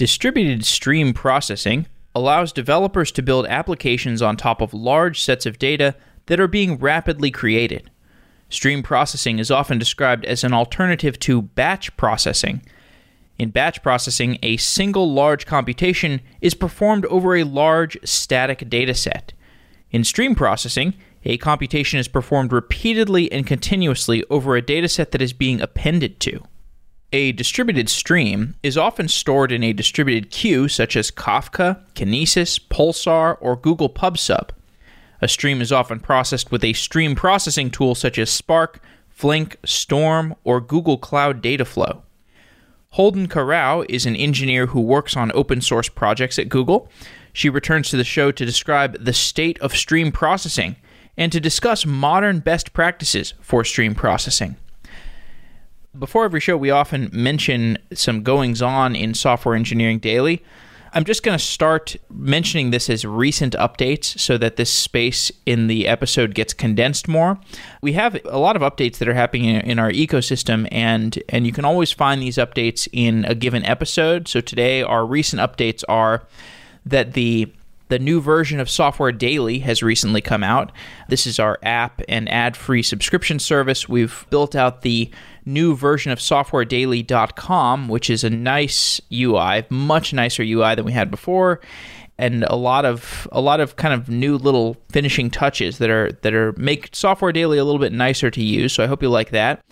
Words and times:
Distributed 0.00 0.64
stream 0.64 1.12
processing 1.12 1.86
allows 2.14 2.54
developers 2.54 3.12
to 3.12 3.20
build 3.20 3.46
applications 3.48 4.22
on 4.22 4.34
top 4.34 4.62
of 4.62 4.72
large 4.72 5.20
sets 5.20 5.44
of 5.44 5.58
data 5.58 5.94
that 6.24 6.40
are 6.40 6.48
being 6.48 6.78
rapidly 6.78 7.30
created. 7.30 7.90
Stream 8.48 8.82
processing 8.82 9.38
is 9.38 9.50
often 9.50 9.76
described 9.78 10.24
as 10.24 10.42
an 10.42 10.54
alternative 10.54 11.18
to 11.18 11.42
batch 11.42 11.94
processing. 11.98 12.62
In 13.38 13.50
batch 13.50 13.82
processing, 13.82 14.38
a 14.42 14.56
single 14.56 15.12
large 15.12 15.44
computation 15.44 16.22
is 16.40 16.54
performed 16.54 17.04
over 17.04 17.36
a 17.36 17.44
large 17.44 17.98
static 18.02 18.70
dataset. 18.70 19.32
In 19.90 20.02
stream 20.02 20.34
processing, 20.34 20.94
a 21.26 21.36
computation 21.36 21.98
is 21.98 22.08
performed 22.08 22.54
repeatedly 22.54 23.30
and 23.30 23.46
continuously 23.46 24.24
over 24.30 24.56
a 24.56 24.62
dataset 24.62 25.10
that 25.10 25.20
is 25.20 25.34
being 25.34 25.60
appended 25.60 26.20
to. 26.20 26.42
A 27.12 27.32
distributed 27.32 27.88
stream 27.88 28.54
is 28.62 28.78
often 28.78 29.08
stored 29.08 29.50
in 29.50 29.64
a 29.64 29.72
distributed 29.72 30.30
queue 30.30 30.68
such 30.68 30.96
as 30.96 31.10
Kafka, 31.10 31.82
Kinesis, 31.94 32.60
Pulsar, 32.68 33.36
or 33.40 33.56
Google 33.56 33.90
PubSub. 33.90 34.50
A 35.20 35.26
stream 35.26 35.60
is 35.60 35.72
often 35.72 35.98
processed 35.98 36.52
with 36.52 36.62
a 36.62 36.72
stream 36.72 37.16
processing 37.16 37.68
tool 37.68 37.96
such 37.96 38.16
as 38.16 38.30
Spark, 38.30 38.80
Flink, 39.08 39.56
Storm, 39.64 40.36
or 40.44 40.60
Google 40.60 40.98
Cloud 40.98 41.42
Dataflow. 41.42 42.02
Holden 42.90 43.26
Karau 43.26 43.84
is 43.88 44.06
an 44.06 44.14
engineer 44.14 44.66
who 44.66 44.80
works 44.80 45.16
on 45.16 45.32
open 45.32 45.60
source 45.60 45.88
projects 45.88 46.38
at 46.38 46.48
Google. 46.48 46.88
She 47.32 47.50
returns 47.50 47.90
to 47.90 47.96
the 47.96 48.04
show 48.04 48.30
to 48.30 48.46
describe 48.46 49.04
the 49.04 49.12
state 49.12 49.58
of 49.60 49.76
stream 49.76 50.12
processing 50.12 50.76
and 51.16 51.32
to 51.32 51.40
discuss 51.40 51.84
modern 51.84 52.38
best 52.38 52.72
practices 52.72 53.34
for 53.40 53.64
stream 53.64 53.96
processing. 53.96 54.56
Before 55.98 56.24
every 56.24 56.38
show, 56.38 56.56
we 56.56 56.70
often 56.70 57.10
mention 57.12 57.76
some 57.92 58.22
goings 58.22 58.62
on 58.62 58.94
in 58.94 59.12
Software 59.12 59.56
Engineering 59.56 59.98
Daily. 59.98 60.40
I'm 60.92 61.04
just 61.04 61.24
going 61.24 61.36
to 61.36 61.44
start 61.44 61.96
mentioning 62.08 62.70
this 62.70 62.88
as 62.88 63.04
recent 63.04 63.54
updates 63.54 64.18
so 64.18 64.38
that 64.38 64.54
this 64.54 64.72
space 64.72 65.32
in 65.46 65.66
the 65.66 65.88
episode 65.88 66.34
gets 66.34 66.52
condensed 66.52 67.08
more. 67.08 67.40
We 67.82 67.94
have 67.94 68.16
a 68.24 68.38
lot 68.38 68.54
of 68.54 68.62
updates 68.62 68.98
that 68.98 69.08
are 69.08 69.14
happening 69.14 69.46
in 69.46 69.80
our 69.80 69.90
ecosystem, 69.90 70.68
and, 70.70 71.20
and 71.28 71.44
you 71.44 71.52
can 71.52 71.64
always 71.64 71.90
find 71.90 72.22
these 72.22 72.36
updates 72.36 72.86
in 72.92 73.24
a 73.24 73.34
given 73.34 73.64
episode. 73.64 74.28
So 74.28 74.40
today, 74.40 74.82
our 74.82 75.04
recent 75.04 75.42
updates 75.42 75.82
are 75.88 76.22
that 76.86 77.14
the 77.14 77.52
the 77.90 77.98
new 77.98 78.20
version 78.20 78.60
of 78.60 78.70
Software 78.70 79.12
Daily 79.12 79.58
has 79.58 79.82
recently 79.82 80.20
come 80.20 80.42
out. 80.42 80.72
This 81.08 81.26
is 81.26 81.38
our 81.38 81.58
app 81.62 82.00
and 82.08 82.28
ad 82.30 82.56
free 82.56 82.82
subscription 82.82 83.38
service. 83.38 83.88
We've 83.88 84.24
built 84.30 84.56
out 84.56 84.82
the 84.82 85.10
new 85.44 85.74
version 85.74 86.12
of 86.12 86.20
softwaredaily.com, 86.20 87.88
which 87.88 88.08
is 88.08 88.24
a 88.24 88.30
nice 88.30 89.00
UI, 89.12 89.66
much 89.68 90.12
nicer 90.12 90.42
UI 90.42 90.76
than 90.76 90.84
we 90.84 90.92
had 90.92 91.10
before. 91.10 91.60
And 92.16 92.44
a 92.44 92.56
lot 92.56 92.84
of 92.84 93.26
a 93.32 93.40
lot 93.40 93.60
of 93.60 93.76
kind 93.76 93.94
of 93.94 94.08
new 94.08 94.36
little 94.36 94.76
finishing 94.90 95.30
touches 95.30 95.78
that 95.78 95.90
are 95.90 96.12
that 96.22 96.34
are 96.34 96.52
make 96.52 96.94
Software 96.94 97.32
Daily 97.32 97.58
a 97.58 97.64
little 97.64 97.80
bit 97.80 97.92
nicer 97.92 98.30
to 98.30 98.42
use. 98.42 98.72
So 98.72 98.84
I 98.84 98.86
hope 98.86 99.02
you 99.02 99.08
like 99.08 99.30
that. 99.30 99.64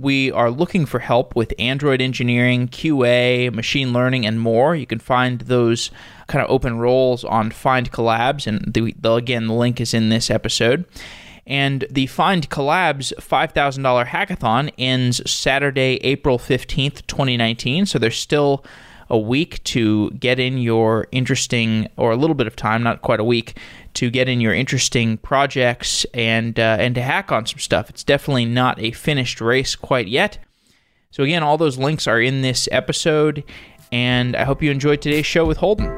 We 0.00 0.32
are 0.32 0.50
looking 0.50 0.86
for 0.86 0.98
help 0.98 1.36
with 1.36 1.52
Android 1.58 2.00
engineering, 2.00 2.68
QA, 2.68 3.52
machine 3.52 3.92
learning, 3.92 4.24
and 4.24 4.40
more. 4.40 4.74
You 4.74 4.86
can 4.86 4.98
find 4.98 5.42
those 5.42 5.90
kind 6.26 6.42
of 6.42 6.50
open 6.50 6.78
roles 6.78 7.22
on 7.22 7.50
Findcollabs, 7.50 8.46
and 8.46 8.72
the, 8.72 8.94
the, 8.98 9.12
again, 9.12 9.46
the 9.46 9.52
link 9.52 9.78
is 9.78 9.92
in 9.92 10.08
this 10.08 10.30
episode. 10.30 10.86
And 11.46 11.84
the 11.90 12.06
Findcollabs 12.06 13.12
$5,000 13.16 14.06
hackathon 14.06 14.72
ends 14.78 15.30
Saturday, 15.30 15.96
April 16.02 16.38
15th, 16.38 17.06
2019. 17.06 17.84
So 17.84 17.98
there's 17.98 18.16
still 18.16 18.64
a 19.10 19.18
week 19.18 19.62
to 19.64 20.10
get 20.12 20.38
in 20.38 20.56
your 20.56 21.08
interesting, 21.12 21.88
or 21.98 22.12
a 22.12 22.16
little 22.16 22.34
bit 22.34 22.46
of 22.46 22.56
time, 22.56 22.82
not 22.82 23.02
quite 23.02 23.20
a 23.20 23.24
week, 23.24 23.58
to 23.94 24.10
get 24.10 24.28
in 24.28 24.40
your 24.40 24.54
interesting 24.54 25.16
projects 25.18 26.04
and 26.14 26.58
uh, 26.58 26.76
and 26.78 26.94
to 26.94 27.02
hack 27.02 27.32
on 27.32 27.46
some 27.46 27.58
stuff. 27.58 27.90
It's 27.90 28.04
definitely 28.04 28.44
not 28.44 28.78
a 28.78 28.90
finished 28.92 29.40
race 29.40 29.76
quite 29.76 30.08
yet. 30.08 30.38
So 31.10 31.24
again, 31.24 31.42
all 31.42 31.58
those 31.58 31.78
links 31.78 32.06
are 32.06 32.20
in 32.20 32.42
this 32.42 32.68
episode, 32.70 33.42
and 33.90 34.36
I 34.36 34.44
hope 34.44 34.62
you 34.62 34.70
enjoyed 34.70 35.02
today's 35.02 35.26
show 35.26 35.44
with 35.44 35.56
Holden. 35.56 35.88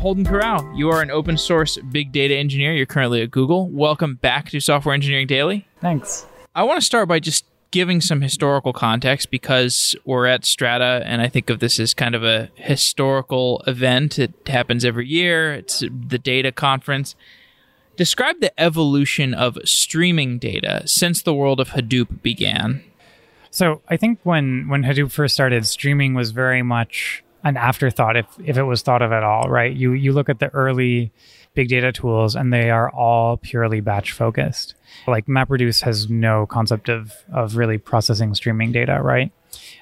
Holden 0.00 0.24
Karau, 0.24 0.74
you 0.74 0.88
are 0.88 1.02
an 1.02 1.10
open 1.10 1.36
source 1.36 1.76
big 1.92 2.10
data 2.10 2.34
engineer. 2.34 2.72
You're 2.72 2.86
currently 2.86 3.20
at 3.20 3.30
Google. 3.30 3.68
Welcome 3.68 4.14
back 4.14 4.48
to 4.48 4.58
Software 4.58 4.94
Engineering 4.94 5.26
Daily. 5.26 5.68
Thanks. 5.80 6.24
I 6.54 6.62
want 6.62 6.80
to 6.80 6.84
start 6.84 7.06
by 7.06 7.20
just 7.20 7.44
giving 7.70 8.00
some 8.00 8.20
historical 8.20 8.72
context 8.72 9.30
because 9.30 9.94
we're 10.04 10.26
at 10.26 10.44
Strata, 10.44 11.02
and 11.04 11.22
I 11.22 11.28
think 11.28 11.50
of 11.50 11.60
this 11.60 11.78
as 11.78 11.94
kind 11.94 12.14
of 12.14 12.24
a 12.24 12.50
historical 12.56 13.62
event. 13.66 14.18
It 14.18 14.32
happens 14.46 14.84
every 14.84 15.06
year, 15.06 15.54
it's 15.54 15.80
the 15.80 16.18
data 16.18 16.52
conference. 16.52 17.14
Describe 17.96 18.40
the 18.40 18.58
evolution 18.60 19.34
of 19.34 19.58
streaming 19.64 20.38
data 20.38 20.82
since 20.86 21.22
the 21.22 21.34
world 21.34 21.60
of 21.60 21.70
Hadoop 21.70 22.22
began. 22.22 22.82
So 23.50 23.82
I 23.88 23.96
think 23.96 24.20
when 24.22 24.68
when 24.68 24.84
Hadoop 24.84 25.10
first 25.10 25.34
started, 25.34 25.66
streaming 25.66 26.14
was 26.14 26.30
very 26.30 26.62
much 26.62 27.22
an 27.44 27.56
afterthought 27.56 28.16
if 28.16 28.26
if 28.44 28.56
it 28.56 28.62
was 28.62 28.82
thought 28.82 29.02
of 29.02 29.12
at 29.12 29.22
all, 29.22 29.48
right? 29.48 29.74
You 29.74 29.92
you 29.92 30.12
look 30.12 30.28
at 30.28 30.38
the 30.38 30.48
early 30.48 31.10
big 31.54 31.68
data 31.68 31.92
tools 31.92 32.36
and 32.36 32.52
they 32.52 32.70
are 32.70 32.90
all 32.90 33.36
purely 33.36 33.80
batch 33.80 34.12
focused. 34.12 34.74
Like 35.06 35.26
MapReduce 35.26 35.82
has 35.82 36.08
no 36.08 36.46
concept 36.46 36.88
of 36.88 37.12
of 37.32 37.56
really 37.56 37.78
processing 37.78 38.34
streaming 38.34 38.72
data, 38.72 39.00
right? 39.02 39.32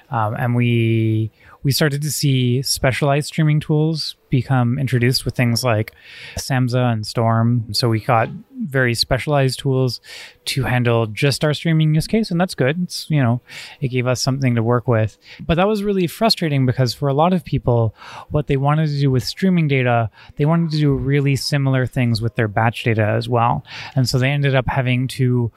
Um, 0.09 0.35
and 0.35 0.55
we 0.55 1.31
we 1.63 1.71
started 1.71 2.01
to 2.01 2.11
see 2.11 2.61
specialized 2.61 3.27
streaming 3.27 3.59
tools 3.59 4.15
become 4.29 4.77
introduced 4.77 5.25
with 5.25 5.35
things 5.35 5.63
like 5.63 5.93
Samza 6.37 6.91
and 6.91 7.05
Storm. 7.05 7.73
So 7.73 7.89
we 7.89 7.99
got 7.99 8.29
very 8.61 8.93
specialized 8.93 9.59
tools 9.59 10.01
to 10.45 10.63
handle 10.63 11.07
just 11.07 11.43
our 11.43 11.53
streaming 11.53 11.95
use 11.95 12.07
case, 12.07 12.31
and 12.31 12.39
that's 12.39 12.55
good. 12.55 12.83
It's 12.83 13.09
you 13.09 13.21
know, 13.21 13.41
it 13.81 13.89
gave 13.89 14.07
us 14.07 14.21
something 14.21 14.55
to 14.55 14.63
work 14.63 14.87
with. 14.87 15.17
But 15.39 15.55
that 15.55 15.67
was 15.67 15.83
really 15.83 16.07
frustrating 16.07 16.65
because 16.65 16.93
for 16.93 17.07
a 17.07 17.13
lot 17.13 17.33
of 17.33 17.45
people, 17.45 17.95
what 18.29 18.47
they 18.47 18.57
wanted 18.57 18.87
to 18.87 18.99
do 18.99 19.11
with 19.11 19.23
streaming 19.23 19.67
data, 19.67 20.09
they 20.37 20.45
wanted 20.45 20.71
to 20.71 20.77
do 20.77 20.93
really 20.93 21.35
similar 21.35 21.85
things 21.85 22.21
with 22.21 22.35
their 22.35 22.47
batch 22.47 22.83
data 22.83 23.05
as 23.05 23.29
well. 23.29 23.63
And 23.95 24.07
so 24.07 24.19
they 24.19 24.29
ended 24.29 24.55
up 24.55 24.67
having 24.67 25.07
to 25.09 25.51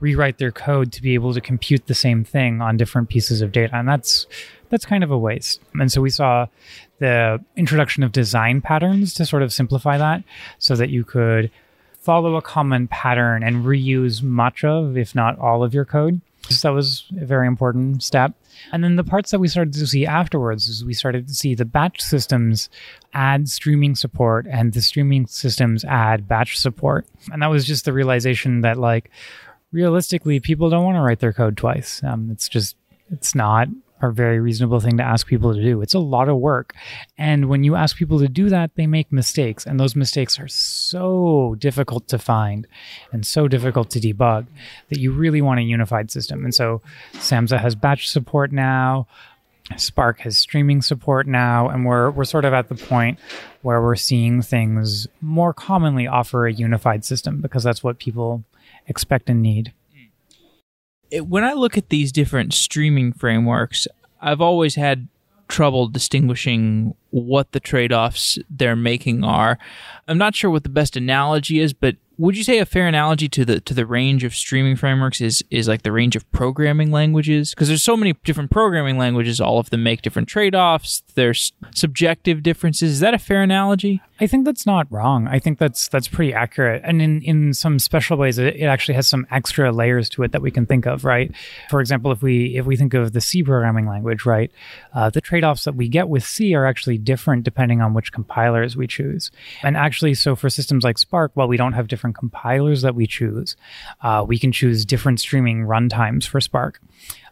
rewrite 0.00 0.38
their 0.38 0.52
code 0.52 0.92
to 0.92 1.02
be 1.02 1.14
able 1.14 1.34
to 1.34 1.40
compute 1.40 1.86
the 1.86 1.94
same 1.94 2.24
thing 2.24 2.60
on 2.60 2.76
different 2.76 3.08
pieces 3.08 3.40
of 3.40 3.52
data. 3.52 3.74
And 3.74 3.88
that's 3.88 4.26
that's 4.70 4.84
kind 4.84 5.04
of 5.04 5.10
a 5.10 5.18
waste. 5.18 5.60
And 5.74 5.90
so 5.90 6.00
we 6.00 6.10
saw 6.10 6.46
the 6.98 7.42
introduction 7.56 8.02
of 8.02 8.12
design 8.12 8.60
patterns 8.60 9.14
to 9.14 9.26
sort 9.26 9.42
of 9.42 9.52
simplify 9.52 9.98
that 9.98 10.24
so 10.58 10.74
that 10.76 10.90
you 10.90 11.04
could 11.04 11.50
follow 12.00 12.36
a 12.36 12.42
common 12.42 12.88
pattern 12.88 13.42
and 13.42 13.64
reuse 13.64 14.22
much 14.22 14.64
of, 14.64 14.96
if 14.96 15.14
not 15.14 15.38
all 15.38 15.62
of 15.62 15.74
your 15.74 15.84
code. 15.84 16.20
So 16.48 16.68
that 16.68 16.74
was 16.74 17.04
a 17.20 17.24
very 17.26 17.46
important 17.46 18.02
step. 18.02 18.32
And 18.72 18.82
then 18.82 18.96
the 18.96 19.04
parts 19.04 19.30
that 19.30 19.38
we 19.38 19.48
started 19.48 19.74
to 19.74 19.86
see 19.86 20.06
afterwards 20.06 20.68
is 20.68 20.84
we 20.84 20.94
started 20.94 21.28
to 21.28 21.34
see 21.34 21.54
the 21.54 21.64
batch 21.64 22.00
systems 22.00 22.70
add 23.12 23.48
streaming 23.48 23.94
support 23.94 24.46
and 24.48 24.72
the 24.72 24.80
streaming 24.80 25.26
systems 25.26 25.84
add 25.84 26.26
batch 26.26 26.58
support. 26.58 27.06
And 27.30 27.42
that 27.42 27.50
was 27.50 27.66
just 27.66 27.84
the 27.84 27.92
realization 27.92 28.62
that 28.62 28.78
like 28.78 29.10
realistically 29.72 30.40
people 30.40 30.70
don't 30.70 30.84
want 30.84 30.96
to 30.96 31.02
write 31.02 31.20
their 31.20 31.32
code 31.32 31.56
twice. 31.56 32.02
Um, 32.02 32.30
it's 32.30 32.48
just 32.48 32.76
it's 33.10 33.34
not 33.34 33.68
a 34.00 34.12
very 34.12 34.40
reasonable 34.40 34.80
thing 34.80 34.96
to 34.98 35.02
ask 35.02 35.26
people 35.26 35.54
to 35.54 35.62
do. 35.62 35.82
It's 35.82 35.94
a 35.94 35.98
lot 35.98 36.28
of 36.28 36.36
work. 36.36 36.74
And 37.16 37.48
when 37.48 37.64
you 37.64 37.74
ask 37.74 37.96
people 37.96 38.18
to 38.20 38.28
do 38.28 38.48
that, 38.48 38.70
they 38.76 38.86
make 38.86 39.10
mistakes. 39.10 39.66
And 39.66 39.78
those 39.78 39.96
mistakes 39.96 40.38
are 40.38 40.48
so 40.48 41.56
difficult 41.58 42.08
to 42.08 42.18
find 42.18 42.66
and 43.12 43.26
so 43.26 43.48
difficult 43.48 43.90
to 43.90 44.00
debug 44.00 44.46
that 44.88 44.98
you 44.98 45.12
really 45.12 45.42
want 45.42 45.60
a 45.60 45.64
unified 45.64 46.10
system. 46.10 46.44
And 46.44 46.54
so 46.54 46.80
Samza 47.14 47.58
has 47.60 47.74
batch 47.74 48.08
support 48.08 48.52
now. 48.52 49.06
Spark 49.76 50.20
has 50.20 50.38
streaming 50.38 50.80
support 50.80 51.26
now, 51.26 51.68
and 51.68 51.84
we're 51.84 52.10
we're 52.10 52.24
sort 52.24 52.46
of 52.46 52.54
at 52.54 52.70
the 52.70 52.74
point 52.74 53.18
where 53.60 53.82
we're 53.82 53.96
seeing 53.96 54.40
things 54.40 55.06
more 55.20 55.52
commonly 55.52 56.06
offer 56.06 56.46
a 56.46 56.52
unified 56.52 57.04
system 57.04 57.42
because 57.42 57.64
that's 57.64 57.84
what 57.84 57.98
people 57.98 58.44
expect 58.86 59.28
and 59.28 59.42
need 59.42 59.74
when 61.12 61.44
I 61.44 61.52
look 61.52 61.78
at 61.78 61.88
these 61.88 62.12
different 62.12 62.52
streaming 62.52 63.12
frameworks, 63.12 63.86
I've 64.20 64.40
always 64.40 64.74
had 64.74 65.08
trouble 65.48 65.88
distinguishing 65.88 66.94
what 67.10 67.52
the 67.52 67.60
trade 67.60 67.92
offs 67.92 68.38
they're 68.50 68.76
making 68.76 69.24
are. 69.24 69.58
I'm 70.06 70.18
not 70.18 70.34
sure 70.34 70.50
what 70.50 70.62
the 70.62 70.68
best 70.68 70.96
analogy 70.96 71.60
is, 71.60 71.72
but 71.72 71.96
would 72.18 72.36
you 72.36 72.42
say 72.42 72.58
a 72.58 72.66
fair 72.66 72.86
analogy 72.88 73.28
to 73.28 73.44
the 73.44 73.60
to 73.60 73.72
the 73.72 73.86
range 73.86 74.24
of 74.24 74.34
streaming 74.34 74.76
frameworks 74.76 75.20
is 75.20 75.42
is 75.50 75.68
like 75.68 75.82
the 75.82 75.92
range 75.92 76.16
of 76.16 76.30
programming 76.32 76.90
languages 76.90 77.50
because 77.50 77.68
there's 77.68 77.82
so 77.82 77.96
many 77.96 78.12
different 78.24 78.50
programming 78.50 78.98
languages 78.98 79.40
all 79.40 79.58
of 79.60 79.70
them 79.70 79.84
make 79.84 80.02
different 80.02 80.28
trade-offs 80.28 81.04
there's 81.14 81.52
subjective 81.72 82.42
differences 82.42 82.90
is 82.90 83.00
that 83.00 83.14
a 83.14 83.18
fair 83.18 83.40
analogy 83.40 84.02
I 84.20 84.26
think 84.26 84.44
that's 84.44 84.66
not 84.66 84.90
wrong. 84.90 85.28
I 85.28 85.38
think 85.38 85.58
that's 85.58 85.88
that's 85.88 86.08
pretty 86.08 86.34
accurate. 86.34 86.82
And 86.84 87.00
in, 87.00 87.22
in 87.22 87.54
some 87.54 87.78
special 87.78 88.16
ways 88.16 88.38
it, 88.38 88.56
it 88.56 88.64
actually 88.64 88.94
has 88.94 89.08
some 89.08 89.26
extra 89.30 89.70
layers 89.70 90.08
to 90.10 90.24
it 90.24 90.32
that 90.32 90.42
we 90.42 90.50
can 90.50 90.66
think 90.66 90.86
of, 90.86 91.04
right? 91.04 91.32
For 91.70 91.80
example, 91.80 92.10
if 92.10 92.20
we 92.20 92.56
if 92.56 92.66
we 92.66 92.76
think 92.76 92.94
of 92.94 93.12
the 93.12 93.20
C 93.20 93.42
programming 93.42 93.86
language, 93.86 94.26
right? 94.26 94.50
Uh, 94.92 95.10
the 95.10 95.20
trade-offs 95.20 95.64
that 95.64 95.76
we 95.76 95.88
get 95.88 96.08
with 96.08 96.24
C 96.24 96.54
are 96.54 96.66
actually 96.66 96.97
different 97.04 97.44
depending 97.44 97.80
on 97.80 97.94
which 97.94 98.12
compilers 98.12 98.76
we 98.76 98.86
choose. 98.86 99.30
And 99.62 99.76
actually 99.76 100.14
so 100.14 100.36
for 100.36 100.50
systems 100.50 100.84
like 100.84 100.98
Spark, 100.98 101.32
while 101.34 101.48
we 101.48 101.56
don't 101.56 101.72
have 101.72 101.88
different 101.88 102.16
compilers 102.16 102.82
that 102.82 102.94
we 102.94 103.06
choose, 103.06 103.56
uh, 104.02 104.24
we 104.26 104.38
can 104.38 104.52
choose 104.52 104.84
different 104.84 105.20
streaming 105.20 105.64
runtimes 105.64 106.26
for 106.26 106.40
Spark. 106.40 106.80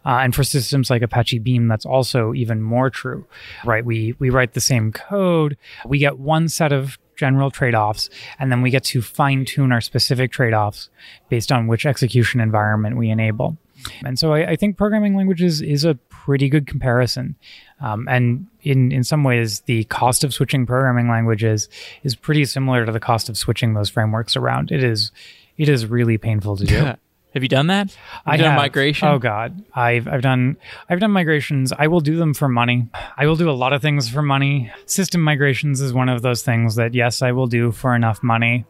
Uh, 0.05 0.19
and 0.21 0.33
for 0.33 0.43
systems 0.43 0.89
like 0.89 1.01
Apache 1.01 1.39
Beam, 1.39 1.67
that's 1.67 1.85
also 1.85 2.33
even 2.33 2.61
more 2.61 2.89
true, 2.89 3.25
right? 3.65 3.83
We 3.83 4.15
we 4.19 4.29
write 4.29 4.53
the 4.53 4.61
same 4.61 4.93
code, 4.93 5.57
we 5.85 5.97
get 5.97 6.17
one 6.17 6.47
set 6.47 6.71
of 6.71 6.97
general 7.17 7.51
trade-offs, 7.51 8.09
and 8.39 8.49
then 8.51 8.61
we 8.61 8.69
get 8.69 8.85
to 8.85 9.01
fine-tune 9.01 9.71
our 9.71 9.81
specific 9.81 10.31
trade-offs 10.31 10.89
based 11.29 11.51
on 11.51 11.67
which 11.67 11.85
execution 11.85 12.39
environment 12.39 12.95
we 12.95 13.09
enable. 13.09 13.57
And 14.05 14.17
so 14.17 14.33
I, 14.33 14.51
I 14.51 14.55
think 14.55 14.77
programming 14.77 15.15
languages 15.15 15.61
is 15.61 15.83
a 15.83 15.95
pretty 16.27 16.49
good 16.49 16.67
comparison. 16.67 17.35
Um, 17.79 18.07
and 18.09 18.47
in, 18.61 18.91
in 18.91 19.03
some 19.03 19.23
ways, 19.23 19.61
the 19.61 19.83
cost 19.85 20.23
of 20.23 20.33
switching 20.33 20.65
programming 20.65 21.09
languages 21.09 21.69
is 22.03 22.15
pretty 22.15 22.45
similar 22.45 22.85
to 22.85 22.91
the 22.91 22.99
cost 22.99 23.29
of 23.29 23.37
switching 23.37 23.73
those 23.73 23.89
frameworks 23.89 24.35
around. 24.35 24.71
It 24.71 24.83
is 24.83 25.11
it 25.57 25.69
is 25.69 25.85
really 25.85 26.17
painful 26.17 26.57
to 26.57 26.65
do. 26.65 26.75
have 27.33 27.43
you 27.43 27.49
done 27.49 27.67
that 27.67 27.91
have 27.91 28.21
I 28.25 28.35
you 28.35 28.43
done 28.43 28.51
have. 28.51 28.57
migration 28.59 29.07
Oh 29.07 29.19
God, 29.19 29.63
I've 29.73 30.07
I've 30.07 30.21
done 30.21 30.57
I've 30.89 30.99
done 30.99 31.11
migrations. 31.11 31.71
I 31.71 31.87
will 31.87 31.99
do 32.01 32.17
them 32.17 32.33
for 32.33 32.47
money. 32.47 32.87
I 33.15 33.25
will 33.25 33.35
do 33.35 33.49
a 33.49 33.53
lot 33.53 33.73
of 33.73 33.81
things 33.81 34.09
for 34.09 34.21
money. 34.21 34.71
System 34.85 35.21
migrations 35.21 35.81
is 35.81 35.93
one 35.93 36.09
of 36.09 36.21
those 36.21 36.41
things 36.41 36.75
that 36.75 36.93
yes, 36.93 37.21
I 37.21 37.31
will 37.31 37.47
do 37.47 37.71
for 37.71 37.95
enough 37.95 38.21
money, 38.23 38.65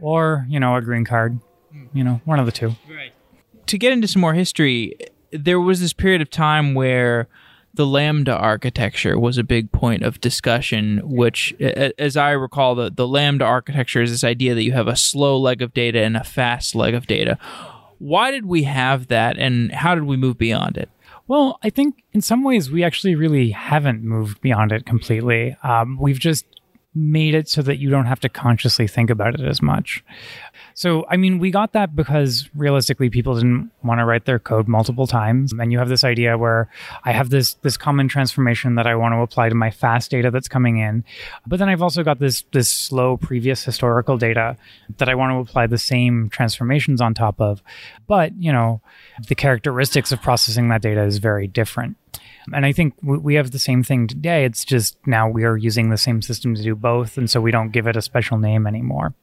or 0.00 0.46
you 0.48 0.58
know, 0.58 0.74
a 0.76 0.82
green 0.82 1.04
card. 1.04 1.38
You 1.94 2.04
know, 2.04 2.20
one 2.24 2.38
of 2.38 2.46
the 2.46 2.52
two. 2.52 2.74
To 3.72 3.78
get 3.78 3.90
into 3.90 4.06
some 4.06 4.20
more 4.20 4.34
history, 4.34 4.94
there 5.30 5.58
was 5.58 5.80
this 5.80 5.94
period 5.94 6.20
of 6.20 6.28
time 6.28 6.74
where 6.74 7.26
the 7.72 7.86
Lambda 7.86 8.36
architecture 8.36 9.18
was 9.18 9.38
a 9.38 9.42
big 9.42 9.72
point 9.72 10.02
of 10.02 10.20
discussion, 10.20 11.00
which, 11.02 11.54
as 11.58 12.18
I 12.18 12.32
recall, 12.32 12.74
the, 12.74 12.90
the 12.90 13.08
Lambda 13.08 13.46
architecture 13.46 14.02
is 14.02 14.10
this 14.10 14.24
idea 14.24 14.54
that 14.54 14.62
you 14.62 14.72
have 14.72 14.88
a 14.88 14.94
slow 14.94 15.38
leg 15.38 15.62
of 15.62 15.72
data 15.72 16.02
and 16.02 16.18
a 16.18 16.22
fast 16.22 16.74
leg 16.74 16.92
of 16.92 17.06
data. 17.06 17.38
Why 17.96 18.30
did 18.30 18.44
we 18.44 18.64
have 18.64 19.08
that, 19.08 19.38
and 19.38 19.72
how 19.72 19.94
did 19.94 20.04
we 20.04 20.18
move 20.18 20.36
beyond 20.36 20.76
it? 20.76 20.90
Well, 21.26 21.58
I 21.62 21.70
think 21.70 22.04
in 22.12 22.20
some 22.20 22.44
ways 22.44 22.70
we 22.70 22.84
actually 22.84 23.14
really 23.14 23.52
haven't 23.52 24.02
moved 24.02 24.42
beyond 24.42 24.70
it 24.70 24.84
completely. 24.84 25.56
Um, 25.62 25.96
we've 25.98 26.20
just 26.20 26.44
made 26.94 27.34
it 27.34 27.48
so 27.48 27.62
that 27.62 27.78
you 27.78 27.88
don't 27.88 28.04
have 28.04 28.20
to 28.20 28.28
consciously 28.28 28.86
think 28.86 29.08
about 29.08 29.34
it 29.34 29.40
as 29.40 29.62
much. 29.62 30.04
So, 30.74 31.06
I 31.08 31.16
mean, 31.16 31.38
we 31.38 31.50
got 31.50 31.72
that 31.72 31.96
because 31.96 32.48
realistically, 32.54 33.08
people 33.10 33.34
didn't 33.34 33.70
want 33.82 34.00
to 34.00 34.04
write 34.04 34.24
their 34.24 34.38
code 34.38 34.68
multiple 34.68 35.06
times. 35.06 35.52
And 35.52 35.72
you 35.72 35.78
have 35.78 35.88
this 35.88 36.04
idea 36.04 36.36
where 36.36 36.68
I 37.04 37.12
have 37.12 37.30
this 37.30 37.54
this 37.54 37.76
common 37.76 38.08
transformation 38.08 38.74
that 38.74 38.86
I 38.86 38.94
want 38.94 39.14
to 39.14 39.20
apply 39.20 39.48
to 39.48 39.54
my 39.54 39.70
fast 39.70 40.10
data 40.10 40.30
that's 40.30 40.48
coming 40.48 40.78
in, 40.78 41.04
but 41.46 41.58
then 41.58 41.68
I've 41.68 41.82
also 41.82 42.02
got 42.02 42.18
this 42.18 42.44
this 42.52 42.68
slow 42.68 43.16
previous 43.16 43.64
historical 43.64 44.18
data 44.18 44.56
that 44.98 45.08
I 45.08 45.14
want 45.14 45.32
to 45.32 45.50
apply 45.50 45.66
the 45.66 45.78
same 45.78 46.28
transformations 46.30 47.00
on 47.00 47.14
top 47.14 47.40
of. 47.40 47.62
But 48.06 48.34
you 48.36 48.52
know, 48.52 48.80
the 49.28 49.34
characteristics 49.34 50.12
of 50.12 50.22
processing 50.22 50.68
that 50.68 50.82
data 50.82 51.02
is 51.02 51.18
very 51.18 51.46
different. 51.46 51.96
And 52.52 52.66
I 52.66 52.72
think 52.72 52.94
we 53.02 53.34
have 53.34 53.50
the 53.50 53.58
same 53.58 53.82
thing 53.82 54.06
today. 54.06 54.44
It's 54.44 54.64
just 54.64 54.96
now 55.06 55.28
we 55.28 55.44
are 55.44 55.56
using 55.56 55.90
the 55.90 55.98
same 55.98 56.22
system 56.22 56.54
to 56.54 56.62
do 56.62 56.74
both, 56.74 57.16
and 57.16 57.30
so 57.30 57.40
we 57.40 57.50
don't 57.50 57.70
give 57.70 57.86
it 57.86 57.96
a 57.96 58.02
special 58.02 58.38
name 58.38 58.66
anymore. 58.66 59.14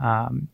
Um, 0.00 0.48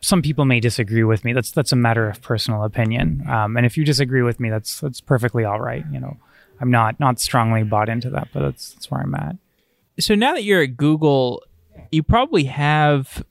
some 0.00 0.22
people 0.22 0.44
may 0.44 0.60
disagree 0.60 1.04
with 1.04 1.24
me. 1.24 1.32
That's 1.32 1.50
that's 1.50 1.72
a 1.72 1.76
matter 1.76 2.08
of 2.08 2.20
personal 2.22 2.64
opinion. 2.64 3.26
Um, 3.28 3.56
and 3.56 3.66
if 3.66 3.76
you 3.76 3.84
disagree 3.84 4.22
with 4.22 4.38
me, 4.38 4.50
that's 4.50 4.80
that's 4.80 5.00
perfectly 5.00 5.44
all 5.44 5.60
right. 5.60 5.84
You 5.90 6.00
know, 6.00 6.16
I'm 6.60 6.70
not 6.70 7.00
not 7.00 7.18
strongly 7.18 7.64
bought 7.64 7.88
into 7.88 8.10
that, 8.10 8.28
but 8.32 8.40
that's 8.40 8.74
that's 8.74 8.90
where 8.90 9.00
I'm 9.00 9.14
at. 9.14 9.36
So 9.98 10.14
now 10.14 10.34
that 10.34 10.44
you're 10.44 10.62
at 10.62 10.76
Google, 10.76 11.42
you 11.90 12.02
probably 12.02 12.44
have 12.44 13.24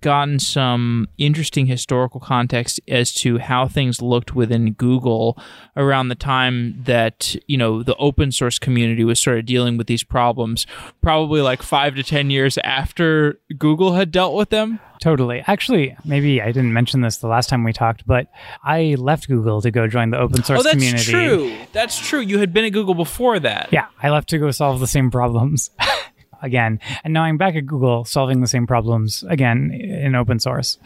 gotten 0.00 0.38
some 0.38 1.08
interesting 1.18 1.66
historical 1.66 2.20
context 2.20 2.80
as 2.88 3.12
to 3.14 3.38
how 3.38 3.66
things 3.66 4.00
looked 4.00 4.34
within 4.34 4.72
Google 4.72 5.38
around 5.76 6.08
the 6.08 6.14
time 6.14 6.82
that, 6.84 7.34
you 7.46 7.56
know, 7.56 7.82
the 7.82 7.96
open 7.96 8.32
source 8.32 8.58
community 8.58 9.04
was 9.04 9.20
sort 9.20 9.38
of 9.38 9.46
dealing 9.46 9.76
with 9.76 9.86
these 9.86 10.04
problems, 10.04 10.66
probably 11.02 11.40
like 11.40 11.62
5 11.62 11.96
to 11.96 12.02
10 12.02 12.30
years 12.30 12.58
after 12.58 13.38
Google 13.58 13.94
had 13.94 14.10
dealt 14.10 14.34
with 14.34 14.50
them. 14.50 14.80
Totally. 15.00 15.42
Actually, 15.46 15.96
maybe 16.04 16.42
I 16.42 16.46
didn't 16.52 16.74
mention 16.74 17.00
this 17.00 17.16
the 17.16 17.26
last 17.26 17.48
time 17.48 17.64
we 17.64 17.72
talked, 17.72 18.06
but 18.06 18.26
I 18.62 18.96
left 18.98 19.28
Google 19.28 19.62
to 19.62 19.70
go 19.70 19.86
join 19.86 20.10
the 20.10 20.18
open 20.18 20.44
source 20.44 20.60
oh, 20.60 20.62
that's 20.62 20.74
community. 20.74 21.10
true. 21.10 21.56
That's 21.72 21.98
true. 21.98 22.20
You 22.20 22.38
had 22.38 22.52
been 22.52 22.66
at 22.66 22.70
Google 22.70 22.94
before 22.94 23.40
that. 23.40 23.70
Yeah, 23.72 23.86
I 24.02 24.10
left 24.10 24.28
to 24.30 24.38
go 24.38 24.50
solve 24.50 24.78
the 24.78 24.86
same 24.86 25.10
problems 25.10 25.70
again. 26.42 26.80
And 27.04 27.12
now 27.14 27.22
I'm 27.22 27.36
back 27.36 27.54
at 27.54 27.66
Google 27.66 28.04
solving 28.04 28.40
the 28.40 28.46
same 28.46 28.66
problems 28.66 29.24
again 29.28 29.70
in 29.70 30.14
open 30.14 30.38
source. 30.40 30.78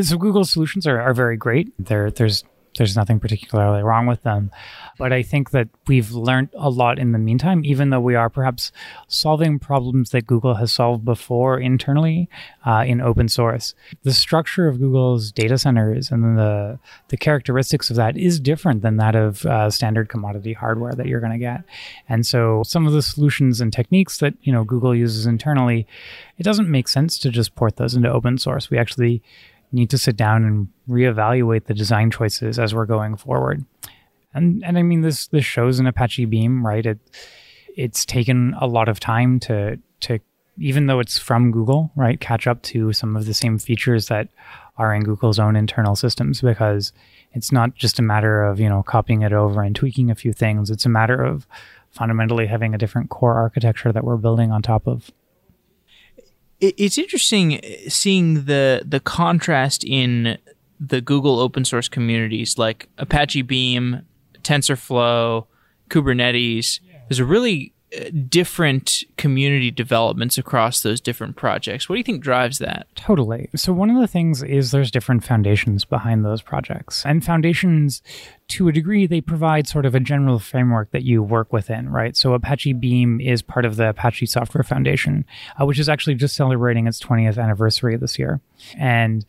So 0.00 0.16
Google's 0.16 0.50
solutions 0.50 0.86
are, 0.86 1.00
are 1.00 1.14
very 1.14 1.36
great. 1.36 1.72
There, 1.78 2.10
there's 2.10 2.44
there's 2.76 2.96
nothing 2.96 3.20
particularly 3.20 3.82
wrong 3.82 4.06
with 4.06 4.22
them. 4.22 4.50
But 4.98 5.12
I 5.12 5.22
think 5.22 5.50
that 5.50 5.68
we've 5.86 6.12
learned 6.12 6.50
a 6.54 6.70
lot 6.70 6.98
in 6.98 7.12
the 7.12 7.18
meantime, 7.18 7.64
even 7.64 7.90
though 7.90 8.00
we 8.00 8.14
are 8.14 8.30
perhaps 8.30 8.72
solving 9.08 9.58
problems 9.58 10.10
that 10.10 10.26
Google 10.26 10.54
has 10.54 10.72
solved 10.72 11.04
before 11.04 11.58
internally 11.58 12.28
uh, 12.64 12.84
in 12.86 13.00
open 13.00 13.28
source. 13.28 13.74
The 14.02 14.12
structure 14.12 14.68
of 14.68 14.78
Google's 14.78 15.32
data 15.32 15.58
centers 15.58 16.10
and 16.10 16.38
the, 16.38 16.78
the 17.08 17.16
characteristics 17.16 17.90
of 17.90 17.96
that 17.96 18.16
is 18.16 18.40
different 18.40 18.82
than 18.82 18.96
that 18.96 19.14
of 19.14 19.44
uh, 19.44 19.70
standard 19.70 20.08
commodity 20.08 20.52
hardware 20.52 20.92
that 20.92 21.06
you're 21.06 21.20
going 21.20 21.32
to 21.32 21.38
get. 21.38 21.64
And 22.08 22.26
so 22.26 22.62
some 22.64 22.86
of 22.86 22.92
the 22.92 23.02
solutions 23.02 23.60
and 23.60 23.72
techniques 23.72 24.18
that 24.18 24.34
you 24.42 24.52
know 24.52 24.64
Google 24.64 24.94
uses 24.94 25.26
internally, 25.26 25.86
it 26.38 26.42
doesn't 26.42 26.70
make 26.70 26.88
sense 26.88 27.18
to 27.18 27.30
just 27.30 27.54
port 27.54 27.76
those 27.76 27.94
into 27.94 28.10
open 28.10 28.38
source. 28.38 28.70
We 28.70 28.78
actually 28.78 29.22
need 29.72 29.90
to 29.90 29.98
sit 29.98 30.16
down 30.16 30.44
and 30.44 30.68
reevaluate 30.88 31.64
the 31.64 31.74
design 31.74 32.10
choices 32.10 32.58
as 32.58 32.74
we're 32.74 32.86
going 32.86 33.16
forward. 33.16 33.64
And 34.34 34.62
and 34.64 34.78
I 34.78 34.82
mean 34.82 35.02
this 35.02 35.26
this 35.28 35.44
shows 35.44 35.80
in 35.80 35.86
Apache 35.86 36.26
Beam, 36.26 36.64
right? 36.64 36.84
It 36.84 36.98
it's 37.76 38.04
taken 38.04 38.54
a 38.60 38.66
lot 38.66 38.88
of 38.88 39.00
time 39.00 39.40
to 39.40 39.78
to 40.00 40.18
even 40.58 40.86
though 40.86 41.00
it's 41.00 41.18
from 41.18 41.50
Google, 41.50 41.90
right, 41.96 42.20
catch 42.20 42.46
up 42.46 42.60
to 42.62 42.92
some 42.92 43.16
of 43.16 43.24
the 43.24 43.34
same 43.34 43.58
features 43.58 44.08
that 44.08 44.28
are 44.76 44.94
in 44.94 45.02
Google's 45.02 45.38
own 45.38 45.56
internal 45.56 45.96
systems 45.96 46.40
because 46.40 46.92
it's 47.32 47.52
not 47.52 47.74
just 47.74 47.98
a 47.98 48.02
matter 48.02 48.44
of, 48.44 48.60
you 48.60 48.68
know, 48.68 48.82
copying 48.82 49.22
it 49.22 49.32
over 49.32 49.62
and 49.62 49.74
tweaking 49.74 50.10
a 50.10 50.14
few 50.14 50.32
things. 50.32 50.70
It's 50.70 50.86
a 50.86 50.90
matter 50.90 51.22
of 51.22 51.46
fundamentally 51.90 52.46
having 52.46 52.74
a 52.74 52.78
different 52.78 53.10
core 53.10 53.34
architecture 53.34 53.92
that 53.92 54.04
we're 54.04 54.16
building 54.16 54.50
on 54.50 54.62
top 54.62 54.86
of 54.86 55.10
it's 56.62 56.96
interesting 56.96 57.60
seeing 57.88 58.44
the 58.44 58.82
the 58.86 59.00
contrast 59.00 59.84
in 59.84 60.38
the 60.78 61.00
Google 61.00 61.40
open 61.40 61.64
source 61.64 61.88
communities 61.88 62.56
like 62.56 62.88
Apache 62.98 63.42
Beam, 63.42 64.02
TensorFlow, 64.42 65.46
Kubernetes. 65.90 66.80
There's 67.08 67.18
a 67.18 67.24
really 67.24 67.72
uh, 67.72 67.81
different 68.28 69.04
community 69.16 69.70
developments 69.70 70.38
across 70.38 70.82
those 70.82 71.00
different 71.00 71.36
projects. 71.36 71.88
What 71.88 71.96
do 71.96 71.98
you 71.98 72.04
think 72.04 72.22
drives 72.22 72.58
that? 72.58 72.86
Totally. 72.94 73.48
So 73.54 73.72
one 73.72 73.90
of 73.90 74.00
the 74.00 74.06
things 74.06 74.42
is 74.42 74.70
there's 74.70 74.90
different 74.90 75.24
foundations 75.24 75.84
behind 75.84 76.24
those 76.24 76.40
projects. 76.40 77.04
And 77.04 77.24
foundations 77.24 78.02
to 78.48 78.68
a 78.68 78.72
degree 78.72 79.06
they 79.06 79.20
provide 79.20 79.66
sort 79.66 79.86
of 79.86 79.94
a 79.94 80.00
general 80.00 80.38
framework 80.38 80.90
that 80.90 81.04
you 81.04 81.22
work 81.22 81.52
within, 81.52 81.88
right? 81.90 82.16
So 82.16 82.34
Apache 82.34 82.74
Beam 82.74 83.20
is 83.20 83.42
part 83.42 83.64
of 83.64 83.76
the 83.76 83.90
Apache 83.90 84.26
Software 84.26 84.64
Foundation, 84.64 85.24
uh, 85.60 85.66
which 85.66 85.78
is 85.78 85.88
actually 85.88 86.14
just 86.14 86.34
celebrating 86.34 86.86
its 86.86 87.00
20th 87.00 87.42
anniversary 87.42 87.96
this 87.96 88.18
year. 88.18 88.40
And 88.78 89.24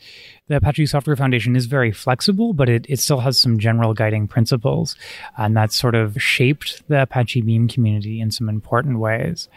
the 0.47 0.57
Apache 0.57 0.87
Software 0.87 1.15
Foundation 1.15 1.55
is 1.55 1.67
very 1.67 1.91
flexible, 1.91 2.53
but 2.53 2.67
it, 2.67 2.85
it 2.89 2.99
still 2.99 3.21
has 3.21 3.39
some 3.39 3.57
general 3.57 3.93
guiding 3.93 4.27
principles. 4.27 4.95
And 5.37 5.55
that 5.55 5.71
sort 5.71 5.95
of 5.95 6.21
shaped 6.21 6.87
the 6.89 7.03
Apache 7.03 7.41
Beam 7.41 7.67
community 7.67 8.19
in 8.19 8.29
some 8.29 8.49
important 8.49 8.99
ways. 8.99 9.47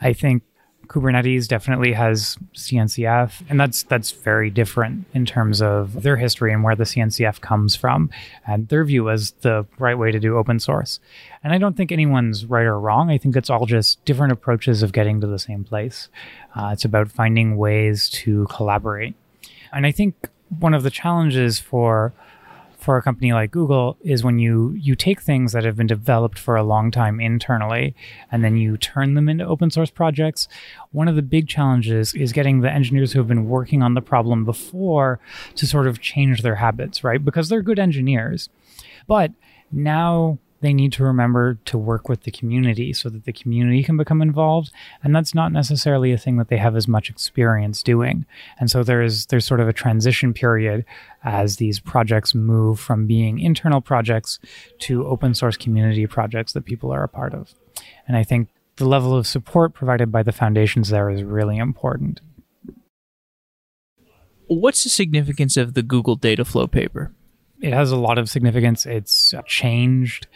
I 0.00 0.12
think 0.12 0.42
Kubernetes 0.86 1.48
definitely 1.48 1.92
has 1.92 2.36
CNCF, 2.54 3.42
and 3.48 3.58
that's 3.58 3.84
that's 3.84 4.10
very 4.10 4.50
different 4.50 5.06
in 5.14 5.24
terms 5.24 5.62
of 5.62 6.02
their 6.02 6.16
history 6.16 6.52
and 6.52 6.62
where 6.62 6.76
the 6.76 6.84
CNCF 6.84 7.40
comes 7.40 7.74
from, 7.74 8.10
and 8.46 8.68
their 8.68 8.84
view 8.84 9.08
as 9.08 9.32
the 9.40 9.66
right 9.78 9.96
way 9.96 10.12
to 10.12 10.20
do 10.20 10.36
open 10.36 10.60
source. 10.60 11.00
And 11.42 11.54
I 11.54 11.58
don't 11.58 11.76
think 11.76 11.90
anyone's 11.90 12.44
right 12.44 12.66
or 12.66 12.78
wrong. 12.78 13.10
I 13.10 13.16
think 13.16 13.34
it's 13.34 13.50
all 13.50 13.66
just 13.66 14.04
different 14.04 14.32
approaches 14.32 14.82
of 14.82 14.92
getting 14.92 15.20
to 15.20 15.26
the 15.26 15.38
same 15.38 15.64
place. 15.64 16.08
Uh, 16.54 16.70
it's 16.72 16.84
about 16.84 17.10
finding 17.10 17.56
ways 17.56 18.08
to 18.10 18.46
collaborate, 18.50 19.14
and 19.72 19.86
I 19.86 19.90
think 19.90 20.28
one 20.58 20.74
of 20.74 20.82
the 20.82 20.90
challenges 20.90 21.58
for 21.58 22.12
for 22.84 22.98
a 22.98 23.02
company 23.02 23.32
like 23.32 23.50
Google 23.50 23.96
is 24.02 24.22
when 24.22 24.38
you 24.38 24.72
you 24.72 24.94
take 24.94 25.22
things 25.22 25.52
that 25.52 25.64
have 25.64 25.74
been 25.74 25.86
developed 25.86 26.38
for 26.38 26.54
a 26.54 26.62
long 26.62 26.90
time 26.90 27.18
internally 27.18 27.94
and 28.30 28.44
then 28.44 28.58
you 28.58 28.76
turn 28.76 29.14
them 29.14 29.26
into 29.26 29.46
open 29.46 29.70
source 29.70 29.90
projects. 29.90 30.48
One 30.92 31.08
of 31.08 31.16
the 31.16 31.22
big 31.22 31.48
challenges 31.48 32.14
is 32.14 32.32
getting 32.32 32.60
the 32.60 32.70
engineers 32.70 33.12
who 33.12 33.20
have 33.20 33.28
been 33.28 33.48
working 33.48 33.82
on 33.82 33.94
the 33.94 34.02
problem 34.02 34.44
before 34.44 35.18
to 35.54 35.66
sort 35.66 35.86
of 35.86 36.02
change 36.02 36.42
their 36.42 36.56
habits, 36.56 37.02
right? 37.02 37.24
Because 37.24 37.48
they're 37.48 37.62
good 37.62 37.78
engineers. 37.78 38.50
But 39.06 39.32
now 39.72 40.38
they 40.64 40.72
need 40.72 40.92
to 40.94 41.04
remember 41.04 41.58
to 41.66 41.76
work 41.76 42.08
with 42.08 42.22
the 42.22 42.30
community 42.30 42.92
so 42.94 43.10
that 43.10 43.24
the 43.24 43.32
community 43.32 43.82
can 43.82 43.98
become 43.98 44.22
involved. 44.22 44.72
And 45.02 45.14
that's 45.14 45.34
not 45.34 45.52
necessarily 45.52 46.10
a 46.10 46.18
thing 46.18 46.38
that 46.38 46.48
they 46.48 46.56
have 46.56 46.74
as 46.74 46.88
much 46.88 47.10
experience 47.10 47.82
doing. 47.82 48.24
And 48.58 48.70
so 48.70 48.82
there's 48.82 49.26
there's 49.26 49.44
sort 49.44 49.60
of 49.60 49.68
a 49.68 49.72
transition 49.74 50.32
period 50.32 50.86
as 51.22 51.56
these 51.56 51.80
projects 51.80 52.34
move 52.34 52.80
from 52.80 53.06
being 53.06 53.38
internal 53.38 53.82
projects 53.82 54.38
to 54.80 55.06
open 55.06 55.34
source 55.34 55.56
community 55.56 56.06
projects 56.06 56.54
that 56.54 56.64
people 56.64 56.90
are 56.90 57.04
a 57.04 57.08
part 57.08 57.34
of. 57.34 57.54
And 58.08 58.16
i 58.16 58.24
think 58.24 58.48
the 58.76 58.88
level 58.88 59.16
of 59.16 59.26
support 59.26 59.74
provided 59.74 60.10
by 60.10 60.22
the 60.22 60.32
foundations 60.32 60.88
there 60.88 61.10
is 61.10 61.22
really 61.22 61.58
important. 61.58 62.20
What's 64.46 64.82
the 64.82 64.90
significance 64.90 65.56
of 65.56 65.74
the 65.74 65.82
google 65.82 66.18
dataflow 66.18 66.70
paper 66.70 67.12
it 67.64 67.72
has 67.72 67.90
a 67.90 67.96
lot 67.96 68.18
of 68.18 68.28
significance. 68.28 68.84
It's 68.84 69.32
changed, 69.46 70.26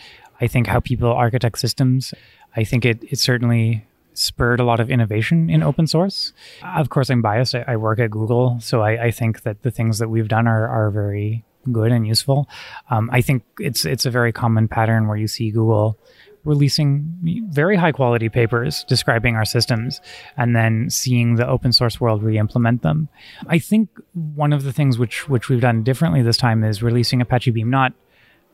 I 0.41 0.47
think, 0.47 0.67
how 0.67 0.81
people 0.81 1.13
architect 1.13 1.59
systems. 1.59 2.15
I 2.57 2.65
think 2.65 2.87
it, 2.87 3.05
it 3.05 3.19
certainly 3.19 3.87
spurred 4.15 4.61
a 4.61 4.65
lot 4.65 4.81
of 4.81 4.91
innovation 4.91 5.51
in 5.51 5.63
open 5.63 5.87
source. 5.87 6.33
Of 6.65 6.89
course, 6.89 7.11
I'm 7.11 7.21
biased. 7.21 7.55
I, 7.55 7.65
I 7.69 7.77
work 7.77 8.01
at 8.01 8.11
Google, 8.11 8.59
so 8.61 8.81
I, 8.81 9.05
I, 9.05 9.11
think 9.11 9.43
that 9.43 9.63
the 9.63 9.71
things 9.71 9.99
that 9.99 10.09
we've 10.09 10.27
done 10.27 10.49
are, 10.49 10.67
are 10.67 10.91
very 10.91 11.45
good 11.71 11.93
and 11.93 12.07
useful. 12.07 12.49
Um, 12.91 13.11
I 13.13 13.21
think 13.21 13.45
it's 13.61 13.85
it's 13.85 14.07
a 14.07 14.11
very 14.11 14.33
common 14.33 14.67
pattern 14.67 15.07
where 15.07 15.17
you 15.17 15.29
see 15.29 15.51
Google 15.51 15.99
releasing 16.49 17.47
very 17.51 17.77
high 17.77 17.93
quality 17.93 18.31
papers 18.31 18.85
describing 18.89 19.37
our 19.37 19.45
systems 19.45 20.01
and 20.37 20.57
then 20.57 20.89
seeing 20.89 21.35
the 21.35 21.47
open 21.47 21.73
source 21.73 22.01
world 22.01 22.23
re-implement 22.23 22.83
them. 22.83 23.09
I 23.47 23.59
think 23.59 23.91
one 24.15 24.55
of 24.55 24.65
the 24.65 24.73
things 24.73 24.99
which 24.99 25.29
which 25.29 25.49
we've 25.49 25.61
done 25.61 25.83
differently 25.83 26.23
this 26.23 26.39
time 26.39 26.65
is 26.65 26.83
releasing 26.83 27.21
Apache 27.21 27.51
Beam 27.51 27.69
not 27.71 27.93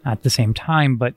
at 0.05 0.23
the 0.25 0.31
same 0.31 0.53
time, 0.53 0.97
but 0.97 1.15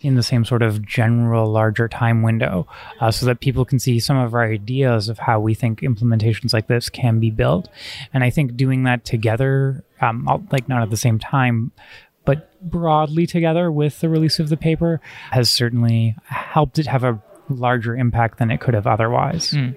in 0.00 0.14
the 0.14 0.22
same 0.22 0.44
sort 0.44 0.62
of 0.62 0.84
general 0.84 1.50
larger 1.50 1.88
time 1.88 2.22
window 2.22 2.66
uh, 3.00 3.10
so 3.10 3.26
that 3.26 3.40
people 3.40 3.64
can 3.64 3.78
see 3.78 3.98
some 3.98 4.16
of 4.16 4.34
our 4.34 4.44
ideas 4.44 5.08
of 5.08 5.18
how 5.18 5.40
we 5.40 5.54
think 5.54 5.80
implementations 5.80 6.52
like 6.52 6.66
this 6.66 6.90
can 6.90 7.18
be 7.18 7.30
built 7.30 7.68
and 8.12 8.22
i 8.22 8.28
think 8.28 8.56
doing 8.56 8.82
that 8.82 9.04
together 9.04 9.82
um, 10.02 10.46
like 10.52 10.68
not 10.68 10.82
at 10.82 10.90
the 10.90 10.96
same 10.96 11.18
time 11.18 11.72
but 12.26 12.60
broadly 12.60 13.26
together 13.26 13.72
with 13.72 14.00
the 14.00 14.10
release 14.10 14.38
of 14.38 14.50
the 14.50 14.56
paper 14.58 15.00
has 15.30 15.50
certainly 15.50 16.14
helped 16.24 16.78
it 16.78 16.86
have 16.86 17.02
a 17.04 17.22
larger 17.48 17.96
impact 17.96 18.38
than 18.38 18.50
it 18.50 18.60
could 18.60 18.74
have 18.74 18.86
otherwise. 18.86 19.52
Mm. 19.52 19.76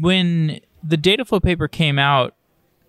When 0.00 0.60
the 0.82 0.96
Dataflow 0.96 1.42
paper 1.42 1.68
came 1.68 1.98
out, 1.98 2.34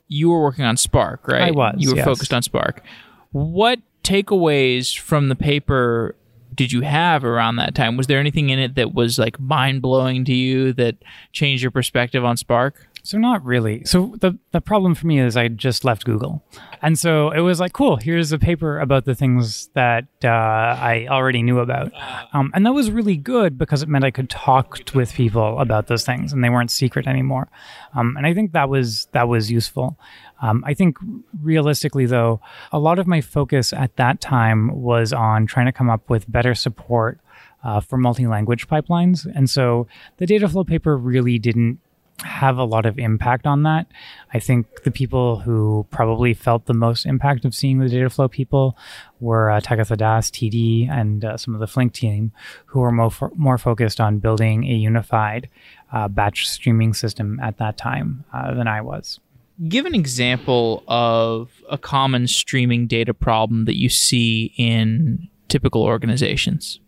you 0.08 0.30
were 0.30 0.42
working 0.42 0.64
on 0.64 0.78
Spark, 0.78 1.28
right? 1.28 1.42
I 1.42 1.52
was. 1.52 1.76
You 1.80 1.90
were 1.90 1.98
yes. 1.98 2.06
focused 2.06 2.34
on 2.34 2.44
Spark. 2.44 2.84
What 3.32 3.80
takeaways 4.04 4.98
from 4.98 5.30
the 5.30 5.36
paper 5.36 6.16
did 6.54 6.72
you 6.72 6.82
have 6.82 7.26
around 7.26 7.56
that 7.56 7.74
time? 7.74 7.98
Was 7.98 8.08
there 8.08 8.20
anything 8.20 8.50
in 8.50 8.60
it 8.60 8.76
that 8.76 8.94
was 8.94 9.18
like 9.18 9.40
mind 9.40 9.82
blowing 9.82 10.24
to 10.26 10.34
you 10.34 10.74
that 10.74 10.98
changed 11.32 11.64
your 11.64 11.72
perspective 11.72 12.24
on 12.24 12.38
Spark? 12.38 12.88
So 13.06 13.18
not 13.18 13.44
really. 13.44 13.84
So 13.84 14.16
the 14.22 14.40
the 14.52 14.62
problem 14.62 14.96
for 14.96 15.08
me 15.08 15.20
is 15.20 15.36
I 15.36 15.50
just 15.50 15.84
left 15.84 16.06
Google, 16.06 16.42
and 16.82 16.98
so 16.98 17.32
it 17.32 17.42
was 17.42 17.60
like, 17.60 17.74
cool. 17.74 17.98
Here's 17.98 18.32
a 18.32 18.40
paper 18.40 18.80
about 18.80 19.04
the 19.04 19.14
things 19.14 19.68
that 19.74 20.06
uh, 20.24 20.30
I 20.30 21.08
already 21.10 21.44
knew 21.44 21.60
about, 21.60 21.92
um, 22.32 22.50
and 22.56 22.66
that 22.66 22.72
was 22.72 22.92
really 22.92 23.18
good 23.18 23.58
because 23.58 23.84
it 23.84 23.90
meant 23.90 24.06
I 24.06 24.12
could 24.12 24.30
talk 24.30 24.80
with 24.96 25.14
people 25.14 25.60
about 25.60 25.88
those 25.88 26.06
things, 26.06 26.32
and 26.32 26.42
they 26.42 26.50
weren't 26.50 26.72
secret 26.72 27.06
anymore. 27.06 27.50
Um, 27.94 28.16
and 28.16 28.26
I 28.26 28.34
think 28.34 28.54
that 28.54 28.70
was 28.70 29.10
that 29.12 29.28
was 29.28 29.52
useful. 29.52 30.00
Um, 30.42 30.64
I 30.66 30.74
think 30.74 30.98
realistically, 31.42 32.06
though, 32.06 32.40
a 32.72 32.80
lot 32.80 33.00
of 33.00 33.08
my 33.08 33.20
focus 33.20 33.74
at 33.74 33.98
that 33.98 34.22
time 34.22 34.82
was 34.82 35.12
on 35.12 35.46
trying 35.46 35.66
to 35.66 35.74
come 35.74 35.90
up 35.90 36.10
with 36.10 36.32
better 36.32 36.56
support 36.56 37.20
uh, 37.66 37.82
for 37.82 37.98
multi-language 37.98 38.70
pipelines, 38.70 39.26
and 39.36 39.50
so 39.50 39.88
the 40.18 40.26
Dataflow 40.26 40.66
paper 40.66 40.98
really 40.98 41.38
didn't 41.38 41.80
have 42.24 42.58
a 42.58 42.64
lot 42.64 42.86
of 42.86 42.98
impact 42.98 43.46
on 43.46 43.64
that. 43.64 43.88
I 44.34 44.40
think 44.40 44.84
the 44.84 44.92
people 44.92 45.40
who 45.40 45.86
probably 45.90 46.34
felt 46.34 46.66
the 46.66 46.74
most 46.74 47.06
impact 47.06 47.46
of 47.46 47.54
seeing 47.54 47.80
the 47.80 47.86
Dataflow 47.86 48.30
people 48.30 48.78
were 49.20 49.52
uh, 49.52 49.62
Tathagata 49.62 49.98
Das, 49.98 50.30
TD, 50.30 50.90
and 50.90 51.24
uh, 51.24 51.38
some 51.38 51.54
of 51.54 51.60
the 51.60 51.68
Flink 51.68 51.94
team, 51.94 52.32
who 52.66 52.80
were 52.80 52.92
more, 52.92 53.12
fo- 53.12 53.32
more 53.36 53.58
focused 53.58 54.00
on 54.00 54.20
building 54.20 54.64
a 54.66 54.74
unified 54.74 55.50
uh, 55.92 56.08
batch 56.08 56.48
streaming 56.48 56.94
system 56.94 57.40
at 57.42 57.58
that 57.58 57.78
time 57.78 58.24
uh, 58.34 58.54
than 58.54 58.68
I 58.68 58.82
was. 58.82 59.20
Give 59.68 59.86
an 59.86 59.94
example 59.94 60.84
of 60.88 61.52
a 61.70 61.78
common 61.78 62.28
streaming 62.28 62.88
data 62.88 63.14
problem 63.14 63.66
that 63.66 63.78
you 63.78 63.88
see 63.88 64.54
in 64.58 65.30
typical 65.48 65.84
organizations. 65.84 66.80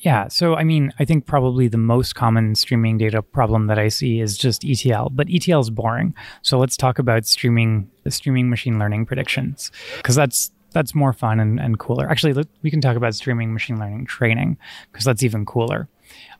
Yeah. 0.00 0.28
So, 0.28 0.54
I 0.54 0.64
mean, 0.64 0.92
I 0.98 1.04
think 1.04 1.26
probably 1.26 1.68
the 1.68 1.78
most 1.78 2.14
common 2.14 2.54
streaming 2.54 2.96
data 2.96 3.22
problem 3.22 3.66
that 3.66 3.78
I 3.78 3.88
see 3.88 4.20
is 4.20 4.38
just 4.38 4.64
ETL, 4.64 5.10
but 5.10 5.28
ETL 5.30 5.60
is 5.60 5.70
boring. 5.70 6.14
So 6.42 6.58
let's 6.58 6.76
talk 6.76 6.98
about 6.98 7.26
streaming, 7.26 7.90
streaming 8.08 8.48
machine 8.48 8.78
learning 8.78 9.06
predictions, 9.06 9.70
because 9.98 10.14
that's 10.14 10.50
that's 10.72 10.94
more 10.94 11.12
fun 11.12 11.40
and, 11.40 11.58
and 11.58 11.78
cooler. 11.78 12.08
Actually, 12.08 12.44
we 12.62 12.70
can 12.70 12.80
talk 12.80 12.96
about 12.96 13.14
streaming 13.14 13.52
machine 13.52 13.78
learning 13.78 14.06
training 14.06 14.56
because 14.92 15.04
that's 15.04 15.22
even 15.22 15.44
cooler. 15.44 15.88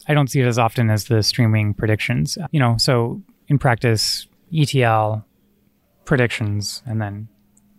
I 0.08 0.14
don't 0.14 0.28
see 0.30 0.40
it 0.40 0.46
as 0.46 0.58
often 0.58 0.88
as 0.88 1.04
the 1.04 1.22
streaming 1.22 1.74
predictions. 1.74 2.38
You 2.52 2.60
know, 2.60 2.76
so 2.78 3.20
in 3.48 3.58
practice, 3.58 4.26
ETL 4.56 5.24
predictions 6.04 6.82
and 6.86 7.00
then 7.00 7.28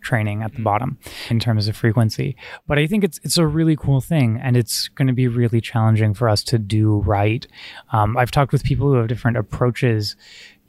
training 0.01 0.43
at 0.43 0.53
the 0.55 0.61
bottom 0.61 0.97
in 1.29 1.39
terms 1.39 1.67
of 1.67 1.75
frequency. 1.75 2.35
But 2.67 2.77
I 2.77 2.87
think 2.87 3.03
it's 3.03 3.19
it's 3.23 3.37
a 3.37 3.45
really 3.45 3.75
cool 3.75 4.01
thing, 4.01 4.39
and 4.41 4.57
it's 4.57 4.87
going 4.89 5.07
to 5.07 5.13
be 5.13 5.27
really 5.27 5.61
challenging 5.61 6.13
for 6.13 6.27
us 6.27 6.43
to 6.45 6.59
do 6.59 6.97
right. 6.99 7.45
Um, 7.91 8.17
I've 8.17 8.31
talked 8.31 8.51
with 8.51 8.63
people 8.63 8.87
who 8.87 8.95
have 8.95 9.07
different 9.07 9.37
approaches 9.37 10.15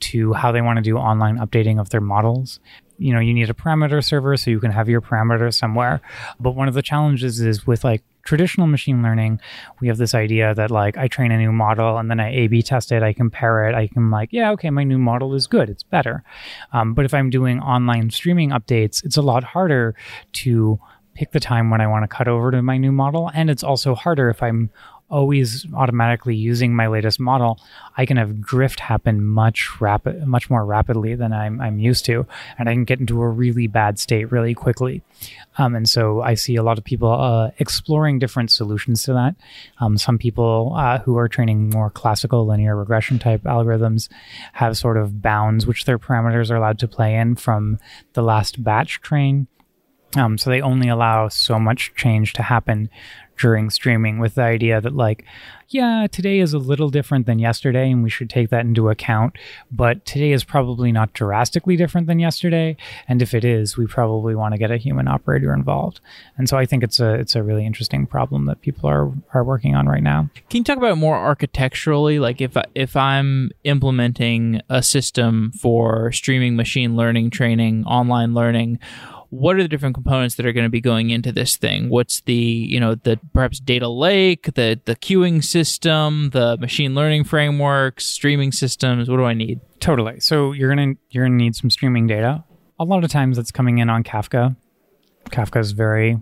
to 0.01 0.33
how 0.33 0.51
they 0.51 0.61
want 0.61 0.77
to 0.77 0.81
do 0.81 0.97
online 0.97 1.37
updating 1.37 1.79
of 1.79 1.89
their 1.89 2.01
models. 2.01 2.59
You 2.97 3.13
know, 3.13 3.19
you 3.19 3.33
need 3.33 3.49
a 3.49 3.53
parameter 3.53 4.03
server 4.03 4.37
so 4.37 4.51
you 4.51 4.59
can 4.59 4.71
have 4.71 4.87
your 4.87 5.01
parameter 5.01 5.53
somewhere. 5.53 6.01
But 6.39 6.51
one 6.51 6.67
of 6.67 6.73
the 6.73 6.81
challenges 6.81 7.39
is 7.39 7.65
with 7.65 7.83
like 7.83 8.03
traditional 8.23 8.67
machine 8.67 9.03
learning, 9.03 9.39
we 9.79 9.87
have 9.87 9.97
this 9.97 10.15
idea 10.15 10.55
that 10.55 10.71
like 10.71 10.97
I 10.97 11.07
train 11.07 11.31
a 11.31 11.37
new 11.37 11.51
model 11.51 11.97
and 11.97 12.09
then 12.09 12.19
I 12.19 12.33
A 12.33 12.47
B 12.47 12.61
test 12.61 12.91
it, 12.91 13.03
I 13.03 13.13
compare 13.13 13.67
it, 13.67 13.75
I 13.75 13.87
can 13.87 14.09
like, 14.09 14.29
yeah, 14.31 14.51
okay, 14.51 14.69
my 14.69 14.83
new 14.83 14.97
model 14.97 15.33
is 15.33 15.45
good, 15.47 15.69
it's 15.69 15.83
better. 15.83 16.23
Um, 16.71 16.93
but 16.93 17.05
if 17.05 17.13
I'm 17.13 17.29
doing 17.29 17.59
online 17.59 18.09
streaming 18.09 18.49
updates, 18.51 19.03
it's 19.03 19.17
a 19.17 19.21
lot 19.21 19.43
harder 19.43 19.95
to 20.33 20.79
pick 21.15 21.31
the 21.31 21.39
time 21.39 21.69
when 21.69 21.79
I 21.79 21.85
want 21.85 22.03
to 22.03 22.07
cut 22.07 22.27
over 22.27 22.49
to 22.49 22.63
my 22.63 22.77
new 22.77 22.91
model. 22.91 23.29
And 23.35 23.49
it's 23.49 23.63
also 23.63 23.93
harder 23.93 24.29
if 24.29 24.41
I'm 24.41 24.71
always 25.13 25.65
automatically 25.73 26.35
using 26.35 26.75
my 26.75 26.87
latest 26.87 27.19
model, 27.19 27.59
I 27.95 28.05
can 28.05 28.17
have 28.17 28.41
drift 28.41 28.79
happen 28.79 29.23
much 29.23 29.79
rapid, 29.79 30.25
much 30.27 30.49
more 30.49 30.65
rapidly 30.65 31.15
than 31.15 31.31
I'm, 31.31 31.61
I'm 31.61 31.77
used 31.79 32.05
to, 32.05 32.25
and 32.57 32.67
I 32.67 32.73
can 32.73 32.83
get 32.83 32.99
into 32.99 33.21
a 33.21 33.29
really 33.29 33.67
bad 33.67 33.99
state 33.99 34.31
really 34.31 34.55
quickly. 34.55 35.01
Um, 35.59 35.75
and 35.75 35.87
so 35.87 36.21
I 36.21 36.33
see 36.33 36.55
a 36.55 36.63
lot 36.63 36.77
of 36.79 36.83
people 36.83 37.11
uh, 37.11 37.51
exploring 37.59 38.19
different 38.19 38.51
solutions 38.51 39.03
to 39.03 39.13
that. 39.13 39.35
Um, 39.79 39.97
some 39.97 40.17
people 40.17 40.73
uh, 40.75 40.97
who 40.99 41.17
are 41.17 41.29
training 41.29 41.69
more 41.69 41.91
classical 41.91 42.45
linear 42.47 42.75
regression 42.75 43.19
type 43.19 43.43
algorithms 43.43 44.09
have 44.53 44.77
sort 44.77 44.97
of 44.97 45.21
bounds 45.21 45.67
which 45.67 45.85
their 45.85 45.99
parameters 45.99 46.49
are 46.49 46.55
allowed 46.55 46.79
to 46.79 46.87
play 46.87 47.15
in 47.15 47.35
from 47.35 47.77
the 48.13 48.23
last 48.23 48.63
batch 48.63 49.01
train 49.01 49.47
Um, 50.15 50.37
so 50.37 50.49
they 50.49 50.61
only 50.61 50.89
allow 50.89 51.27
so 51.29 51.59
much 51.59 51.93
change 51.95 52.33
to 52.33 52.43
happen 52.43 52.89
during 53.37 53.69
streaming 53.69 54.19
with 54.19 54.35
the 54.35 54.41
idea 54.41 54.79
that 54.79 54.95
like 54.95 55.25
yeah 55.69 56.07
today 56.11 56.39
is 56.39 56.53
a 56.53 56.59
little 56.59 56.89
different 56.89 57.25
than 57.25 57.39
yesterday 57.39 57.89
and 57.89 58.03
we 58.03 58.09
should 58.09 58.29
take 58.29 58.49
that 58.49 58.65
into 58.65 58.89
account 58.89 59.35
but 59.71 60.05
today 60.05 60.31
is 60.31 60.43
probably 60.43 60.91
not 60.91 61.13
drastically 61.13 61.75
different 61.75 62.07
than 62.07 62.19
yesterday. 62.19 62.75
And 63.07 63.21
if 63.21 63.33
it 63.33 63.43
is 63.43 63.77
we 63.77 63.87
probably 63.87 64.35
want 64.35 64.53
to 64.53 64.59
get 64.59 64.71
a 64.71 64.77
human 64.77 65.07
operator 65.07 65.53
involved. 65.53 65.99
And 66.37 66.47
so 66.47 66.57
i 66.57 66.65
think 66.65 66.83
it's 66.83 66.99
a 66.99 67.13
it's 67.15 67.35
a 67.35 67.43
really 67.43 67.65
interesting 67.65 68.05
problem 68.05 68.45
that 68.45 68.61
people 68.61 68.89
are 68.89 69.11
are 69.33 69.43
working 69.43 69.75
on 69.75 69.87
right 69.87 70.03
now. 70.03 70.29
Can 70.49 70.59
you 70.59 70.63
talk 70.63 70.77
about 70.77 70.91
it 70.91 70.95
more 70.95 71.17
architecturally? 71.17 72.19
Like 72.19 72.41
if 72.41 72.55
if 72.75 72.95
i'm 72.95 73.51
implementing 73.63 74.61
a 74.69 74.83
system 74.83 75.51
for 75.59 76.11
streaming 76.11 76.55
machine 76.55 76.95
learning 76.95 77.29
training 77.29 77.85
online 77.85 78.33
learning 78.33 78.79
what 79.33 79.55
are 79.55 79.63
the 79.63 79.67
different 79.67 79.95
components 79.95 80.35
that 80.35 80.45
are 80.45 80.53
going 80.53 80.65
to 80.65 80.69
be 80.69 80.79
going 80.79 81.09
into 81.09 81.31
this 81.31 81.57
thing? 81.57 81.89
What's 81.89 82.21
the 82.21 82.33
you 82.33 82.79
know 82.79 82.95
the 82.95 83.19
perhaps 83.33 83.59
data 83.59 83.89
lake 83.89 84.53
the 84.53 84.79
the 84.85 84.95
queuing 84.95 85.43
system 85.43 86.29
the 86.31 86.57
machine 86.57 86.93
learning 86.93 87.23
frameworks 87.23 88.05
streaming 88.05 88.51
systems? 88.51 89.09
What 89.09 89.17
do 89.17 89.23
i 89.23 89.33
need? 89.33 89.59
Totally. 89.79 90.19
So 90.19 90.51
you're 90.51 90.69
gonna 90.69 90.93
you're 91.09 91.25
gonna 91.25 91.35
need 91.35 91.55
some 91.55 91.69
streaming 91.69 92.05
data. 92.05 92.43
A 92.79 92.85
lot 92.85 93.03
of 93.03 93.09
times 93.09 93.37
it's 93.37 93.51
coming 93.51 93.79
in 93.79 93.89
on 93.89 94.03
kafka. 94.03 94.55
Kafka 95.25 95.59
is 95.59 95.71
very 95.71 96.19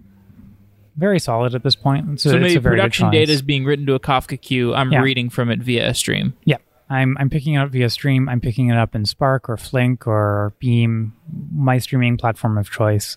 very 0.96 1.20
solid 1.20 1.54
at 1.54 1.64
this 1.64 1.76
point. 1.76 2.10
It's 2.12 2.26
a, 2.26 2.32
so 2.32 2.40
maybe 2.40 2.60
production 2.62 3.12
data 3.12 3.32
is 3.32 3.42
being 3.42 3.66
written 3.66 3.86
to 3.88 3.94
a 3.94 4.00
kafka 4.00 4.42
queue. 4.42 4.74
I'm 4.74 4.92
yeah. 4.92 5.02
reading 5.02 5.30
from 5.30 5.50
it 5.50 5.60
via 5.60 5.90
a 5.90 5.94
stream. 5.94 6.34
Yeah 6.46 6.58
I'm 6.92 7.16
I'm 7.18 7.30
picking 7.30 7.54
it 7.54 7.60
up 7.60 7.70
via 7.70 7.90
Stream. 7.90 8.28
I'm 8.28 8.42
picking 8.42 8.68
it 8.68 8.76
up 8.76 8.96
in 8.96 9.06
Spark 9.06 9.48
or 9.50 9.56
Flink 9.56 10.06
or 10.06 10.54
Beam, 10.60 11.14
my 11.56 11.78
streaming 11.78 12.18
platform 12.18 12.58
of 12.58 12.70
choice. 12.70 13.16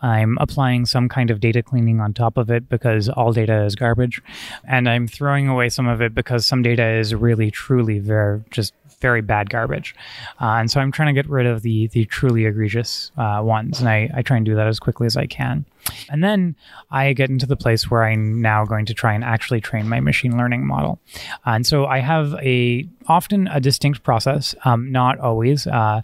I'm 0.00 0.36
applying 0.40 0.86
some 0.86 1.08
kind 1.08 1.30
of 1.30 1.38
data 1.38 1.62
cleaning 1.62 2.00
on 2.00 2.14
top 2.14 2.36
of 2.36 2.50
it 2.50 2.68
because 2.68 3.08
all 3.08 3.32
data 3.32 3.62
is 3.62 3.76
garbage, 3.76 4.20
and 4.64 4.88
I'm 4.88 5.06
throwing 5.06 5.46
away 5.46 5.68
some 5.68 5.86
of 5.86 6.02
it 6.02 6.16
because 6.16 6.44
some 6.44 6.62
data 6.62 6.84
is 6.98 7.14
really 7.14 7.52
truly 7.52 8.00
very 8.00 8.42
just 8.50 8.74
very 9.02 9.20
bad 9.20 9.50
garbage. 9.50 9.94
Uh, 10.40 10.56
and 10.60 10.70
so 10.70 10.80
I'm 10.80 10.92
trying 10.92 11.14
to 11.14 11.22
get 11.22 11.28
rid 11.28 11.46
of 11.46 11.60
the 11.60 11.88
the 11.88 12.06
truly 12.06 12.46
egregious 12.46 13.12
uh, 13.18 13.40
ones, 13.42 13.80
and 13.80 13.88
I, 13.88 14.08
I 14.14 14.22
try 14.22 14.36
and 14.38 14.46
do 14.46 14.54
that 14.54 14.66
as 14.66 14.78
quickly 14.78 15.06
as 15.06 15.16
I 15.16 15.26
can. 15.26 15.66
And 16.08 16.22
then 16.22 16.54
I 16.90 17.12
get 17.12 17.28
into 17.28 17.44
the 17.44 17.56
place 17.56 17.90
where 17.90 18.04
I'm 18.04 18.40
now 18.40 18.64
going 18.64 18.86
to 18.86 18.94
try 18.94 19.12
and 19.14 19.24
actually 19.24 19.60
train 19.60 19.88
my 19.88 20.00
machine 20.00 20.38
learning 20.38 20.64
model. 20.64 21.00
Uh, 21.44 21.50
and 21.56 21.66
so 21.66 21.86
I 21.86 21.98
have 21.98 22.34
a 22.34 22.88
often 23.08 23.48
a 23.48 23.60
distinct 23.60 24.02
process, 24.02 24.54
um, 24.64 24.90
not 24.92 25.18
always. 25.18 25.66
Uh, 25.66 26.00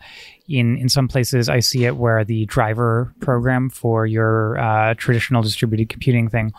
in 0.49 0.77
in 0.79 0.89
some 0.89 1.09
places, 1.09 1.49
I 1.49 1.61
see 1.61 1.85
it 1.85 1.97
where 1.97 2.25
the 2.25 2.47
driver 2.47 3.15
program 3.21 3.71
for 3.71 4.07
your 4.07 4.59
uh, 4.59 4.95
traditional 4.95 5.43
distributed 5.43 5.89
computing 5.89 6.29
thing 6.29 6.53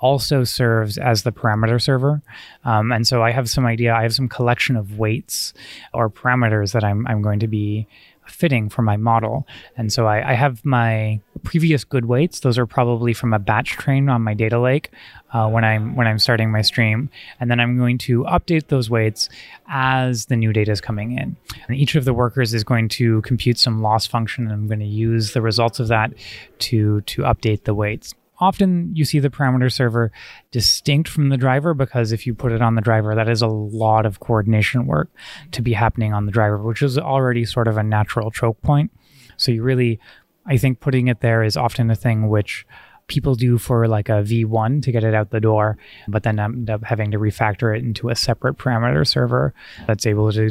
also 0.00 0.44
serves 0.44 0.98
as 0.98 1.22
the 1.22 1.32
parameter 1.32 1.80
server. 1.80 2.22
Um, 2.64 2.92
and 2.92 3.06
so 3.06 3.22
I 3.22 3.30
have 3.32 3.48
some 3.50 3.66
idea, 3.66 3.94
I 3.94 4.02
have 4.02 4.14
some 4.14 4.28
collection 4.28 4.76
of 4.76 4.98
weights 4.98 5.54
or 5.92 6.08
parameters 6.08 6.72
that 6.72 6.84
I'm, 6.84 7.06
I'm 7.06 7.22
going 7.22 7.40
to 7.40 7.48
be 7.48 7.86
fitting 8.30 8.68
for 8.68 8.82
my 8.82 8.96
model. 8.96 9.46
And 9.76 9.92
so 9.92 10.06
I, 10.06 10.30
I, 10.30 10.34
have 10.34 10.64
my 10.64 11.20
previous 11.44 11.84
good 11.84 12.04
weights. 12.04 12.40
Those 12.40 12.58
are 12.58 12.66
probably 12.66 13.14
from 13.14 13.32
a 13.32 13.38
batch 13.38 13.70
train 13.70 14.08
on 14.08 14.22
my 14.22 14.34
data 14.34 14.60
lake 14.60 14.90
uh, 15.32 15.48
when 15.48 15.64
I'm 15.64 15.96
when 15.96 16.06
I'm 16.06 16.18
starting 16.18 16.50
my 16.50 16.62
stream, 16.62 17.10
and 17.40 17.50
then 17.50 17.60
I'm 17.60 17.76
going 17.76 17.98
to 17.98 18.24
update 18.24 18.68
those 18.68 18.88
weights 18.88 19.28
as 19.66 20.26
the 20.26 20.36
new 20.36 20.52
data 20.52 20.70
is 20.70 20.80
coming 20.80 21.18
in. 21.18 21.36
And 21.66 21.76
each 21.76 21.94
of 21.94 22.04
the 22.04 22.14
workers 22.14 22.54
is 22.54 22.64
going 22.64 22.88
to 22.90 23.20
compute 23.22 23.58
some 23.58 23.82
loss 23.82 24.06
function, 24.06 24.44
and 24.44 24.52
I'm 24.52 24.66
going 24.66 24.80
to 24.80 24.86
use 24.86 25.32
the 25.32 25.42
results 25.42 25.80
of 25.80 25.88
that 25.88 26.12
to 26.60 27.02
to 27.02 27.22
update 27.22 27.64
the 27.64 27.74
weights 27.74 28.14
often 28.40 28.94
you 28.94 29.04
see 29.04 29.18
the 29.18 29.30
parameter 29.30 29.72
server 29.72 30.12
distinct 30.50 31.08
from 31.08 31.28
the 31.28 31.36
driver 31.36 31.74
because 31.74 32.12
if 32.12 32.26
you 32.26 32.34
put 32.34 32.52
it 32.52 32.62
on 32.62 32.74
the 32.74 32.80
driver, 32.80 33.14
that 33.14 33.28
is 33.28 33.42
a 33.42 33.48
lot 33.48 34.06
of 34.06 34.20
coordination 34.20 34.86
work 34.86 35.10
to 35.52 35.62
be 35.62 35.72
happening 35.72 36.12
on 36.12 36.26
the 36.26 36.32
driver, 36.32 36.58
which 36.58 36.82
is 36.82 36.98
already 36.98 37.44
sort 37.44 37.68
of 37.68 37.76
a 37.76 37.82
natural 37.82 38.30
choke 38.30 38.60
point. 38.62 38.90
So 39.36 39.52
you 39.52 39.62
really, 39.62 39.98
I 40.46 40.56
think 40.56 40.80
putting 40.80 41.08
it 41.08 41.20
there 41.20 41.42
is 41.42 41.56
often 41.56 41.90
a 41.90 41.96
thing 41.96 42.28
which 42.28 42.66
people 43.08 43.34
do 43.34 43.58
for 43.58 43.88
like 43.88 44.08
a 44.08 44.22
V1 44.22 44.82
to 44.82 44.92
get 44.92 45.02
it 45.02 45.14
out 45.14 45.30
the 45.30 45.40
door, 45.40 45.78
but 46.06 46.22
then 46.22 46.38
end 46.38 46.70
up 46.70 46.84
having 46.84 47.10
to 47.10 47.18
refactor 47.18 47.76
it 47.76 47.82
into 47.82 48.10
a 48.10 48.14
separate 48.14 48.58
parameter 48.58 49.06
server 49.06 49.54
that's 49.86 50.06
able 50.06 50.30
to 50.32 50.50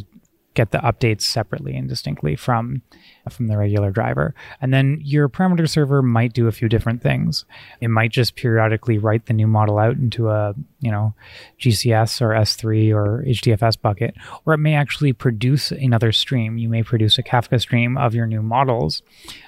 get 0.57 0.71
the 0.71 0.79
updates 0.79 1.21
separately 1.21 1.77
and 1.77 1.87
distinctly 1.87 2.35
from 2.35 2.81
from 3.29 3.47
the 3.47 3.57
regular 3.57 3.91
driver. 3.91 4.33
And 4.59 4.73
then 4.73 4.99
your 5.03 5.29
parameter 5.29 5.69
server 5.69 6.01
might 6.01 6.33
do 6.33 6.47
a 6.47 6.51
few 6.51 6.67
different 6.67 7.03
things. 7.03 7.45
It 7.79 7.89
might 7.89 8.11
just 8.11 8.35
periodically 8.35 8.97
write 8.97 9.27
the 9.27 9.33
new 9.33 9.47
model 9.47 9.77
out 9.77 9.97
into 9.97 10.29
a, 10.29 10.55
you 10.79 10.89
know, 10.89 11.13
GCS 11.59 12.21
or 12.21 12.29
S3 12.29 12.93
or 12.93 13.23
HDFS 13.27 13.79
bucket, 13.79 14.15
or 14.45 14.53
it 14.53 14.59
may 14.59 14.73
actually 14.73 15.13
produce 15.13 15.71
another 15.71 16.11
stream. 16.11 16.57
You 16.57 16.69
may 16.69 16.83
produce 16.83 17.17
a 17.17 17.23
Kafka 17.23 17.61
stream 17.61 17.97
of 17.97 18.15
your 18.15 18.25
new 18.25 18.41
models 18.41 19.03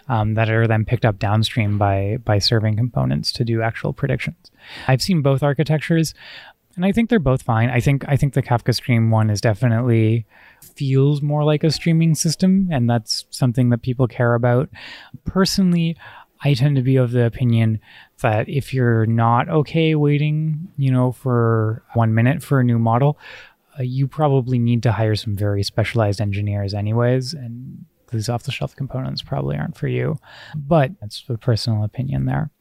um, 0.08 0.36
that 0.36 0.50
are 0.50 0.68
then 0.68 0.86
picked 0.86 1.06
up 1.06 1.18
downstream 1.18 1.78
by 1.78 2.18
by 2.24 2.38
serving 2.38 2.76
components 2.76 3.32
to 3.34 3.44
do 3.44 3.62
actual 3.62 3.94
predictions. 3.94 4.52
I've 4.88 5.02
seen 5.02 5.22
both 5.22 5.42
architectures 5.42 6.14
and 6.80 6.86
I 6.86 6.94
think 6.94 7.10
they're 7.10 7.20
both 7.20 7.42
fine. 7.42 7.70
I 7.70 7.82
think 7.82 8.06
I 8.08 8.16
think 8.16 8.36
the 8.36 8.42
Kafka 8.42 8.74
Stream 8.74 9.12
one 9.12 9.30
is 9.30 9.42
definitely 9.42 10.26
feels 10.62 11.22
more 11.22 11.44
like 11.44 11.66
a 11.66 11.72
streaming 11.72 12.16
system, 12.16 12.70
and 12.72 12.90
that's 12.90 13.26
something 13.32 13.70
that 13.72 13.82
people 13.82 14.08
care 14.08 14.34
about. 14.34 14.70
Personally, 15.26 15.98
I 16.42 16.54
tend 16.54 16.78
to 16.78 16.82
be 16.82 16.96
of 16.96 17.12
the 17.12 17.26
opinion 17.26 17.82
that 18.22 18.48
if 18.48 18.74
you're 18.74 19.06
not 19.06 19.50
okay 19.50 19.94
waiting, 19.96 20.70
you 20.78 20.90
know, 20.90 21.12
for 21.12 21.84
one 21.96 22.14
minute 22.14 22.42
for 22.42 22.62
a 22.62 22.64
new 22.64 22.80
model, 22.80 23.20
uh, 23.78 23.84
you 23.84 24.08
probably 24.08 24.58
need 24.58 24.82
to 24.84 24.94
hire 24.94 25.16
some 25.16 25.36
very 25.36 25.64
specialized 25.64 26.22
engineers, 26.22 26.74
anyways, 26.74 27.34
and 27.34 27.84
these 28.10 28.30
off-the-shelf 28.30 28.74
components 28.78 29.22
probably 29.22 29.58
aren't 29.58 29.76
for 29.76 29.90
you. 29.90 30.18
But 30.56 30.92
that's 31.02 31.26
a 31.28 31.38
personal 31.38 31.84
opinion 31.84 32.24
there. 32.24 32.52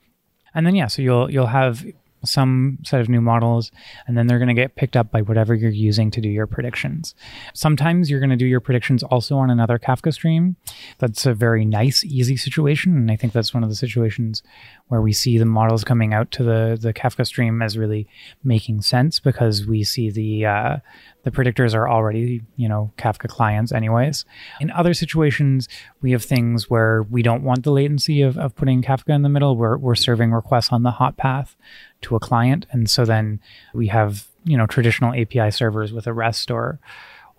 And 0.56 0.66
then 0.66 0.74
yeah, 0.74 0.88
so 0.88 1.02
you'll 1.02 1.30
you'll 1.30 1.46
have 1.46 1.86
some 2.24 2.78
set 2.84 3.00
of 3.00 3.08
new 3.08 3.20
models, 3.20 3.70
and 4.06 4.16
then 4.16 4.26
they're 4.26 4.38
going 4.38 4.48
to 4.48 4.54
get 4.54 4.76
picked 4.76 4.96
up 4.96 5.10
by 5.10 5.22
whatever 5.22 5.54
you're 5.54 5.70
using 5.70 6.10
to 6.10 6.20
do 6.20 6.28
your 6.28 6.46
predictions. 6.46 7.14
Sometimes 7.54 8.10
you're 8.10 8.20
going 8.20 8.30
to 8.30 8.36
do 8.36 8.46
your 8.46 8.60
predictions 8.60 9.02
also 9.02 9.36
on 9.36 9.50
another 9.50 9.78
Kafka 9.78 10.12
stream. 10.12 10.56
That's 10.98 11.26
a 11.26 11.34
very 11.34 11.64
nice, 11.64 12.04
easy 12.04 12.36
situation. 12.36 12.96
And 12.96 13.10
I 13.10 13.16
think 13.16 13.32
that's 13.32 13.54
one 13.54 13.62
of 13.62 13.68
the 13.68 13.76
situations 13.76 14.42
where 14.88 15.00
we 15.02 15.12
see 15.12 15.38
the 15.38 15.44
models 15.44 15.84
coming 15.84 16.12
out 16.12 16.30
to 16.32 16.42
the, 16.42 16.78
the 16.80 16.92
Kafka 16.92 17.26
stream 17.26 17.62
as 17.62 17.78
really 17.78 18.06
making 18.42 18.82
sense 18.82 19.20
because 19.20 19.66
we 19.66 19.84
see 19.84 20.10
the 20.10 20.46
uh, 20.46 20.76
the 21.24 21.30
predictors 21.30 21.74
are 21.74 21.88
already, 21.88 22.42
you 22.56 22.68
know, 22.68 22.90
Kafka 22.96 23.28
clients 23.28 23.70
anyways. 23.70 24.24
In 24.60 24.70
other 24.70 24.94
situations, 24.94 25.68
we 26.00 26.12
have 26.12 26.24
things 26.24 26.70
where 26.70 27.02
we 27.02 27.22
don't 27.22 27.42
want 27.42 27.64
the 27.64 27.72
latency 27.72 28.22
of, 28.22 28.38
of 28.38 28.56
putting 28.56 28.82
Kafka 28.82 29.14
in 29.14 29.22
the 29.22 29.28
middle. 29.28 29.56
We're, 29.56 29.76
we're 29.76 29.94
serving 29.94 30.32
requests 30.32 30.72
on 30.72 30.84
the 30.84 30.92
hot 30.92 31.16
path 31.16 31.56
to 32.02 32.16
a 32.16 32.20
client. 32.20 32.66
And 32.70 32.88
so 32.88 33.04
then 33.04 33.40
we 33.74 33.88
have, 33.88 34.26
you 34.44 34.56
know, 34.56 34.66
traditional 34.66 35.12
API 35.20 35.50
servers 35.50 35.92
with 35.92 36.06
a 36.06 36.12
REST 36.12 36.50
or 36.50 36.78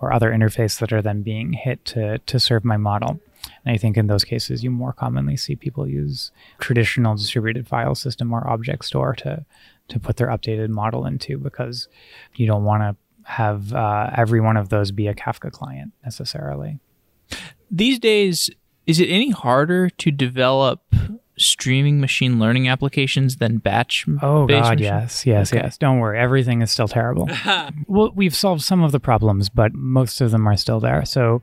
or 0.02 0.14
other 0.14 0.32
interface 0.32 0.80
that 0.80 0.94
are 0.94 1.02
then 1.02 1.22
being 1.24 1.54
hit 1.54 1.84
to 1.86 2.20
to 2.20 2.40
serve 2.40 2.64
my 2.64 2.78
model. 2.78 3.20
And 3.65 3.73
I 3.73 3.78
think 3.78 3.97
in 3.97 4.08
those 4.08 4.23
cases, 4.23 4.63
you 4.63 4.71
more 4.71 4.93
commonly 4.93 5.38
see 5.38 5.56
people 5.56 5.88
use 5.88 6.32
traditional 6.60 7.15
distributed 7.15 7.67
file 7.67 7.95
system 7.95 8.34
or 8.34 8.47
object 8.47 8.86
store 8.86 9.15
to 9.15 9.45
to 9.89 9.99
put 9.99 10.17
their 10.17 10.28
updated 10.28 10.69
model 10.69 11.06
into 11.06 11.38
because 11.38 11.88
you 12.36 12.45
don't 12.45 12.63
want 12.63 12.84
to 12.84 12.95
have 13.32 13.73
uh, 13.73 14.10
every 14.15 14.39
one 14.39 14.58
of 14.58 14.69
those 14.69 14.91
be 14.91 15.08
a 15.08 15.13
Kafka 15.13 15.52
client 15.52 15.93
necessarily. 16.04 16.80
These 17.71 17.99
days, 17.99 18.49
is 18.86 18.99
it 18.99 19.08
any 19.08 19.32
harder 19.32 19.89
to 19.89 20.12
develop 20.12 20.84
streaming 21.38 21.99
machine 21.99 22.39
learning 22.39 22.67
applications 22.67 23.38
than 23.38 23.58
batch 23.60 24.06
oh 24.21 24.45
god 24.45 24.62
machine? 24.62 24.80
yes 24.80 25.25
yes 25.25 25.54
okay. 25.54 25.63
yes 25.63 25.78
don't 25.78 25.99
worry 25.99 26.19
everything 26.19 26.62
is 26.62 26.69
still 26.69 26.88
terrible 26.88 27.30
well 27.88 28.12
we've 28.13 28.36
solved 28.36 28.62
some 28.62 28.84
of 28.84 28.91
the 28.91 28.99
problems 28.99 29.47
but 29.47 29.73
most 29.73 30.19
of 30.19 30.32
them 30.32 30.45
are 30.45 30.58
still 30.58 30.82
there 30.82 31.06
so 31.06 31.41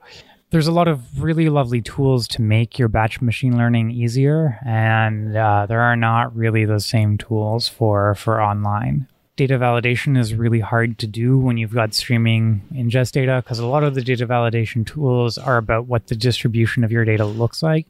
there's 0.51 0.67
a 0.67 0.73
lot 0.73 0.89
of 0.89 1.23
really 1.23 1.49
lovely 1.49 1.83
tools 1.83 2.29
to 2.29 2.43
make 2.43 2.79
your 2.79 2.89
batch 2.89 3.21
machine 3.21 3.57
learning 3.57 3.91
easier 3.91 4.59
and 4.65 5.37
uh, 5.37 5.67
there 5.67 5.81
are 5.81 5.97
not 5.97 6.35
really 6.37 6.65
the 6.65 6.81
same 6.81 7.19
tools 7.19 7.69
for 7.69 8.15
for 8.15 8.41
online. 8.41 9.09
Data 9.35 9.59
validation 9.59 10.17
is 10.17 10.35
really 10.35 10.61
hard 10.61 10.99
to 10.99 11.07
do 11.07 11.37
when 11.37 11.59
you've 11.59 11.75
got 11.75 11.93
streaming 11.93 12.63
ingest 12.73 13.13
data 13.13 13.43
because 13.45 13.59
a 13.59 13.67
lot 13.67 13.85
of 13.85 13.95
the 13.95 14.01
data 14.01 14.27
validation 14.27 14.87
tools 14.87 15.37
are 15.37 15.59
about 15.59 15.87
what 15.87 16.07
the 16.07 16.17
distribution 16.17 16.85
of 16.85 16.91
your 16.91 17.05
data 17.05 17.27
looks 17.27 17.63
like 17.63 17.87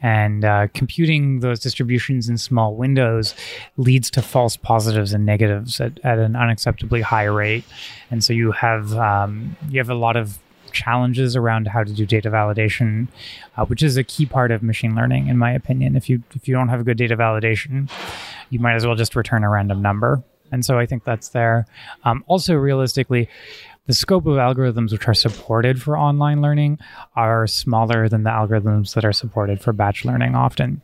and 0.00 0.44
uh, 0.44 0.68
computing 0.74 1.40
those 1.40 1.58
distributions 1.58 2.28
in 2.28 2.36
small 2.36 2.76
windows 2.76 3.34
leads 3.76 4.10
to 4.10 4.22
false 4.22 4.56
positives 4.56 5.12
and 5.12 5.24
negatives 5.24 5.80
at, 5.80 5.98
at 6.04 6.18
an 6.18 6.34
unacceptably 6.34 7.02
high 7.02 7.24
rate. 7.24 7.64
And 8.10 8.22
so 8.22 8.32
you 8.32 8.52
have 8.52 8.94
um, 8.94 9.56
you 9.70 9.80
have 9.80 9.90
a 9.90 9.94
lot 9.94 10.16
of 10.16 10.38
challenges 10.76 11.34
around 11.34 11.68
how 11.68 11.82
to 11.82 11.92
do 11.92 12.04
data 12.06 12.30
validation, 12.30 13.08
uh, 13.56 13.64
which 13.64 13.82
is 13.82 13.96
a 13.96 14.04
key 14.04 14.26
part 14.26 14.50
of 14.50 14.62
machine 14.62 14.94
learning, 14.94 15.28
in 15.28 15.38
my 15.38 15.50
opinion. 15.50 15.96
If 15.96 16.08
you 16.10 16.22
if 16.34 16.46
you 16.46 16.54
don't 16.54 16.68
have 16.68 16.80
a 16.80 16.84
good 16.84 16.98
data 16.98 17.16
validation, 17.16 17.90
you 18.50 18.60
might 18.60 18.74
as 18.74 18.86
well 18.86 18.94
just 18.94 19.16
return 19.16 19.42
a 19.44 19.50
random 19.50 19.82
number. 19.82 20.22
And 20.52 20.64
so 20.64 20.78
I 20.78 20.86
think 20.86 21.04
that's 21.04 21.30
there. 21.30 21.66
Um, 22.04 22.22
also, 22.28 22.54
realistically, 22.54 23.28
the 23.86 23.94
scope 23.94 24.26
of 24.26 24.34
algorithms 24.34 24.92
which 24.92 25.08
are 25.08 25.14
supported 25.14 25.80
for 25.80 25.96
online 25.96 26.42
learning 26.42 26.78
are 27.14 27.46
smaller 27.46 28.08
than 28.08 28.24
the 28.24 28.30
algorithms 28.30 28.94
that 28.94 29.04
are 29.04 29.12
supported 29.12 29.60
for 29.60 29.72
batch 29.72 30.04
learning 30.04 30.34
often. 30.34 30.82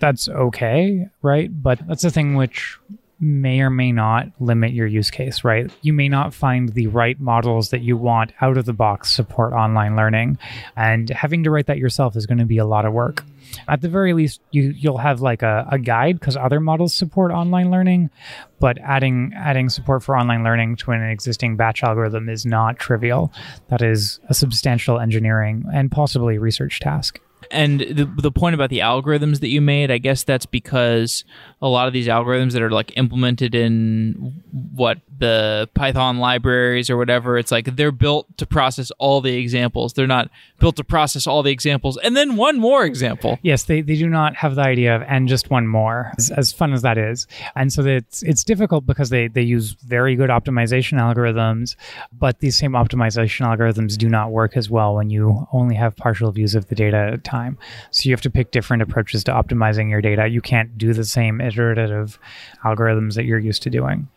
That's 0.00 0.28
okay, 0.28 1.06
right? 1.22 1.50
But 1.62 1.86
that's 1.88 2.02
the 2.02 2.10
thing 2.10 2.36
which 2.36 2.78
may 3.22 3.60
or 3.60 3.70
may 3.70 3.92
not 3.92 4.26
limit 4.40 4.72
your 4.72 4.86
use 4.86 5.08
case, 5.08 5.44
right? 5.44 5.70
You 5.82 5.92
may 5.92 6.08
not 6.08 6.34
find 6.34 6.70
the 6.70 6.88
right 6.88 7.18
models 7.20 7.70
that 7.70 7.80
you 7.80 7.96
want 7.96 8.32
out 8.40 8.58
of 8.58 8.64
the 8.64 8.72
box 8.72 9.14
support 9.14 9.52
online 9.52 9.94
learning. 9.94 10.38
And 10.76 11.08
having 11.08 11.44
to 11.44 11.50
write 11.52 11.66
that 11.66 11.78
yourself 11.78 12.16
is 12.16 12.26
going 12.26 12.38
to 12.38 12.44
be 12.44 12.58
a 12.58 12.66
lot 12.66 12.84
of 12.84 12.92
work. 12.92 13.22
At 13.68 13.80
the 13.80 13.88
very 13.88 14.12
least, 14.12 14.40
you 14.50 14.74
you'll 14.76 14.98
have 14.98 15.20
like 15.20 15.42
a, 15.42 15.68
a 15.70 15.78
guide 15.78 16.18
because 16.18 16.36
other 16.36 16.58
models 16.58 16.94
support 16.94 17.30
online 17.30 17.70
learning, 17.70 18.10
but 18.58 18.78
adding 18.78 19.32
adding 19.36 19.68
support 19.68 20.02
for 20.02 20.16
online 20.16 20.42
learning 20.42 20.76
to 20.76 20.90
an 20.90 21.02
existing 21.02 21.56
batch 21.56 21.84
algorithm 21.84 22.28
is 22.28 22.44
not 22.44 22.78
trivial. 22.78 23.32
That 23.68 23.82
is 23.82 24.18
a 24.28 24.34
substantial 24.34 24.98
engineering 24.98 25.64
and 25.72 25.92
possibly 25.92 26.38
research 26.38 26.80
task. 26.80 27.20
And 27.50 27.80
the 27.80 28.04
the 28.16 28.32
point 28.32 28.54
about 28.54 28.70
the 28.70 28.78
algorithms 28.78 29.40
that 29.40 29.48
you 29.48 29.60
made, 29.60 29.90
I 29.90 29.98
guess 29.98 30.24
that's 30.24 30.46
because 30.46 31.24
a 31.62 31.68
lot 31.68 31.86
of 31.86 31.92
these 31.92 32.08
algorithms 32.08 32.52
that 32.52 32.62
are 32.62 32.70
like 32.70 32.96
implemented 32.96 33.54
in 33.54 34.42
what 34.74 34.98
the 35.18 35.68
Python 35.74 36.18
libraries 36.18 36.90
or 36.90 36.96
whatever, 36.96 37.38
it's 37.38 37.52
like 37.52 37.76
they're 37.76 37.92
built 37.92 38.36
to 38.38 38.44
process 38.44 38.90
all 38.98 39.20
the 39.20 39.36
examples. 39.36 39.92
They're 39.92 40.08
not 40.08 40.28
built 40.58 40.74
to 40.76 40.84
process 40.84 41.26
all 41.26 41.44
the 41.44 41.52
examples 41.52 41.96
and 41.98 42.16
then 42.16 42.36
one 42.36 42.58
more 42.58 42.84
example. 42.84 43.38
Yes, 43.42 43.64
they, 43.64 43.80
they 43.80 43.94
do 43.94 44.08
not 44.08 44.34
have 44.34 44.56
the 44.56 44.62
idea 44.62 44.96
of 44.96 45.02
and 45.02 45.28
just 45.28 45.50
one 45.50 45.68
more, 45.68 46.12
as, 46.18 46.32
as 46.32 46.52
fun 46.52 46.72
as 46.72 46.82
that 46.82 46.98
is. 46.98 47.28
And 47.54 47.72
so 47.72 47.84
it's 47.86 48.24
it's 48.24 48.42
difficult 48.42 48.84
because 48.84 49.10
they, 49.10 49.28
they 49.28 49.42
use 49.42 49.72
very 49.86 50.16
good 50.16 50.30
optimization 50.30 50.98
algorithms, 50.98 51.76
but 52.12 52.40
these 52.40 52.58
same 52.58 52.72
optimization 52.72 53.46
algorithms 53.46 53.96
do 53.96 54.08
not 54.08 54.32
work 54.32 54.56
as 54.56 54.68
well 54.68 54.96
when 54.96 55.10
you 55.10 55.46
only 55.52 55.76
have 55.76 55.96
partial 55.96 56.32
views 56.32 56.56
of 56.56 56.66
the 56.66 56.74
data 56.74 56.96
at 56.96 57.14
a 57.14 57.18
time. 57.18 57.56
So 57.92 58.08
you 58.08 58.12
have 58.12 58.20
to 58.22 58.30
pick 58.30 58.50
different 58.50 58.82
approaches 58.82 59.22
to 59.24 59.32
optimizing 59.32 59.90
your 59.90 60.00
data. 60.00 60.26
You 60.26 60.40
can't 60.40 60.76
do 60.76 60.92
the 60.92 61.04
same 61.04 61.40
iterative 61.58 62.18
algorithms 62.64 63.14
that 63.14 63.24
you're 63.24 63.38
used 63.38 63.62
to 63.62 63.70
doing. 63.70 64.08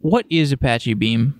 What 0.00 0.26
is 0.30 0.52
Apache 0.52 0.94
Beam? 0.94 1.34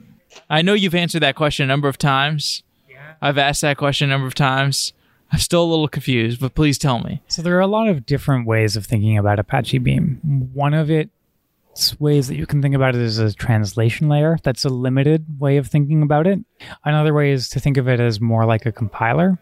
I 0.49 0.63
know 0.63 0.75
you've 0.75 0.95
answered 0.95 1.21
that 1.21 1.37
question 1.37 1.65
a 1.65 1.67
number 1.67 1.89
of 1.89 1.99
times. 1.99 2.63
Yeah. 2.89 3.15
I've 3.21 3.39
asked 3.39 3.61
that 3.63 3.77
question 3.77 4.11
a 4.11 4.13
number 4.13 4.27
of 4.27 4.35
times. 4.35 4.93
I'm 5.33 5.39
still 5.39 5.63
a 5.63 5.71
little 5.71 5.89
confused, 5.89 6.41
but 6.41 6.55
please 6.55 6.79
tell 6.79 7.01
me. 7.01 7.23
So 7.27 7.41
there 7.43 7.57
are 7.57 7.61
a 7.61 7.67
lot 7.67 7.89
of 7.89 8.05
different 8.05 8.47
ways 8.47 8.77
of 8.77 8.85
thinking 8.85 9.17
about 9.17 9.39
Apache 9.39 9.79
Beam. 9.79 10.51
One 10.53 10.75
of 10.75 10.91
it 10.91 11.11
ways 11.99 12.29
that 12.29 12.37
you 12.37 12.47
can 12.47 12.61
think 12.61 12.75
about 12.75 12.95
it 12.95 13.01
as 13.01 13.19
a 13.19 13.33
translation 13.33 14.09
layer. 14.09 14.37
That's 14.43 14.65
a 14.65 14.69
limited 14.69 15.41
way 15.41 15.57
of 15.57 15.67
thinking 15.67 16.03
about 16.03 16.27
it. 16.27 16.39
Another 16.85 17.15
way 17.15 17.33
is 17.33 17.49
to 17.51 17.61
think 17.61 17.77
of 17.77 17.89
it 17.89 17.99
as 17.99 18.21
more 18.21 18.45
like 18.45 18.67
a 18.67 18.73
compiler, 18.73 19.39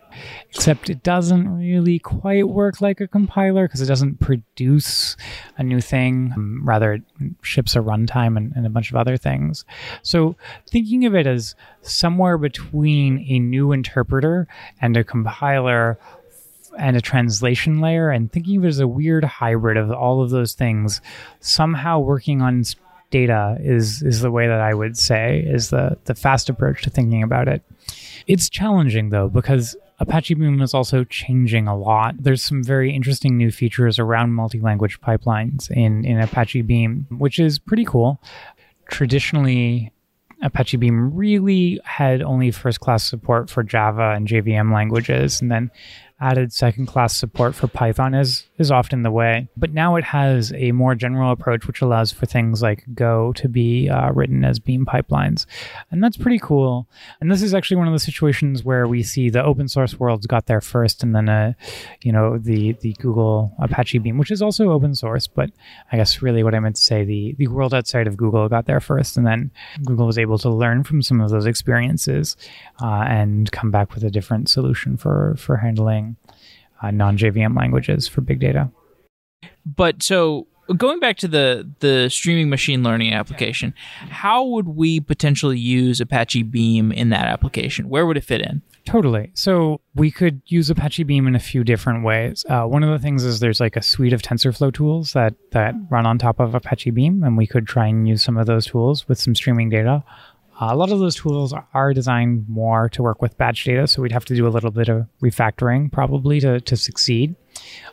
except 0.48 0.88
it 0.88 1.02
doesn't 1.02 1.48
really 1.48 1.98
quite 1.98 2.48
work 2.48 2.80
like 2.80 3.00
a 3.00 3.08
compiler 3.08 3.66
because 3.66 3.80
it 3.80 3.86
doesn't 3.86 4.20
produce 4.20 5.16
a 5.58 5.62
new 5.62 5.80
thing. 5.80 6.32
Um, 6.34 6.62
rather, 6.64 6.94
it 6.94 7.02
ships 7.42 7.74
a 7.74 7.80
runtime 7.80 8.36
and, 8.36 8.52
and 8.54 8.66
a 8.66 8.70
bunch 8.70 8.90
of 8.90 8.96
other 8.96 9.16
things. 9.16 9.64
So, 10.02 10.36
thinking 10.70 11.04
of 11.06 11.14
it 11.14 11.26
as 11.26 11.54
somewhere 11.82 12.38
between 12.38 13.26
a 13.28 13.38
new 13.38 13.72
interpreter 13.72 14.46
and 14.80 14.96
a 14.96 15.04
compiler 15.04 15.98
and 16.78 16.96
a 16.96 17.00
translation 17.00 17.80
layer 17.80 18.10
and 18.10 18.32
thinking 18.32 18.58
of 18.58 18.64
it 18.64 18.68
as 18.68 18.80
a 18.80 18.88
weird 18.88 19.24
hybrid 19.24 19.76
of 19.76 19.90
all 19.90 20.22
of 20.22 20.30
those 20.30 20.54
things 20.54 21.00
somehow 21.40 21.98
working 21.98 22.42
on 22.42 22.64
data 23.10 23.56
is 23.60 24.02
is 24.02 24.20
the 24.20 24.30
way 24.30 24.46
that 24.46 24.60
I 24.60 24.72
would 24.72 24.96
say 24.96 25.44
is 25.46 25.70
the 25.70 25.98
the 26.04 26.14
fast 26.14 26.48
approach 26.48 26.82
to 26.82 26.90
thinking 26.90 27.22
about 27.22 27.48
it. 27.48 27.62
It's 28.26 28.48
challenging 28.48 29.10
though 29.10 29.28
because 29.28 29.76
Apache 29.98 30.34
Beam 30.34 30.62
is 30.62 30.72
also 30.72 31.04
changing 31.04 31.68
a 31.68 31.76
lot. 31.76 32.14
There's 32.18 32.42
some 32.42 32.64
very 32.64 32.94
interesting 32.94 33.36
new 33.36 33.50
features 33.50 33.98
around 33.98 34.32
multi-language 34.32 35.00
pipelines 35.00 35.70
in 35.70 36.04
in 36.04 36.20
Apache 36.20 36.62
Beam, 36.62 37.06
which 37.10 37.38
is 37.38 37.58
pretty 37.58 37.84
cool. 37.84 38.22
Traditionally, 38.86 39.92
Apache 40.42 40.78
Beam 40.78 41.14
really 41.14 41.80
had 41.84 42.22
only 42.22 42.50
first 42.50 42.80
class 42.80 43.04
support 43.04 43.50
for 43.50 43.62
Java 43.62 44.12
and 44.16 44.26
JVM 44.26 44.72
languages. 44.72 45.40
And 45.40 45.50
then 45.50 45.70
added 46.20 46.52
second 46.52 46.86
class 46.86 47.16
support 47.16 47.54
for 47.54 47.66
Python 47.66 48.14
is 48.14 48.44
is 48.58 48.70
often 48.70 49.02
the 49.02 49.10
way. 49.10 49.48
But 49.56 49.72
now 49.72 49.96
it 49.96 50.04
has 50.04 50.52
a 50.52 50.72
more 50.72 50.94
general 50.94 51.32
approach 51.32 51.66
which 51.66 51.80
allows 51.80 52.12
for 52.12 52.26
things 52.26 52.60
like 52.60 52.84
Go 52.94 53.32
to 53.34 53.48
be 53.48 53.88
uh, 53.88 54.12
written 54.12 54.44
as 54.44 54.58
Beam 54.58 54.84
pipelines, 54.84 55.46
and 55.90 56.02
that's 56.02 56.16
pretty 56.16 56.38
cool. 56.38 56.88
And 57.20 57.30
this 57.30 57.42
is 57.42 57.54
actually 57.54 57.78
one 57.78 57.86
of 57.86 57.92
the 57.92 57.98
situations 57.98 58.62
where 58.62 58.86
we 58.86 59.02
see 59.02 59.30
the 59.30 59.42
open 59.42 59.68
source 59.68 59.98
worlds 59.98 60.26
got 60.26 60.46
there 60.46 60.60
first, 60.60 61.02
and 61.02 61.14
then 61.14 61.28
uh, 61.28 61.52
you 62.02 62.12
know 62.12 62.38
the 62.38 62.72
the 62.80 62.92
Google 62.94 63.54
Apache 63.58 63.98
Beam, 63.98 64.18
which 64.18 64.30
is 64.30 64.42
also 64.42 64.70
open 64.70 64.94
source, 64.94 65.26
but 65.26 65.50
I 65.90 65.96
guess 65.96 66.20
really 66.20 66.42
what 66.42 66.54
I 66.54 66.60
meant 66.60 66.76
to 66.76 66.82
say 66.82 67.04
the 67.04 67.34
the 67.38 67.48
world 67.48 67.72
outside 67.72 68.06
of 68.06 68.16
Google 68.16 68.48
got 68.48 68.66
there 68.66 68.80
first, 68.80 69.16
and 69.16 69.26
then 69.26 69.50
Google 69.84 70.06
was 70.06 70.18
able 70.18 70.38
to 70.38 70.50
learn 70.50 70.84
from 70.84 71.02
some 71.02 71.20
of 71.20 71.30
those 71.30 71.46
experiences 71.46 72.36
uh, 72.82 73.04
and 73.08 73.50
come 73.52 73.70
back 73.70 73.94
with 73.94 74.04
a 74.04 74.10
different 74.10 74.48
solution 74.48 74.96
for 74.96 75.34
for 75.38 75.56
handling 75.56 76.09
uh, 76.82 76.90
non 76.90 77.16
JVM 77.16 77.56
languages 77.56 78.08
for 78.08 78.20
big 78.20 78.40
data. 78.40 78.70
But 79.66 80.02
so 80.02 80.46
going 80.76 81.00
back 81.00 81.16
to 81.18 81.28
the 81.28 81.68
the 81.80 82.08
streaming 82.08 82.48
machine 82.48 82.82
learning 82.82 83.12
application, 83.12 83.74
how 84.08 84.44
would 84.44 84.68
we 84.68 85.00
potentially 85.00 85.58
use 85.58 86.00
Apache 86.00 86.44
Beam 86.44 86.92
in 86.92 87.10
that 87.10 87.26
application? 87.26 87.88
Where 87.88 88.06
would 88.06 88.16
it 88.16 88.24
fit 88.24 88.40
in? 88.40 88.62
Totally. 88.86 89.30
So 89.34 89.80
we 89.94 90.10
could 90.10 90.40
use 90.46 90.70
Apache 90.70 91.04
Beam 91.04 91.26
in 91.26 91.34
a 91.34 91.40
few 91.40 91.64
different 91.64 92.02
ways. 92.02 92.44
Uh, 92.48 92.64
one 92.64 92.82
of 92.82 92.90
the 92.90 92.98
things 92.98 93.24
is 93.24 93.40
there's 93.40 93.60
like 93.60 93.76
a 93.76 93.82
suite 93.82 94.12
of 94.12 94.22
TensorFlow 94.22 94.72
tools 94.72 95.12
that 95.12 95.34
that 95.52 95.74
run 95.90 96.06
on 96.06 96.18
top 96.18 96.40
of 96.40 96.54
Apache 96.54 96.90
Beam, 96.90 97.22
and 97.22 97.36
we 97.36 97.46
could 97.46 97.66
try 97.66 97.86
and 97.86 98.08
use 98.08 98.22
some 98.22 98.36
of 98.36 98.46
those 98.46 98.66
tools 98.66 99.08
with 99.08 99.18
some 99.18 99.34
streaming 99.34 99.68
data. 99.68 100.02
A 100.62 100.76
lot 100.76 100.92
of 100.92 100.98
those 100.98 101.16
tools 101.16 101.54
are 101.72 101.94
designed 101.94 102.46
more 102.46 102.90
to 102.90 103.02
work 103.02 103.22
with 103.22 103.38
batch 103.38 103.64
data, 103.64 103.86
so 103.86 104.02
we'd 104.02 104.12
have 104.12 104.26
to 104.26 104.34
do 104.34 104.46
a 104.46 104.50
little 104.50 104.70
bit 104.70 104.90
of 104.90 105.06
refactoring 105.22 105.90
probably 105.90 106.38
to, 106.40 106.60
to 106.60 106.76
succeed. 106.76 107.34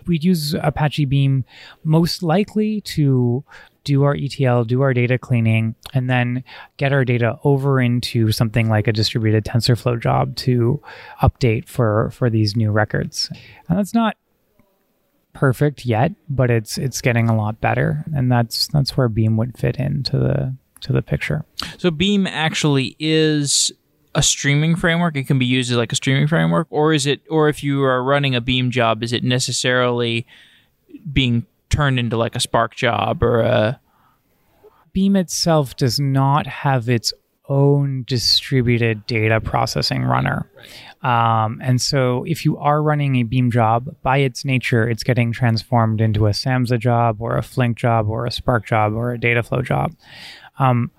We'd 0.06 0.26
use 0.26 0.54
Apache 0.54 1.06
Beam 1.06 1.46
most 1.86 2.24
likely 2.24 2.82
to 2.82 3.46
do 3.86 4.04
our 4.04 4.14
ETL, 4.14 4.66
do 4.66 4.82
our 4.82 4.94
data 4.94 5.18
cleaning, 5.18 5.76
and 5.94 6.10
then 6.10 6.44
get 6.76 6.92
our 6.92 7.06
data 7.06 7.40
over 7.46 7.80
into 7.80 8.34
something 8.34 8.70
like 8.70 8.88
a 8.88 8.94
distributed 8.94 9.46
TensorFlow 9.46 10.02
job 10.02 10.36
to 10.38 10.82
update 11.22 11.70
for, 11.70 12.12
for 12.12 12.30
these 12.30 12.58
new 12.58 12.72
records. 12.72 13.30
And 13.70 13.80
that's 13.80 13.94
not 13.94 14.18
perfect 15.32 15.86
yet, 15.86 16.12
but 16.30 16.50
it's 16.50 16.78
it's 16.78 17.00
getting 17.00 17.30
a 17.30 17.38
lot 17.38 17.62
better, 17.62 18.04
and 18.14 18.32
that's 18.32 18.68
that's 18.70 18.98
where 18.98 19.08
Beam 19.08 19.38
would 19.38 19.58
fit 19.58 19.78
into 19.78 20.18
the 20.18 20.56
to 20.88 20.94
the 20.94 21.02
picture. 21.02 21.46
So 21.78 21.92
Beam 21.92 22.26
actually 22.26 22.96
is 23.00 23.72
a 24.16 24.24
streaming 24.24 24.76
framework. 24.76 25.16
It 25.16 25.26
can 25.26 25.38
be 25.38 25.46
used 25.46 25.72
as 25.72 25.78
like 25.78 25.92
a 25.92 25.96
streaming 25.96 26.28
framework, 26.28 26.68
or 26.70 26.94
is 26.94 27.06
it? 27.06 27.22
Or 27.30 27.50
if 27.50 27.64
you 27.64 27.84
are 27.84 28.04
running 28.04 28.34
a 28.36 28.42
Beam 28.42 28.72
job, 28.72 29.04
is 29.04 29.14
it 29.14 29.24
necessarily 29.24 30.26
being 31.14 31.46
turned 31.70 32.00
into 32.00 32.18
like 32.18 32.36
a 32.36 32.40
Spark 32.40 32.76
job 32.76 33.22
or 33.22 33.42
a? 33.42 33.80
Beam 34.94 35.16
itself 35.16 35.76
does 35.76 36.00
not 36.00 36.48
have 36.48 36.90
its 36.90 37.14
own 37.50 38.04
distributed 38.08 39.06
data 39.06 39.40
processing 39.40 40.04
runner. 40.04 40.50
Um, 41.04 41.60
and 41.62 41.80
so 41.80 42.24
if 42.26 42.44
you 42.44 42.58
are 42.58 42.82
running 42.82 43.18
a 43.18 43.24
Beam 43.24 43.52
job, 43.52 43.96
by 44.02 44.18
its 44.18 44.44
nature, 44.44 44.90
it's 44.90 45.04
getting 45.04 45.32
transformed 45.32 46.02
into 46.02 46.26
a 46.28 46.32
Samza 46.32 46.80
job 46.80 47.22
or 47.22 47.38
a 47.38 47.44
Flink 47.44 47.78
job 47.78 48.10
or 48.10 48.26
a 48.26 48.32
Spark 48.32 48.66
job 48.66 48.94
or 48.94 49.14
a 49.14 49.20
Dataflow 49.20 49.64
job. 49.64 49.94
Um, 50.60 50.92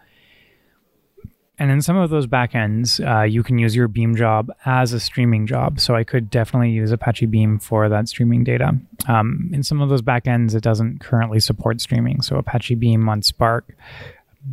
and 1.61 1.73
in 1.73 1.83
some 1.83 1.97
of 1.97 2.11
those 2.11 2.29
backends, 2.29 3.05
uh, 3.05 3.25
you 3.25 3.43
can 3.43 3.59
use 3.59 3.75
your 3.75 3.89
Beam 3.89 4.15
job 4.15 4.51
as 4.65 4.93
a 4.93 5.01
streaming 5.01 5.45
job. 5.45 5.81
So 5.81 5.97
I 5.97 6.05
could 6.05 6.31
definitely 6.31 6.71
use 6.71 6.93
Apache 6.93 7.27
Beam 7.27 7.59
for 7.59 7.89
that 7.89 8.09
streaming 8.09 8.45
data. 8.45 8.79
Um, 9.09 9.51
in 9.53 9.65
some 9.65 9.81
of 9.81 9.89
those 9.89 10.03
backends, 10.03 10.55
it 10.55 10.63
doesn't 10.63 11.01
currently 11.01 11.41
support 11.41 11.81
streaming. 11.81 12.23
So 12.23 12.37
Apache 12.37 12.77
Beam 12.77 13.09
on 13.09 13.23
Spark 13.23 13.75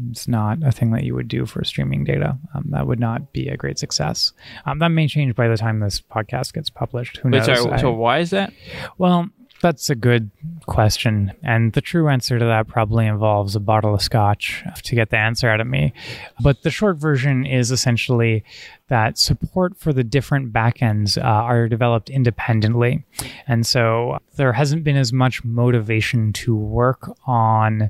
it's 0.10 0.28
not 0.28 0.58
a 0.64 0.72
thing 0.72 0.92
that 0.92 1.04
you 1.04 1.16
would 1.16 1.28
do 1.28 1.46
for 1.46 1.64
streaming 1.64 2.04
data. 2.04 2.38
Um, 2.54 2.66
that 2.70 2.88
would 2.88 3.00
not 3.00 3.32
be 3.32 3.48
a 3.48 3.58
great 3.58 3.80
success. 3.80 4.34
Um, 4.66 4.80
that 4.80 4.90
may 4.90 5.08
change 5.08 5.36
by 5.36 5.48
the 5.48 5.58
time 5.58 5.80
this 5.80 6.02
podcast 6.02 6.54
gets 6.54 6.70
published. 6.70 7.18
Who 7.18 7.30
knows? 7.30 7.46
Sorry, 7.46 7.80
so 7.80 7.92
why 7.92 8.20
is 8.20 8.32
that? 8.32 8.52
Well, 8.98 9.30
That's 9.66 9.90
a 9.90 9.96
good 9.96 10.30
question. 10.68 11.34
And 11.42 11.74
the 11.74 11.82
true 11.82 12.08
answer 12.08 12.38
to 12.38 12.46
that 12.46 12.68
probably 12.68 13.08
involves 13.08 13.56
a 13.56 13.60
bottle 13.60 13.96
of 13.96 14.02
scotch 14.04 14.64
to 14.84 14.94
get 14.94 15.10
the 15.10 15.18
answer 15.18 15.50
out 15.50 15.60
of 15.60 15.66
me. 15.66 15.92
But 16.40 16.62
the 16.62 16.70
short 16.70 16.98
version 16.98 17.48
is 17.48 17.72
essentially 17.72 18.44
that 18.90 19.18
support 19.18 19.76
for 19.76 19.92
the 19.92 20.04
different 20.04 20.54
backends 20.54 21.18
uh, 21.18 21.26
are 21.26 21.68
developed 21.68 22.12
independently. 22.12 23.04
And 23.48 23.66
so 23.66 24.20
there 24.36 24.54
hasn't 24.54 24.84
been 24.84 24.98
as 24.98 25.12
much 25.12 25.44
motivation 25.44 26.32
to 26.34 26.56
work 26.56 27.10
on 27.26 27.90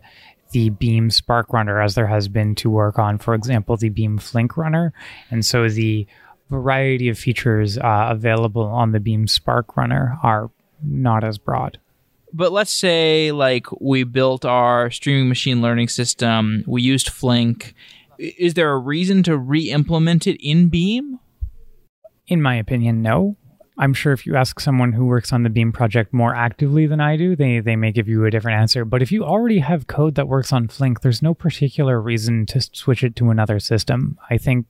the 0.51 0.69
Beam 0.69 1.09
Spark 1.09 1.51
Runner 1.51 1.81
as 1.81 1.95
there 1.95 2.07
has 2.07 2.29
been 2.29 2.55
to 2.55 2.69
work 2.69 2.97
on, 2.97 3.17
for 3.17 3.33
example, 3.33 3.75
the 3.75 3.89
Beam 3.89 4.17
Flink 4.17 4.55
Runner. 4.55 4.93
And 5.29 5.45
so 5.45 5.67
the 5.67 6.07
variety 6.49 7.09
of 7.09 7.19
features 7.19 7.77
uh, 7.77 8.07
available 8.11 8.63
on 8.63 8.93
the 8.93 9.01
Beam 9.01 9.27
Spark 9.27 9.75
Runner 9.75 10.17
are 10.23 10.49
not 10.83 11.23
as 11.23 11.37
broad. 11.37 11.79
But 12.33 12.51
let's 12.51 12.73
say 12.73 13.31
like 13.31 13.67
we 13.79 14.03
built 14.03 14.43
our 14.45 14.91
streaming 14.91 15.29
machine 15.29 15.61
learning 15.61 15.87
system, 15.87 16.63
we 16.67 16.81
used 16.81 17.09
Flink. 17.09 17.73
Is 18.17 18.53
there 18.53 18.71
a 18.71 18.77
reason 18.77 19.23
to 19.23 19.37
re-implement 19.37 20.27
it 20.27 20.37
in 20.45 20.69
Beam? 20.69 21.19
In 22.27 22.41
my 22.41 22.55
opinion, 22.55 23.01
no. 23.01 23.37
I'm 23.77 23.93
sure 23.93 24.13
if 24.13 24.25
you 24.25 24.35
ask 24.35 24.59
someone 24.59 24.93
who 24.93 25.05
works 25.05 25.33
on 25.33 25.43
the 25.43 25.49
Beam 25.49 25.73
project 25.73 26.13
more 26.13 26.33
actively 26.33 26.87
than 26.87 27.01
I 27.01 27.17
do, 27.17 27.35
they, 27.35 27.59
they 27.59 27.75
may 27.75 27.91
give 27.91 28.07
you 28.07 28.23
a 28.23 28.31
different 28.31 28.59
answer. 28.59 28.85
But 28.85 29.01
if 29.01 29.11
you 29.11 29.23
already 29.23 29.59
have 29.59 29.87
code 29.87 30.15
that 30.15 30.29
works 30.29 30.53
on 30.53 30.69
Flink, 30.69 31.01
there's 31.01 31.21
no 31.21 31.33
particular 31.33 31.99
reason 31.99 32.45
to 32.47 32.61
switch 32.61 33.03
it 33.03 33.15
to 33.17 33.29
another 33.29 33.59
system. 33.59 34.17
I 34.29 34.37
think, 34.37 34.65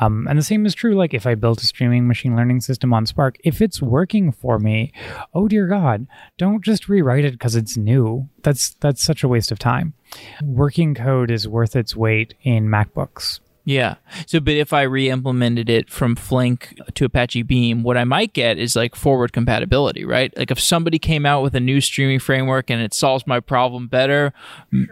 um, 0.00 0.28
and 0.28 0.38
the 0.38 0.44
same 0.44 0.64
is 0.64 0.74
true 0.74 0.94
like 0.94 1.12
if 1.12 1.26
I 1.26 1.34
built 1.34 1.62
a 1.62 1.66
streaming 1.66 2.06
machine 2.06 2.36
learning 2.36 2.60
system 2.60 2.94
on 2.94 3.06
Spark, 3.06 3.36
if 3.42 3.60
it's 3.60 3.82
working 3.82 4.30
for 4.30 4.60
me, 4.60 4.92
oh 5.34 5.48
dear 5.48 5.66
God, 5.66 6.06
don't 6.38 6.64
just 6.64 6.88
rewrite 6.88 7.24
it 7.24 7.32
because 7.32 7.56
it's 7.56 7.76
new. 7.76 8.28
That's 8.42 8.74
that's 8.74 9.02
such 9.02 9.24
a 9.24 9.28
waste 9.28 9.50
of 9.50 9.58
time. 9.58 9.94
Working 10.42 10.94
code 10.94 11.32
is 11.32 11.48
worth 11.48 11.74
its 11.74 11.96
weight 11.96 12.34
in 12.42 12.68
MacBooks. 12.68 13.40
Yeah. 13.66 13.96
So, 14.26 14.38
but 14.38 14.54
if 14.54 14.72
I 14.72 14.82
re-implemented 14.82 15.68
it 15.68 15.90
from 15.90 16.14
Flink 16.14 16.78
to 16.94 17.04
Apache 17.04 17.42
Beam, 17.42 17.82
what 17.82 17.96
I 17.96 18.04
might 18.04 18.32
get 18.32 18.58
is 18.58 18.76
like 18.76 18.94
forward 18.94 19.32
compatibility, 19.32 20.04
right? 20.04 20.34
Like 20.38 20.52
if 20.52 20.60
somebody 20.60 21.00
came 21.00 21.26
out 21.26 21.42
with 21.42 21.54
a 21.56 21.60
new 21.60 21.80
streaming 21.80 22.20
framework 22.20 22.70
and 22.70 22.80
it 22.80 22.94
solves 22.94 23.26
my 23.26 23.40
problem 23.40 23.88
better, 23.88 24.32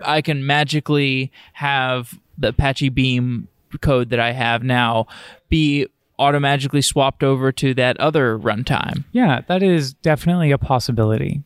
I 0.03 0.21
can 0.21 0.45
magically 0.45 1.31
have 1.55 2.19
the 2.37 2.49
Apache 2.49 2.89
Beam 2.89 3.47
code 3.81 4.11
that 4.11 4.19
I 4.19 4.33
have 4.33 4.65
now 4.65 5.07
be 5.49 5.87
automatically 6.19 6.83
swapped 6.83 7.23
over 7.23 7.53
to 7.53 7.75
that 7.75 7.99
other 8.01 8.37
runtime. 8.37 9.05
Yeah, 9.13 9.43
that 9.47 9.63
is 9.63 9.95
definitely 9.95 10.51
a 10.51 10.59
possibility. 10.59 11.45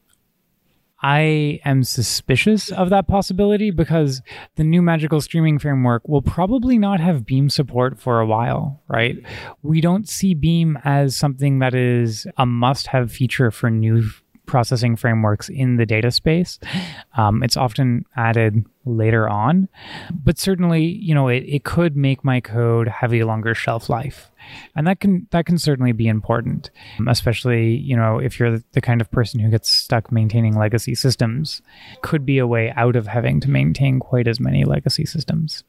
I 1.00 1.60
am 1.64 1.84
suspicious 1.84 2.70
of 2.72 2.90
that 2.90 3.06
possibility 3.06 3.70
because 3.70 4.20
the 4.56 4.64
new 4.64 4.82
magical 4.82 5.20
streaming 5.20 5.58
framework 5.58 6.08
will 6.08 6.22
probably 6.22 6.76
not 6.76 6.98
have 6.98 7.24
Beam 7.24 7.48
support 7.50 8.00
for 8.00 8.20
a 8.20 8.26
while, 8.26 8.82
right? 8.88 9.16
We 9.62 9.80
don't 9.80 10.08
see 10.08 10.34
Beam 10.34 10.78
as 10.84 11.16
something 11.16 11.60
that 11.60 11.74
is 11.74 12.26
a 12.36 12.46
must 12.46 12.88
have 12.88 13.12
feature 13.12 13.50
for 13.52 13.70
new 13.70 14.10
processing 14.48 14.96
frameworks 14.96 15.48
in 15.48 15.76
the 15.76 15.86
data 15.86 16.10
space. 16.10 16.58
Um, 17.16 17.44
it's 17.44 17.56
often 17.56 18.04
added 18.16 18.64
later 18.84 19.28
on, 19.28 19.68
but 20.10 20.38
certainly, 20.38 20.84
you 20.84 21.14
know, 21.14 21.28
it, 21.28 21.44
it 21.46 21.64
could 21.64 21.96
make 21.96 22.24
my 22.24 22.40
code 22.40 22.88
have 22.88 23.14
a 23.14 23.22
longer 23.22 23.54
shelf 23.54 23.88
life. 23.88 24.30
And 24.74 24.86
that 24.86 24.98
can 24.98 25.28
that 25.30 25.44
can 25.44 25.58
certainly 25.58 25.92
be 25.92 26.08
important, 26.08 26.70
especially 27.06 27.76
you 27.76 27.94
know 27.94 28.18
if 28.18 28.40
you're 28.40 28.62
the 28.72 28.80
kind 28.80 29.02
of 29.02 29.10
person 29.10 29.40
who 29.40 29.50
gets 29.50 29.68
stuck 29.68 30.10
maintaining 30.10 30.56
legacy 30.56 30.94
systems. 30.94 31.60
Could 32.00 32.24
be 32.24 32.38
a 32.38 32.46
way 32.46 32.72
out 32.74 32.96
of 32.96 33.06
having 33.06 33.40
to 33.40 33.50
maintain 33.50 34.00
quite 34.00 34.26
as 34.26 34.40
many 34.40 34.64
legacy 34.64 35.04
systems. 35.04 35.64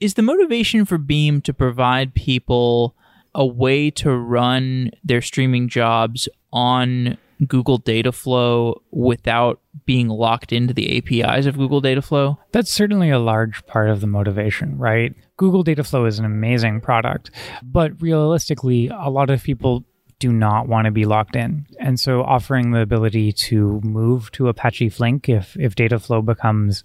Is 0.00 0.14
the 0.14 0.22
motivation 0.22 0.84
for 0.84 0.98
Beam 0.98 1.40
to 1.42 1.54
provide 1.54 2.12
people 2.12 2.96
a 3.34 3.46
way 3.46 3.90
to 3.90 4.10
run 4.12 4.90
their 5.04 5.22
streaming 5.22 5.68
jobs 5.68 6.28
on 6.52 7.16
Google 7.46 7.80
Dataflow 7.80 8.80
without 8.90 9.60
being 9.84 10.08
locked 10.08 10.52
into 10.52 10.74
the 10.74 10.98
APIs 10.98 11.46
of 11.46 11.56
Google 11.56 11.82
Dataflow? 11.82 12.38
That's 12.52 12.72
certainly 12.72 13.10
a 13.10 13.18
large 13.18 13.64
part 13.66 13.90
of 13.90 14.00
the 14.00 14.06
motivation, 14.06 14.78
right? 14.78 15.14
Google 15.36 15.64
Dataflow 15.64 16.06
is 16.06 16.18
an 16.18 16.24
amazing 16.24 16.80
product, 16.80 17.30
but 17.62 18.00
realistically, 18.00 18.88
a 18.88 19.10
lot 19.10 19.30
of 19.30 19.42
people 19.42 19.84
do 20.18 20.32
not 20.32 20.68
want 20.68 20.84
to 20.84 20.92
be 20.92 21.04
locked 21.04 21.34
in. 21.34 21.66
And 21.80 21.98
so 21.98 22.22
offering 22.22 22.70
the 22.70 22.80
ability 22.80 23.32
to 23.32 23.80
move 23.82 24.30
to 24.32 24.48
Apache 24.48 24.90
Flink 24.90 25.28
if 25.28 25.56
if 25.56 25.74
Dataflow 25.74 26.24
becomes 26.24 26.84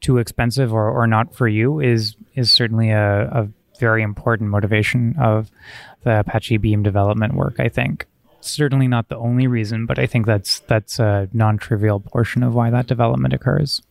too 0.00 0.18
expensive 0.18 0.72
or, 0.72 0.90
or 0.90 1.06
not 1.06 1.34
for 1.34 1.46
you 1.46 1.78
is 1.78 2.16
is 2.34 2.50
certainly 2.50 2.90
a, 2.90 3.28
a 3.28 3.48
very 3.78 4.02
important 4.02 4.50
motivation 4.50 5.14
of 5.20 5.50
the 6.02 6.20
Apache 6.20 6.58
Beam 6.58 6.82
development 6.82 7.34
work, 7.34 7.60
I 7.60 7.68
think 7.68 8.06
certainly 8.46 8.88
not 8.88 9.08
the 9.08 9.16
only 9.16 9.46
reason, 9.46 9.86
but 9.86 9.98
I 9.98 10.06
think 10.06 10.26
that's 10.26 10.60
that's 10.60 10.98
a 10.98 11.28
non-trivial 11.32 12.00
portion 12.00 12.42
of 12.42 12.54
why 12.54 12.70
that 12.70 12.86
development 12.86 13.34
occurs. 13.34 13.82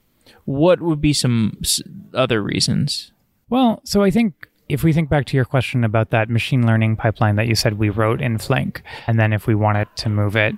What 0.46 0.82
would 0.82 1.02
be 1.02 1.14
some 1.14 1.62
other 2.14 2.42
reasons? 2.42 3.12
Well, 3.50 3.82
so 3.84 4.04
I 4.04 4.12
think 4.12 4.48
if 4.70 4.84
we 4.84 4.94
think 4.94 5.10
back 5.10 5.26
to 5.26 5.38
your 5.38 5.46
question 5.46 5.84
about 5.84 6.10
that 6.12 6.30
machine 6.30 6.66
learning 6.66 6.96
pipeline 6.96 7.36
that 7.36 7.48
you 7.48 7.56
said 7.56 7.78
we 7.78 7.90
wrote 7.90 8.22
in 8.22 8.38
Flink, 8.38 8.82
and 9.08 9.20
then 9.20 9.34
if 9.34 9.48
we 9.48 9.56
wanted 9.56 9.88
to 9.98 10.10
move 10.10 10.36
it 10.36 10.56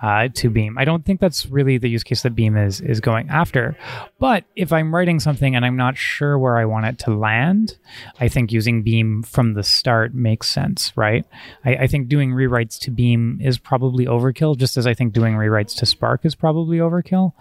uh, 0.00 0.28
to 0.34 0.50
Beam. 0.50 0.78
I 0.78 0.84
don't 0.84 1.04
think 1.04 1.20
that's 1.20 1.46
really 1.46 1.78
the 1.78 1.88
use 1.88 2.04
case 2.04 2.22
that 2.22 2.34
Beam 2.34 2.56
is 2.56 2.80
is 2.80 3.00
going 3.00 3.28
after. 3.28 3.76
But 4.18 4.44
if 4.54 4.72
I'm 4.72 4.94
writing 4.94 5.18
something 5.20 5.56
and 5.56 5.64
I'm 5.64 5.76
not 5.76 5.96
sure 5.96 6.38
where 6.38 6.56
I 6.56 6.64
want 6.64 6.86
it 6.86 6.98
to 7.00 7.14
land, 7.14 7.76
I 8.20 8.28
think 8.28 8.52
using 8.52 8.82
Beam 8.82 9.22
from 9.22 9.54
the 9.54 9.62
start 9.62 10.14
makes 10.14 10.48
sense, 10.48 10.92
right? 10.96 11.24
I, 11.64 11.76
I 11.76 11.86
think 11.86 12.08
doing 12.08 12.30
rewrites 12.30 12.78
to 12.80 12.90
Beam 12.90 13.38
is 13.42 13.58
probably 13.58 14.06
overkill, 14.06 14.56
just 14.56 14.76
as 14.76 14.86
I 14.86 14.94
think 14.94 15.12
doing 15.12 15.34
rewrites 15.34 15.76
to 15.78 15.86
Spark 15.86 16.24
is 16.24 16.34
probably 16.34 16.78
overkill. 16.78 17.32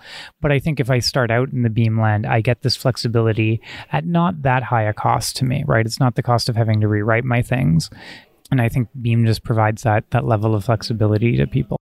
But 0.41 0.52
I 0.52 0.60
think 0.60 0.80
if 0.80 0.89
I 0.89 1.00
start 1.00 1.30
out 1.30 1.52
in 1.52 1.62
the 1.62 1.70
Beam 1.70 2.00
land, 2.00 2.26
I 2.26 2.41
get 2.41 2.62
this 2.62 2.76
flexibility 2.76 3.62
at 3.91 4.06
not 4.06 4.41
that 4.41 4.63
high 4.63 4.84
a 4.84 4.93
cost 4.93 5.38
to 5.38 5.46
me, 5.46 5.63
right? 5.67 5.86
It's 5.86 6.00
not 6.00 6.15
the 6.15 6.24
cost 6.24 6.50
of 6.50 6.56
having 6.56 6.82
to 6.82 6.88
rewrite 6.88 7.24
my 7.24 7.41
things. 7.41 7.89
And 8.50 8.62
I 8.62 8.70
think 8.70 8.88
Beam 9.00 9.26
just 9.26 9.43
provides 9.43 9.84
that 9.84 10.10
that 10.12 10.26
level 10.26 10.56
of 10.56 10.65
flexibility 10.65 11.36
to 11.38 11.46
people. 11.48 11.78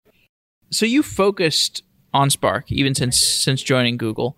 So 0.74 0.86
you 0.86 1.04
focused 1.04 1.84
on 2.14 2.30
Spark 2.30 2.72
even 2.72 2.96
since 2.96 3.20
since 3.20 3.62
joining 3.62 3.98
Google. 3.98 4.38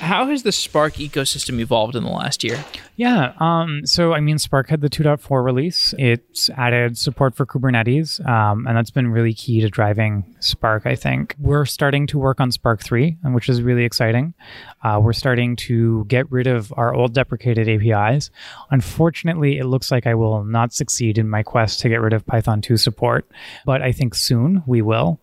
How 0.00 0.26
has 0.26 0.42
the 0.42 0.52
Spark 0.52 0.94
ecosystem 0.94 1.58
evolved 1.60 1.96
in 1.96 2.04
the 2.04 2.10
last 2.10 2.44
year? 2.44 2.62
Yeah. 2.96 3.32
Um, 3.38 3.86
so, 3.86 4.12
I 4.12 4.20
mean, 4.20 4.38
Spark 4.38 4.68
had 4.68 4.80
the 4.80 4.90
2.4 4.90 5.42
release. 5.42 5.94
It's 5.98 6.50
added 6.50 6.98
support 6.98 7.34
for 7.34 7.46
Kubernetes, 7.46 8.24
um, 8.28 8.66
and 8.66 8.76
that's 8.76 8.90
been 8.90 9.08
really 9.08 9.32
key 9.32 9.60
to 9.62 9.70
driving 9.70 10.36
Spark, 10.40 10.84
I 10.84 10.94
think. 10.94 11.34
We're 11.38 11.64
starting 11.64 12.06
to 12.08 12.18
work 12.18 12.38
on 12.38 12.52
Spark 12.52 12.82
3, 12.82 13.16
which 13.24 13.48
is 13.48 13.62
really 13.62 13.84
exciting. 13.84 14.34
Uh, 14.82 15.00
we're 15.02 15.14
starting 15.14 15.56
to 15.56 16.04
get 16.06 16.30
rid 16.30 16.46
of 16.46 16.72
our 16.76 16.94
old 16.94 17.14
deprecated 17.14 17.68
APIs. 17.68 18.30
Unfortunately, 18.70 19.58
it 19.58 19.64
looks 19.64 19.90
like 19.90 20.06
I 20.06 20.14
will 20.14 20.44
not 20.44 20.74
succeed 20.74 21.16
in 21.16 21.30
my 21.30 21.42
quest 21.42 21.80
to 21.80 21.88
get 21.88 22.00
rid 22.00 22.12
of 22.12 22.26
Python 22.26 22.60
2 22.60 22.76
support, 22.76 23.30
but 23.64 23.80
I 23.80 23.92
think 23.92 24.14
soon 24.14 24.62
we 24.66 24.82
will 24.82 25.18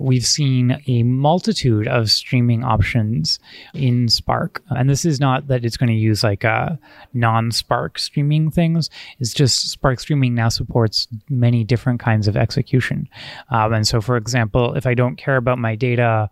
we've 0.00 0.26
seen 0.26 0.82
a 0.86 1.02
multitude 1.02 1.86
of 1.86 2.10
streaming 2.10 2.64
options 2.64 3.38
in 3.74 4.08
Spark. 4.08 4.62
And 4.70 4.88
this 4.88 5.04
is 5.04 5.20
not 5.20 5.48
that 5.48 5.64
it's 5.64 5.76
going 5.76 5.88
to 5.88 5.94
use 5.94 6.24
like 6.24 6.44
a 6.44 6.48
uh, 6.48 6.76
non 7.12 7.50
Spark 7.50 7.98
streaming 7.98 8.50
things, 8.50 8.90
it's 9.18 9.34
just 9.34 9.70
Spark 9.70 10.00
streaming 10.00 10.34
now 10.34 10.48
supports 10.48 11.06
many 11.28 11.64
different 11.64 12.00
kinds 12.00 12.28
of 12.28 12.36
execution. 12.36 13.08
Um, 13.50 13.72
and 13.72 13.86
so, 13.86 14.00
for 14.00 14.16
example, 14.16 14.74
if 14.74 14.86
I 14.86 14.94
don't 14.94 15.16
care 15.16 15.36
about 15.36 15.58
my 15.58 15.74
data 15.74 16.30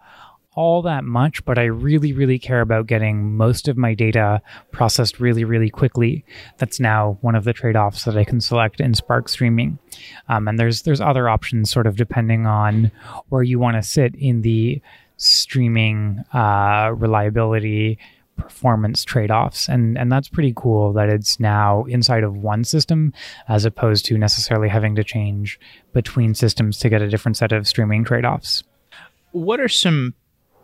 all 0.58 0.82
that 0.82 1.04
much, 1.04 1.44
but 1.44 1.56
I 1.56 1.66
really, 1.66 2.12
really 2.12 2.36
care 2.36 2.60
about 2.60 2.88
getting 2.88 3.36
most 3.36 3.68
of 3.68 3.76
my 3.76 3.94
data 3.94 4.42
processed 4.72 5.20
really, 5.20 5.44
really 5.44 5.70
quickly. 5.70 6.24
That's 6.56 6.80
now 6.80 7.16
one 7.20 7.36
of 7.36 7.44
the 7.44 7.52
trade-offs 7.52 8.02
that 8.06 8.16
I 8.16 8.24
can 8.24 8.40
select 8.40 8.80
in 8.80 8.92
Spark 8.92 9.28
Streaming. 9.28 9.78
Um, 10.28 10.48
and 10.48 10.58
there's 10.58 10.82
there's 10.82 11.00
other 11.00 11.28
options, 11.28 11.70
sort 11.70 11.86
of 11.86 11.94
depending 11.94 12.44
on 12.46 12.90
where 13.28 13.44
you 13.44 13.60
want 13.60 13.76
to 13.76 13.84
sit 13.84 14.16
in 14.16 14.42
the 14.42 14.82
streaming 15.16 16.24
uh, 16.34 16.92
reliability 16.92 17.96
performance 18.36 19.04
trade-offs 19.04 19.68
and 19.68 19.98
and 19.98 20.12
that's 20.12 20.28
pretty 20.28 20.52
cool 20.54 20.92
that 20.92 21.08
it's 21.08 21.40
now 21.40 21.82
inside 21.86 22.22
of 22.22 22.36
one 22.36 22.62
system 22.62 23.12
as 23.48 23.64
opposed 23.64 24.04
to 24.04 24.16
necessarily 24.16 24.68
having 24.68 24.94
to 24.94 25.02
change 25.02 25.58
between 25.92 26.34
systems 26.34 26.78
to 26.78 26.88
get 26.88 27.02
a 27.02 27.08
different 27.08 27.36
set 27.36 27.50
of 27.50 27.66
streaming 27.66 28.04
trade-offs 28.04 28.62
what 29.32 29.58
are 29.58 29.66
some 29.68 30.14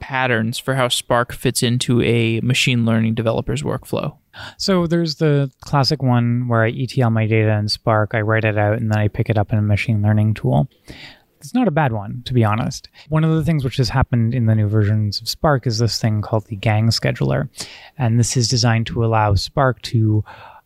patterns 0.05 0.59
for 0.59 0.75
how 0.75 0.89
Spark 0.89 1.33
fits 1.33 1.63
into 1.63 2.03
a 2.03 2.39
machine 2.43 2.85
learning 2.85 3.15
developer's 3.15 3.63
workflow? 3.63 4.15
So 4.59 4.87
there's 4.87 5.15
the 5.15 5.51
classic 5.63 6.03
one 6.03 6.47
where 6.47 6.63
I 6.63 6.71
ETL 6.71 7.09
my 7.09 7.27
data 7.27 7.53
in 7.53 7.71
Spark, 7.71 8.11
I 8.13 8.21
write 8.21 8.45
it 8.45 8.59
out, 8.59 8.77
and 8.77 8.91
then 8.91 8.99
I 8.99 9.09
pick 9.09 9.31
it 9.31 9.39
up 9.39 9.51
in 9.51 9.59
a 9.59 9.63
machine 9.63 10.03
learning 10.03 10.35
tool. 10.35 10.69
it's 11.39 11.55
not 11.55 11.69
a 11.69 11.71
bad 11.71 11.93
one, 11.93 12.23
to 12.27 12.35
be 12.35 12.45
honest. 12.45 12.91
One 13.09 13.25
of 13.25 13.35
the 13.35 13.45
things 13.45 13.65
which 13.65 13.79
has 13.79 13.89
happened 13.89 14.35
in 14.35 14.45
the 14.45 14.55
new 14.55 14.69
versions 14.69 15.23
of 15.23 15.29
Spark 15.29 15.67
is 15.67 15.79
this 15.79 15.99
thing 15.99 16.21
called 16.21 16.47
the 16.49 16.57
Gang 16.57 16.89
Scheduler. 16.89 17.49
And 17.97 18.21
this 18.21 18.37
is 18.37 18.47
designed 18.47 18.87
to 18.89 19.07
allow 19.07 19.35
Spark 19.37 19.81
to 19.83 20.23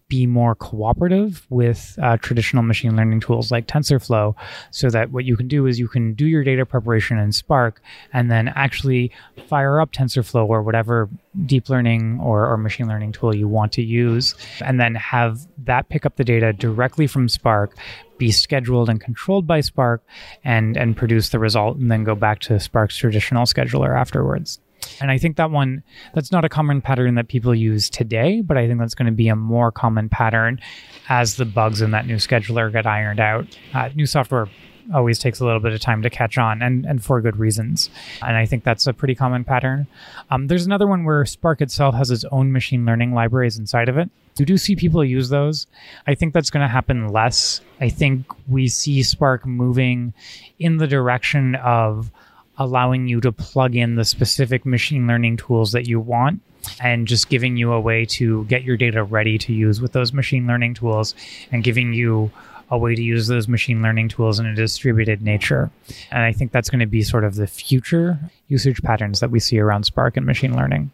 be 0.08 0.26
more 0.26 0.54
cooperative 0.54 1.46
with 1.50 1.98
uh, 2.02 2.16
traditional 2.16 2.62
machine 2.62 2.96
learning 2.96 3.20
tools 3.20 3.50
like 3.50 3.66
TensorFlow, 3.66 4.34
so 4.70 4.88
that 4.90 5.10
what 5.12 5.24
you 5.24 5.36
can 5.36 5.48
do 5.48 5.66
is 5.66 5.78
you 5.78 5.88
can 5.88 6.14
do 6.14 6.26
your 6.26 6.42
data 6.42 6.64
preparation 6.64 7.18
in 7.18 7.30
Spark 7.30 7.82
and 8.12 8.30
then 8.30 8.48
actually 8.48 9.12
fire 9.48 9.80
up 9.80 9.92
TensorFlow 9.92 10.48
or 10.48 10.62
whatever 10.62 11.08
deep 11.46 11.68
learning 11.68 12.18
or, 12.22 12.50
or 12.50 12.56
machine 12.56 12.88
learning 12.88 13.12
tool 13.12 13.34
you 13.34 13.46
want 13.46 13.72
to 13.72 13.82
use, 13.82 14.34
and 14.64 14.80
then 14.80 14.94
have 14.94 15.46
that 15.64 15.88
pick 15.88 16.06
up 16.06 16.16
the 16.16 16.24
data 16.24 16.52
directly 16.52 17.06
from 17.06 17.28
Spark, 17.28 17.76
be 18.16 18.32
scheduled 18.32 18.88
and 18.88 19.00
controlled 19.00 19.46
by 19.46 19.60
Spark, 19.60 20.02
and 20.42 20.76
and 20.76 20.96
produce 20.96 21.28
the 21.28 21.38
result, 21.38 21.76
and 21.76 21.90
then 21.90 22.02
go 22.02 22.14
back 22.14 22.40
to 22.40 22.58
Spark's 22.58 22.96
traditional 22.96 23.44
scheduler 23.44 23.96
afterwards. 23.96 24.58
And 25.00 25.10
I 25.10 25.18
think 25.18 25.36
that 25.36 25.50
one, 25.50 25.82
that's 26.14 26.32
not 26.32 26.44
a 26.44 26.48
common 26.48 26.80
pattern 26.80 27.14
that 27.16 27.28
people 27.28 27.54
use 27.54 27.90
today, 27.90 28.40
but 28.40 28.56
I 28.56 28.66
think 28.66 28.78
that's 28.78 28.94
going 28.94 29.06
to 29.06 29.12
be 29.12 29.28
a 29.28 29.36
more 29.36 29.70
common 29.70 30.08
pattern 30.08 30.60
as 31.08 31.36
the 31.36 31.44
bugs 31.44 31.80
in 31.80 31.90
that 31.92 32.06
new 32.06 32.16
scheduler 32.16 32.72
get 32.72 32.86
ironed 32.86 33.20
out. 33.20 33.46
Uh, 33.74 33.88
new 33.94 34.06
software 34.06 34.48
always 34.94 35.18
takes 35.18 35.40
a 35.40 35.44
little 35.44 35.60
bit 35.60 35.72
of 35.72 35.80
time 35.80 36.02
to 36.02 36.10
catch 36.10 36.38
on 36.38 36.62
and, 36.62 36.86
and 36.86 37.04
for 37.04 37.20
good 37.20 37.36
reasons. 37.36 37.90
And 38.22 38.36
I 38.36 38.46
think 38.46 38.64
that's 38.64 38.86
a 38.86 38.92
pretty 38.92 39.14
common 39.14 39.44
pattern. 39.44 39.86
Um, 40.30 40.46
there's 40.46 40.66
another 40.66 40.86
one 40.86 41.04
where 41.04 41.24
Spark 41.26 41.60
itself 41.60 41.94
has 41.94 42.10
its 42.10 42.24
own 42.30 42.52
machine 42.52 42.86
learning 42.86 43.12
libraries 43.12 43.58
inside 43.58 43.88
of 43.88 43.98
it. 43.98 44.10
You 44.38 44.46
do 44.46 44.56
see 44.56 44.76
people 44.76 45.04
use 45.04 45.28
those. 45.30 45.66
I 46.06 46.14
think 46.14 46.32
that's 46.32 46.50
going 46.50 46.62
to 46.62 46.68
happen 46.68 47.08
less. 47.08 47.60
I 47.80 47.88
think 47.88 48.26
we 48.48 48.68
see 48.68 49.02
Spark 49.02 49.44
moving 49.44 50.14
in 50.60 50.76
the 50.76 50.86
direction 50.86 51.56
of 51.56 52.10
allowing 52.58 53.06
you 53.06 53.20
to 53.20 53.32
plug 53.32 53.74
in 53.74 53.94
the 53.94 54.04
specific 54.04 54.66
machine 54.66 55.06
learning 55.06 55.36
tools 55.36 55.72
that 55.72 55.86
you 55.86 56.00
want 56.00 56.40
and 56.82 57.06
just 57.06 57.28
giving 57.28 57.56
you 57.56 57.72
a 57.72 57.80
way 57.80 58.04
to 58.04 58.44
get 58.46 58.64
your 58.64 58.76
data 58.76 59.02
ready 59.02 59.38
to 59.38 59.52
use 59.52 59.80
with 59.80 59.92
those 59.92 60.12
machine 60.12 60.46
learning 60.46 60.74
tools 60.74 61.14
and 61.52 61.64
giving 61.64 61.92
you 61.92 62.30
a 62.70 62.76
way 62.76 62.94
to 62.94 63.02
use 63.02 63.28
those 63.28 63.48
machine 63.48 63.80
learning 63.80 64.08
tools 64.08 64.38
in 64.38 64.46
a 64.46 64.54
distributed 64.54 65.22
nature. 65.22 65.70
And 66.10 66.22
I 66.22 66.32
think 66.32 66.52
that's 66.52 66.68
going 66.68 66.80
to 66.80 66.86
be 66.86 67.02
sort 67.02 67.24
of 67.24 67.36
the 67.36 67.46
future 67.46 68.18
usage 68.48 68.82
patterns 68.82 69.20
that 69.20 69.30
we 69.30 69.40
see 69.40 69.58
around 69.58 69.84
Spark 69.84 70.16
and 70.16 70.26
machine 70.26 70.54
learning. 70.54 70.90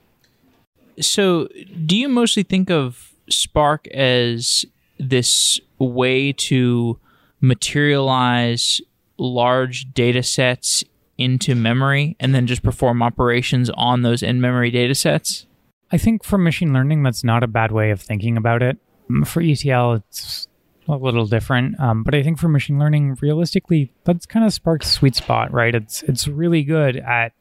So, 1.00 1.48
do 1.85 1.96
you 1.96 2.09
mostly 2.09 2.44
think 2.44 2.70
of 2.70 3.12
Spark 3.29 3.88
as 3.88 4.64
this 5.00 5.59
way 5.79 6.33
to 6.33 6.98
materialize 7.40 8.81
large 9.18 9.92
data 9.92 10.22
sets 10.22 10.85
into 11.18 11.55
memory 11.55 12.16
and 12.20 12.35
then 12.35 12.46
just 12.46 12.62
perform 12.62 13.03
operations 13.03 13.70
on 13.74 14.03
those 14.03 14.22
in 14.22 14.40
memory 14.40 14.70
data 14.70 14.94
sets? 14.94 15.46
I 15.90 15.98
think 15.98 16.24
for 16.24 16.38
machine 16.38 16.72
learning, 16.72 17.03
that's 17.03 17.24
not 17.24 17.42
a 17.42 17.46
bad 17.46 17.70
way 17.70 17.90
of 17.90 18.00
thinking 18.00 18.37
about 18.37 18.62
it. 18.62 18.79
Mm, 19.11 19.27
for 19.27 19.40
ETL, 19.40 19.94
it's 19.94 20.48
a 20.88 20.96
little 20.96 21.27
different, 21.27 21.79
um, 21.81 22.03
but 22.03 22.14
I 22.14 22.22
think 22.22 22.38
for 22.38 22.48
machine 22.48 22.79
learning, 22.79 23.16
realistically, 23.20 23.92
that's 24.05 24.27
kind 24.27 24.44
of 24.44 24.53
Spark's 24.53 24.90
sweet 24.90 25.14
spot, 25.14 25.53
right? 25.53 25.74
It's 25.74 26.03
it's 26.03 26.29
really 26.29 26.62
good 26.62 26.96
at 26.96 27.33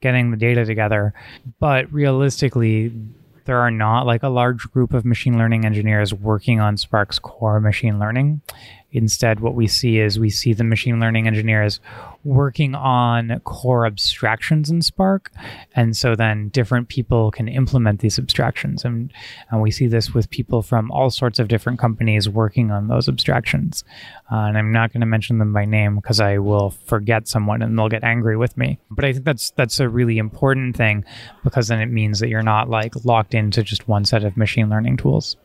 getting 0.00 0.30
the 0.30 0.36
data 0.36 0.64
together, 0.64 1.14
but 1.58 1.92
realistically, 1.92 2.92
there 3.44 3.58
are 3.60 3.70
not 3.70 4.06
like 4.06 4.22
a 4.22 4.28
large 4.28 4.70
group 4.72 4.92
of 4.92 5.04
machine 5.04 5.38
learning 5.38 5.64
engineers 5.64 6.12
working 6.12 6.60
on 6.60 6.76
Spark's 6.76 7.18
core 7.18 7.60
machine 7.60 7.98
learning. 7.98 8.42
Instead, 8.96 9.40
what 9.40 9.54
we 9.54 9.66
see 9.66 9.98
is 9.98 10.18
we 10.18 10.30
see 10.30 10.52
the 10.52 10.64
machine 10.64 10.98
learning 10.98 11.26
engineers 11.26 11.80
working 12.24 12.74
on 12.74 13.40
core 13.44 13.86
abstractions 13.86 14.70
in 14.70 14.82
Spark. 14.82 15.30
And 15.74 15.96
so 15.96 16.16
then 16.16 16.48
different 16.48 16.88
people 16.88 17.30
can 17.30 17.46
implement 17.46 18.00
these 18.00 18.18
abstractions. 18.18 18.84
And, 18.84 19.12
and 19.50 19.62
we 19.62 19.70
see 19.70 19.86
this 19.86 20.12
with 20.12 20.30
people 20.30 20.62
from 20.62 20.90
all 20.90 21.10
sorts 21.10 21.38
of 21.38 21.48
different 21.48 21.78
companies 21.78 22.28
working 22.28 22.70
on 22.70 22.88
those 22.88 23.08
abstractions. 23.08 23.84
Uh, 24.30 24.36
and 24.36 24.58
I'm 24.58 24.72
not 24.72 24.92
going 24.92 25.02
to 25.02 25.06
mention 25.06 25.38
them 25.38 25.52
by 25.52 25.64
name 25.64 25.96
because 25.96 26.18
I 26.18 26.38
will 26.38 26.70
forget 26.86 27.28
someone 27.28 27.62
and 27.62 27.78
they'll 27.78 27.88
get 27.88 28.02
angry 28.02 28.36
with 28.36 28.56
me. 28.56 28.78
But 28.90 29.04
I 29.04 29.12
think 29.12 29.24
that's 29.24 29.50
that's 29.50 29.78
a 29.78 29.88
really 29.88 30.18
important 30.18 30.76
thing 30.76 31.04
because 31.44 31.68
then 31.68 31.80
it 31.80 31.86
means 31.86 32.18
that 32.20 32.28
you're 32.28 32.42
not 32.42 32.68
like 32.68 33.04
locked 33.04 33.34
into 33.34 33.62
just 33.62 33.86
one 33.86 34.04
set 34.04 34.24
of 34.24 34.36
machine 34.36 34.68
learning 34.68 34.96
tools. 34.96 35.36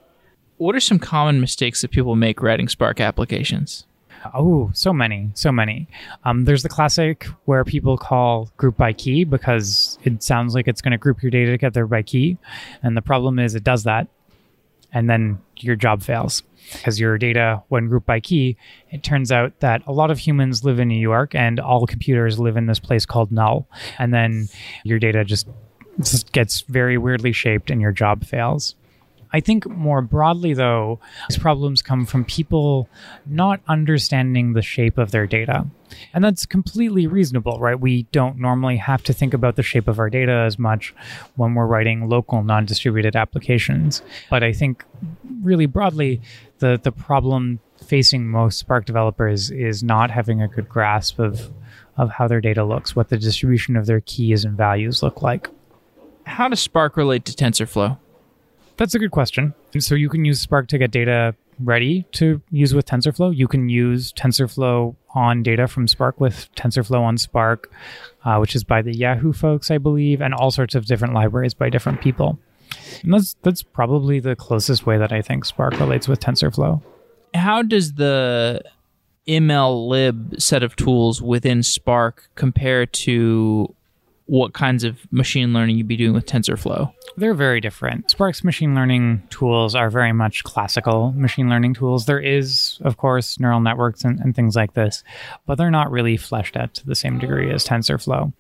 What 0.62 0.76
are 0.76 0.80
some 0.80 1.00
common 1.00 1.42
mistakes 1.42 1.82
that 1.82 1.90
people 1.90 2.16
make 2.16 2.40
writing 2.40 2.68
Spark 2.68 3.00
applications? 3.00 3.88
Oh, 4.36 4.70
so 4.76 4.94
many, 4.94 5.32
so 5.34 5.52
many. 5.52 5.88
Um, 6.24 6.46
there's 6.46 6.62
the 6.62 6.70
classic 6.70 7.26
where 7.46 7.66
people 7.66 7.98
call 7.98 8.52
group 8.58 8.78
by 8.78 8.94
key 8.94 9.24
because 9.24 9.98
it 10.04 10.22
sounds 10.22 10.54
like 10.54 10.68
it's 10.68 10.80
going 10.80 10.92
to 10.92 11.00
group 11.00 11.24
your 11.24 11.32
data 11.32 11.50
together 11.50 11.88
by 11.88 12.04
key. 12.04 12.38
And 12.84 12.96
the 12.96 13.02
problem 13.02 13.40
is 13.40 13.56
it 13.56 13.64
does 13.64 13.86
that. 13.86 14.08
And 14.94 15.10
then 15.10 15.42
your 15.58 15.76
job 15.76 16.04
fails 16.04 16.44
because 16.74 17.00
your 17.00 17.18
data, 17.18 17.64
when 17.70 17.88
grouped 17.88 18.06
by 18.06 18.20
key, 18.20 18.56
it 18.92 19.02
turns 19.02 19.32
out 19.32 19.62
that 19.62 19.82
a 19.88 19.92
lot 19.92 20.12
of 20.12 20.20
humans 20.20 20.64
live 20.64 20.80
in 20.80 20.90
New 20.90 21.02
York 21.02 21.34
and 21.34 21.60
all 21.60 21.88
computers 21.88 22.38
live 22.38 22.56
in 22.56 22.68
this 22.68 22.80
place 22.80 23.08
called 23.08 23.32
null. 23.32 23.68
And 23.98 24.14
then 24.14 24.48
your 24.84 25.00
data 25.00 25.26
just, 25.26 25.48
just 26.00 26.32
gets 26.34 26.62
very 26.62 27.00
weirdly 27.00 27.32
shaped 27.32 27.72
and 27.72 27.82
your 27.82 27.92
job 27.92 28.24
fails. 28.26 28.76
I 29.34 29.40
think 29.40 29.68
more 29.68 30.02
broadly, 30.02 30.54
though, 30.54 31.00
these 31.30 31.38
problems 31.38 31.82
come 31.82 32.06
from 32.06 32.26
people 32.26 32.90
not 33.26 33.62
understanding 33.68 34.54
the 34.54 34.62
shape 34.62 34.98
of 34.98 35.12
their 35.12 35.26
data. 35.26 35.66
And 36.14 36.24
that's 36.24 36.46
completely 36.46 37.08
reasonable, 37.08 37.60
right? 37.60 37.80
We 37.80 38.04
don't 38.12 38.38
normally 38.38 38.78
have 38.78 39.04
to 39.04 39.14
think 39.14 39.34
about 39.34 39.56
the 39.56 39.64
shape 39.64 39.88
of 39.88 40.00
our 40.00 40.10
data 40.10 40.44
as 40.46 40.58
much 40.58 40.94
when 41.36 41.54
we're 41.54 41.66
writing 41.66 42.10
local 42.10 42.44
non 42.44 42.66
distributed 42.66 43.16
applications. 43.16 44.02
But 44.30 44.44
I 44.44 44.54
think 44.54 44.84
really 45.42 45.66
broadly, 45.66 46.22
the, 46.60 46.80
the 46.82 46.92
problem 46.92 47.60
facing 47.86 48.28
most 48.28 48.60
Spark 48.60 48.86
developers 48.86 49.52
is 49.52 49.84
not 49.84 50.12
having 50.12 50.42
a 50.42 50.48
good 50.48 50.70
grasp 50.70 51.20
of, 51.20 51.52
of 51.98 52.12
how 52.12 52.28
their 52.28 52.42
data 52.42 52.64
looks, 52.64 52.96
what 52.96 53.10
the 53.10 53.18
distribution 53.18 53.76
of 53.76 53.86
their 53.86 54.02
keys 54.02 54.46
and 54.46 54.56
values 54.56 55.02
look 55.02 55.22
like. 55.22 55.50
How 56.26 56.48
does 56.48 56.60
Spark 56.60 56.96
relate 56.96 57.26
to 57.26 57.34
TensorFlow? 57.34 57.98
That's 58.78 58.96
a 58.96 59.00
good 59.00 59.12
question. 59.12 59.54
So 59.80 59.96
you 59.96 60.10
can 60.10 60.26
use 60.26 60.42
Spark 60.42 60.68
to 60.70 60.78
get 60.78 60.92
data 60.92 61.36
ready 61.60 62.06
to 62.14 62.42
use 62.50 62.74
with 62.74 62.86
TensorFlow. 62.86 63.36
You 63.36 63.48
can 63.48 63.70
use 63.70 64.12
TensorFlow 64.14 64.96
on 65.14 65.44
data 65.44 65.68
from 65.68 65.88
Spark 65.88 66.20
with 66.20 66.50
TensorFlow 66.56 67.02
on 67.02 67.18
Spark, 67.18 67.72
uh, 68.26 68.38
which 68.38 68.56
is 68.56 68.64
by 68.64 68.82
the 68.82 68.96
Yahoo 68.96 69.34
folks, 69.34 69.70
I 69.70 69.78
believe, 69.78 70.22
and 70.22 70.34
all 70.34 70.52
sorts 70.52 70.76
of 70.76 70.86
different 70.86 71.14
libraries 71.14 71.54
by 71.54 71.70
different 71.70 72.02
people. 72.02 72.40
And 73.04 73.14
that's 73.14 73.36
that's 73.42 73.64
probably 73.64 74.20
the 74.20 74.36
closest 74.36 74.86
way 74.86 74.98
that 74.98 75.12
I 75.12 75.22
think 75.22 75.46
Spark 75.46 75.80
relates 75.80 76.08
with 76.08 76.20
TensorFlow. 76.20 76.82
How 77.34 77.62
does 77.62 77.94
the 77.94 78.62
MLlib 79.28 80.42
set 80.42 80.64
of 80.64 80.76
tools 80.76 81.22
within 81.22 81.64
Spark 81.64 82.30
compare 82.36 82.86
to 82.86 83.76
what 84.26 84.54
kinds 84.54 84.84
of 84.84 85.00
machine 85.12 85.54
learning 85.54 85.78
you'd 85.78 85.88
be 85.88 85.98
doing 85.98 86.14
with 86.14 86.26
TensorFlow? 86.26 86.94
They're 87.18 87.34
very 87.34 87.60
different. 87.60 88.10
Spark's 88.12 88.44
machine 88.44 88.76
learning 88.76 89.24
tools 89.30 89.76
are 89.76 89.90
very 89.90 90.14
much 90.14 90.44
classical 90.44 91.12
machine 91.12 91.50
learning 91.50 91.74
tools. 91.74 92.06
There 92.06 92.20
is, 92.20 92.80
of 92.82 92.98
course, 92.98 93.40
neural 93.40 93.60
networks 93.60 94.04
and, 94.04 94.20
and 94.20 94.36
things 94.36 94.56
like 94.56 94.74
this, 94.74 95.04
but 95.46 95.56
they're 95.56 95.72
not 95.72 95.92
really 95.92 96.18
fleshed 96.18 96.56
out 96.56 96.74
to 96.76 96.86
the 96.86 96.96
same 96.96 97.20
degree 97.20 97.52
as 97.52 97.66
TensorFlow. 97.66 98.32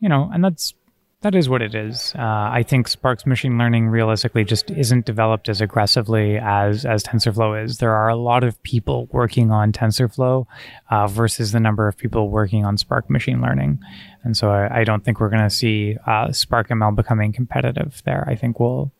You 0.00 0.08
know, 0.08 0.30
and 0.32 0.44
that's 0.44 0.74
that 1.24 1.34
is 1.34 1.48
what 1.48 1.62
it 1.62 1.74
is. 1.74 2.12
Uh, 2.14 2.20
I 2.52 2.62
think 2.62 2.86
Spark's 2.86 3.24
machine 3.24 3.56
learning 3.56 3.88
realistically 3.88 4.44
just 4.44 4.70
isn't 4.70 5.06
developed 5.06 5.48
as 5.48 5.62
aggressively 5.62 6.36
as 6.36 6.84
as 6.84 7.02
TensorFlow 7.02 7.64
is. 7.64 7.78
There 7.78 7.94
are 7.94 8.10
a 8.10 8.14
lot 8.14 8.44
of 8.44 8.62
people 8.62 9.08
working 9.10 9.50
on 9.50 9.72
TensorFlow 9.72 10.44
uh, 10.90 11.06
versus 11.06 11.52
the 11.52 11.60
number 11.60 11.88
of 11.88 11.96
people 11.96 12.28
working 12.28 12.66
on 12.66 12.76
Spark 12.76 13.08
machine 13.08 13.40
learning, 13.40 13.80
and 14.22 14.36
so 14.36 14.50
I, 14.50 14.80
I 14.80 14.84
don't 14.84 15.02
think 15.02 15.18
we're 15.18 15.30
going 15.30 15.42
to 15.42 15.48
see 15.48 15.96
uh, 16.06 16.30
Spark 16.30 16.68
ML 16.68 16.94
becoming 16.94 17.32
competitive 17.32 18.02
there. 18.04 18.28
I 18.28 18.36
think 18.36 18.60
we'll 18.60 18.92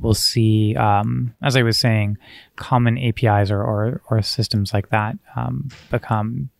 we'll 0.00 0.14
see, 0.14 0.74
um, 0.74 1.36
as 1.40 1.54
I 1.54 1.62
was 1.62 1.78
saying, 1.78 2.18
common 2.56 2.98
APIs 2.98 3.52
or 3.52 3.62
or, 3.62 4.02
or 4.10 4.22
systems 4.22 4.74
like 4.74 4.88
that 4.88 5.16
um, 5.36 5.68
become 5.88 6.50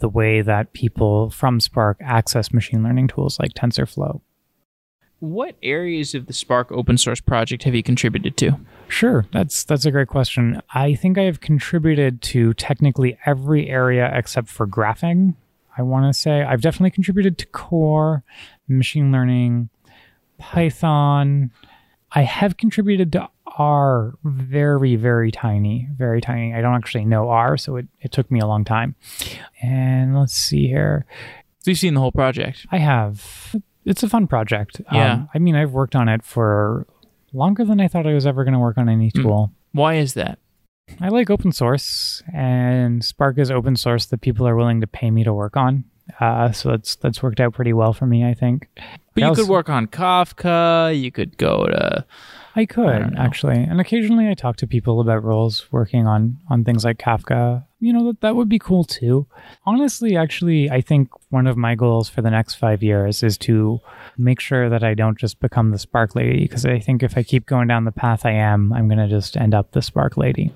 the 0.00 0.08
way 0.10 0.42
that 0.42 0.74
people 0.74 1.30
from 1.30 1.60
Spark 1.60 1.96
access 2.02 2.52
machine 2.52 2.82
learning 2.82 3.08
tools 3.08 3.38
like 3.40 3.54
TensorFlow. 3.54 4.20
What 5.20 5.56
areas 5.62 6.14
of 6.14 6.26
the 6.26 6.32
Spark 6.32 6.70
open 6.70 6.98
source 6.98 7.20
project 7.20 7.62
have 7.62 7.74
you 7.74 7.82
contributed 7.82 8.36
to? 8.38 8.58
Sure, 8.88 9.26
that's 9.32 9.64
that's 9.64 9.86
a 9.86 9.90
great 9.90 10.08
question. 10.08 10.60
I 10.74 10.94
think 10.94 11.16
I 11.16 11.22
have 11.22 11.40
contributed 11.40 12.20
to 12.22 12.52
technically 12.54 13.18
every 13.24 13.68
area 13.68 14.10
except 14.12 14.48
for 14.48 14.66
graphing. 14.66 15.34
I 15.76 15.82
want 15.82 16.12
to 16.12 16.18
say 16.18 16.42
I've 16.42 16.60
definitely 16.60 16.90
contributed 16.90 17.38
to 17.38 17.46
core, 17.46 18.22
machine 18.68 19.12
learning, 19.12 19.70
Python. 20.38 21.50
I 22.12 22.22
have 22.22 22.56
contributed 22.56 23.12
to 23.12 23.28
R 23.56 24.14
very, 24.24 24.96
very 24.96 25.30
tiny, 25.30 25.88
very 25.96 26.20
tiny. 26.20 26.54
I 26.54 26.60
don't 26.60 26.74
actually 26.74 27.04
know 27.04 27.28
R, 27.28 27.56
so 27.56 27.76
it, 27.76 27.86
it 28.00 28.12
took 28.12 28.30
me 28.30 28.40
a 28.40 28.46
long 28.46 28.64
time. 28.64 28.94
And 29.62 30.18
let's 30.18 30.34
see 30.34 30.66
here. 30.68 31.06
So 31.60 31.70
you've 31.70 31.78
seen 31.78 31.94
the 31.94 32.00
whole 32.00 32.12
project. 32.12 32.66
I 32.70 32.78
have. 32.78 33.56
It's 33.84 34.02
a 34.02 34.08
fun 34.08 34.26
project. 34.26 34.80
Yeah. 34.92 35.12
Um, 35.12 35.28
I 35.34 35.38
mean, 35.38 35.54
I've 35.56 35.72
worked 35.72 35.94
on 35.96 36.08
it 36.08 36.22
for 36.24 36.86
longer 37.32 37.64
than 37.64 37.80
I 37.80 37.88
thought 37.88 38.06
I 38.06 38.14
was 38.14 38.26
ever 38.26 38.44
going 38.44 38.54
to 38.54 38.60
work 38.60 38.78
on 38.78 38.88
any 38.88 39.10
Mm. 39.10 39.22
tool. 39.22 39.52
Why 39.72 39.94
is 39.94 40.14
that? 40.14 40.38
I 41.00 41.08
like 41.08 41.30
open 41.30 41.50
source, 41.52 42.22
and 42.32 43.02
Spark 43.04 43.38
is 43.38 43.50
open 43.50 43.74
source 43.76 44.06
that 44.06 44.20
people 44.20 44.46
are 44.46 44.54
willing 44.54 44.80
to 44.82 44.86
pay 44.86 45.10
me 45.10 45.24
to 45.24 45.32
work 45.32 45.56
on. 45.56 45.84
Uh, 46.20 46.52
so 46.52 46.70
that's 46.70 46.96
that's 46.96 47.22
worked 47.22 47.40
out 47.40 47.54
pretty 47.54 47.72
well 47.72 47.92
for 47.94 48.04
me, 48.06 48.24
I 48.24 48.34
think. 48.34 48.68
But 49.14 49.22
you 49.22 49.26
I 49.30 49.34
could 49.34 49.48
work 49.48 49.70
on 49.70 49.86
Kafka. 49.86 50.98
You 51.00 51.10
could 51.10 51.38
go 51.38 51.66
to 51.66 52.04
I 52.56 52.66
could 52.66 53.00
don't 53.00 53.18
actually, 53.18 53.62
and 53.62 53.80
occasionally 53.80 54.28
I 54.28 54.34
talk 54.34 54.56
to 54.58 54.66
people 54.66 55.00
about 55.00 55.24
roles 55.24 55.66
working 55.72 56.06
on 56.06 56.38
on 56.48 56.64
things 56.64 56.84
like 56.84 56.98
Kafka. 56.98 57.64
You 57.80 57.92
know 57.92 58.04
that 58.06 58.20
that 58.20 58.36
would 58.36 58.48
be 58.48 58.58
cool 58.58 58.84
too. 58.84 59.26
Honestly, 59.66 60.16
actually, 60.16 60.70
I 60.70 60.80
think 60.80 61.10
one 61.30 61.46
of 61.46 61.56
my 61.56 61.74
goals 61.74 62.08
for 62.08 62.22
the 62.22 62.30
next 62.30 62.54
five 62.54 62.82
years 62.82 63.22
is 63.22 63.36
to 63.38 63.80
make 64.16 64.40
sure 64.40 64.70
that 64.70 64.84
I 64.84 64.94
don't 64.94 65.18
just 65.18 65.40
become 65.40 65.70
the 65.70 65.78
Spark 65.78 66.14
lady. 66.14 66.42
Because 66.42 66.64
I 66.64 66.78
think 66.78 67.02
if 67.02 67.18
I 67.18 67.22
keep 67.22 67.46
going 67.46 67.68
down 67.68 67.84
the 67.84 67.92
path 67.92 68.24
I 68.24 68.30
am, 68.32 68.72
I'm 68.72 68.88
going 68.88 68.98
to 68.98 69.08
just 69.08 69.36
end 69.36 69.54
up 69.54 69.72
the 69.72 69.82
Spark 69.82 70.16
lady. 70.16 70.52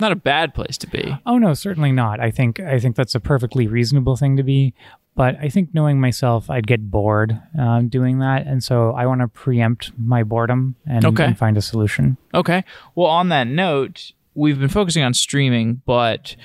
not 0.00 0.12
a 0.12 0.16
bad 0.16 0.54
place 0.54 0.76
to 0.78 0.86
be. 0.88 1.16
Oh 1.24 1.38
no, 1.38 1.54
certainly 1.54 1.92
not. 1.92 2.18
I 2.20 2.30
think 2.30 2.60
I 2.60 2.80
think 2.80 2.96
that's 2.96 3.14
a 3.14 3.20
perfectly 3.20 3.66
reasonable 3.66 4.16
thing 4.16 4.36
to 4.36 4.42
be. 4.42 4.74
But 5.16 5.36
I 5.40 5.48
think 5.48 5.74
knowing 5.74 5.98
myself, 6.00 6.48
I'd 6.50 6.66
get 6.66 6.90
bored 6.90 7.40
um, 7.58 7.88
doing 7.88 8.18
that, 8.20 8.46
and 8.46 8.62
so 8.62 8.92
I 8.92 9.06
want 9.06 9.22
to 9.22 9.28
preempt 9.28 9.90
my 9.98 10.22
boredom 10.22 10.76
and, 10.86 11.04
Okay. 11.04 11.24
and 11.24 11.36
find 11.38 11.56
a 11.56 11.62
solution. 11.62 12.16
Okay. 12.34 12.62
Well, 12.94 13.08
on 13.08 13.30
that 13.30 13.46
note, 13.48 14.12
we've 14.34 14.60
been 14.60 14.68
focusing 14.68 15.02
on 15.02 15.14
streaming, 15.14 15.80
but 15.86 16.36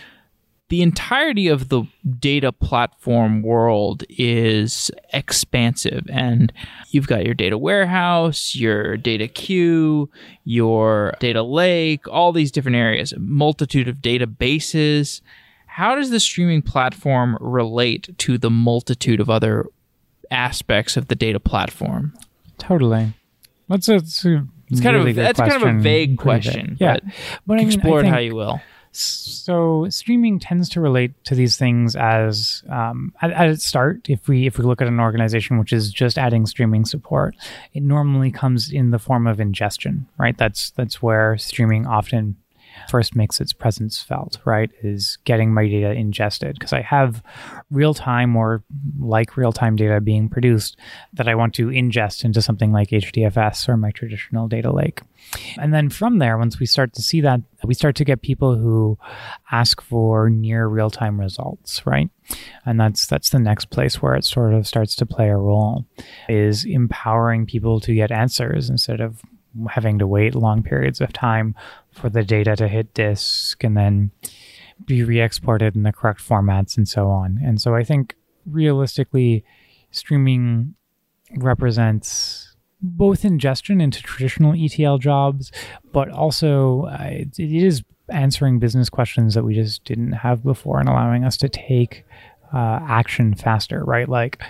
the 0.70 0.82
entirety 0.82 1.50
of 1.50 1.68
the 1.68 1.84
data 2.18 2.54
platform 2.54 3.42
world 3.42 4.06
is 4.08 4.90
expansive. 5.12 6.06
And 6.10 6.54
you've 6.92 7.08
got 7.08 7.26
your 7.26 7.34
data 7.34 7.58
warehouse, 7.58 8.56
your 8.56 8.96
data 8.96 9.28
queue, 9.28 10.10
your 10.46 11.14
data 11.20 11.44
lake, 11.44 12.08
all 12.08 12.32
these 12.32 12.54
different 12.54 12.78
areas, 12.78 13.12
a 13.12 13.20
multitude 13.20 13.90
of 13.90 13.98
databases. 13.98 15.20
How 15.82 15.96
does 15.96 16.12
the 16.12 16.20
streaming 16.20 16.62
platform 16.62 17.40
relate 17.42 18.16
to 18.20 18.38
the 18.38 18.52
multitude 18.52 19.20
of 19.20 19.32
other 19.32 19.66
aspects 20.30 20.96
of 20.96 21.08
the 21.08 21.16
data 21.16 21.40
platform? 21.40 22.14
Totally. 22.60 23.16
That's 23.68 23.90
a, 23.90 23.96
it's 23.96 24.24
a 24.24 24.46
It's 24.70 24.80
kind 24.80 24.96
really 24.96 25.10
of 25.10 25.16
that's 25.16 25.40
kind 25.40 25.54
of 25.54 25.64
a 25.64 25.80
vague 25.80 26.20
question. 26.20 26.78
Yeah, 26.80 26.94
but 26.94 27.04
but 27.48 27.54
I 27.56 27.58
mean, 27.64 27.68
explore 27.74 28.04
I 28.04 28.06
it 28.06 28.10
how 28.10 28.20
you 28.20 28.36
will. 28.36 28.62
so 28.92 29.88
streaming 29.90 30.38
tends 30.38 30.70
to 30.70 30.82
relate 30.82 31.14
to 31.24 31.34
these 31.34 31.58
things 31.58 31.96
as 31.96 32.62
um, 32.70 33.12
at, 33.20 33.32
at 33.32 33.50
its 33.50 33.66
start. 33.66 34.08
If 34.08 34.28
we 34.28 34.46
if 34.46 34.60
we 34.60 34.64
look 34.64 34.84
at 34.84 34.88
an 34.88 35.00
organization 35.00 35.58
which 35.58 35.74
is 35.74 35.92
just 35.92 36.20
adding 36.20 36.46
streaming 36.46 36.86
support, 36.86 37.36
it 37.74 37.82
normally 37.82 38.30
comes 38.30 38.72
in 38.72 38.92
the 38.92 39.00
form 39.00 39.26
of 39.26 39.40
ingestion, 39.40 40.08
right? 40.20 40.38
That's 40.38 40.70
that's 40.70 41.02
where 41.02 41.40
streaming 41.40 41.88
often 41.88 42.36
first 42.90 43.16
makes 43.16 43.40
its 43.40 43.54
presence 43.54 44.02
felt, 44.02 44.40
right? 44.46 44.70
Is 44.82 45.18
getting 45.26 45.54
my 45.54 45.68
data 45.68 45.92
ingested 45.92 46.56
because 46.56 46.74
I 46.74 46.82
have 46.82 47.24
real 47.70 47.94
time 47.94 48.36
or 48.36 48.64
like 49.00 49.38
real 49.38 49.52
time 49.52 49.76
data 49.76 50.02
being 50.02 50.30
produced 50.30 50.78
that 51.14 51.28
I 51.28 51.36
want 51.36 51.54
to 51.56 51.68
ingest 51.68 52.24
into 52.24 52.42
something 52.42 52.72
like 52.72 52.90
HDFS 52.90 53.68
or 53.70 53.78
my 53.78 53.92
traditional 53.92 54.48
data 54.48 54.72
lake. 54.72 55.02
And 55.58 55.74
then 55.74 55.90
from 55.90 56.20
there, 56.20 56.38
once 56.38 56.60
we 56.60 56.66
start 56.66 56.94
to 56.94 57.02
see 57.02 57.22
that, 57.22 57.42
we 57.64 57.74
start 57.74 57.96
to 57.98 58.06
get 58.06 58.22
people 58.22 58.56
who 58.56 58.98
ask 59.52 59.82
for 59.82 60.30
near 60.30 60.68
real 60.68 60.90
time 60.90 61.20
results, 61.20 61.86
right? 61.86 62.10
And 62.66 62.80
that's 62.80 63.08
that's 63.08 63.30
the 63.30 63.40
next 63.40 63.66
place 63.70 64.02
where 64.02 64.16
it 64.16 64.26
sort 64.26 64.54
of 64.54 64.68
starts 64.68 64.96
to 64.96 65.06
play 65.06 65.30
a 65.30 65.38
role 65.38 65.86
is 66.30 66.66
empowering 66.66 67.46
people 67.46 67.80
to 67.82 67.94
get 67.94 68.12
answers 68.12 68.70
instead 68.70 69.02
of 69.02 69.22
having 69.70 70.00
to 70.00 70.08
wait 70.08 70.36
long 70.36 70.64
periods 70.64 71.02
of 71.02 71.12
time 71.14 71.56
for 71.92 72.10
the 72.10 72.24
data 72.24 72.56
to 72.56 72.68
hit 72.68 72.94
disk 72.94 73.64
and 73.64 73.76
then 73.76 74.12
be 74.86 75.04
re-exported 75.04 75.76
in 75.76 75.84
the 75.84 75.92
correct 75.92 76.22
formats 76.22 76.78
and 76.78 76.88
so 76.88 77.08
on. 77.08 77.40
And 77.44 77.62
so 77.62 77.76
I 77.76 77.84
think 77.84 78.16
realistically 78.46 79.44
streaming 79.92 80.76
represents 81.38 82.56
both 82.82 83.24
ingestion 83.24 83.80
into 83.80 84.02
traditional 84.02 84.54
ETL 84.58 84.98
jobs, 84.98 85.52
but 85.92 86.10
also 86.10 86.86
uh, 86.86 87.10
it, 87.12 87.38
it 87.38 87.64
is 87.64 87.84
answering 88.10 88.60
business 88.60 88.90
questions 88.90 89.36
that 89.36 89.44
we 89.44 89.54
just 89.54 89.84
didn't 89.84 90.14
have 90.14 90.44
before 90.44 90.80
and 90.80 90.90
allowing 90.90 91.24
us 91.24 91.38
to 91.38 91.50
take 91.50 92.06
uh, 92.54 92.80
action 92.82 93.34
faster, 93.34 93.84
right? 93.86 94.10
Like 94.10 94.42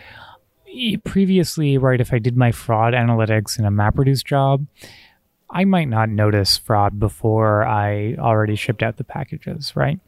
previously, 1.03 1.77
right, 1.77 2.01
if 2.01 2.13
I 2.13 2.19
did 2.19 2.37
my 2.37 2.51
fraud 2.51 2.93
analytics 2.93 3.59
in 3.59 3.65
a 3.65 3.71
MapReduce 3.71 4.23
job, 4.23 4.65
I 5.53 5.65
might 5.65 5.89
not 5.89 6.09
notice 6.09 6.57
fraud 6.57 6.97
before 6.97 7.65
I 7.65 8.15
already 8.17 8.55
shipped 8.55 8.81
out 8.81 8.95
the 8.95 9.03
packages, 9.03 9.75
right? 9.75 9.99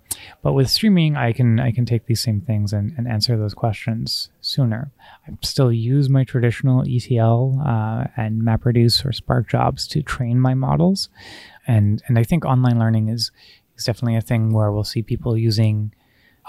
But 0.41 0.53
with 0.53 0.69
streaming, 0.69 1.17
I 1.17 1.33
can 1.33 1.59
I 1.59 1.71
can 1.71 1.85
take 1.85 2.05
these 2.05 2.21
same 2.21 2.39
things 2.39 2.71
and, 2.71 2.93
and 2.97 3.07
answer 3.07 3.35
those 3.37 3.53
questions 3.53 4.29
sooner. 4.39 4.91
I 5.27 5.31
still 5.41 5.71
use 5.71 6.09
my 6.09 6.23
traditional 6.23 6.85
ETL 6.87 7.61
uh, 7.65 8.05
and 8.15 8.41
MapReduce 8.41 9.05
or 9.05 9.11
Spark 9.11 9.49
jobs 9.49 9.85
to 9.87 10.01
train 10.01 10.39
my 10.39 10.53
models, 10.53 11.09
and 11.67 12.01
and 12.07 12.17
I 12.17 12.23
think 12.23 12.45
online 12.45 12.79
learning 12.79 13.09
is 13.09 13.31
is 13.77 13.83
definitely 13.83 14.15
a 14.15 14.21
thing 14.21 14.53
where 14.53 14.71
we'll 14.71 14.83
see 14.83 15.01
people 15.01 15.37
using 15.37 15.93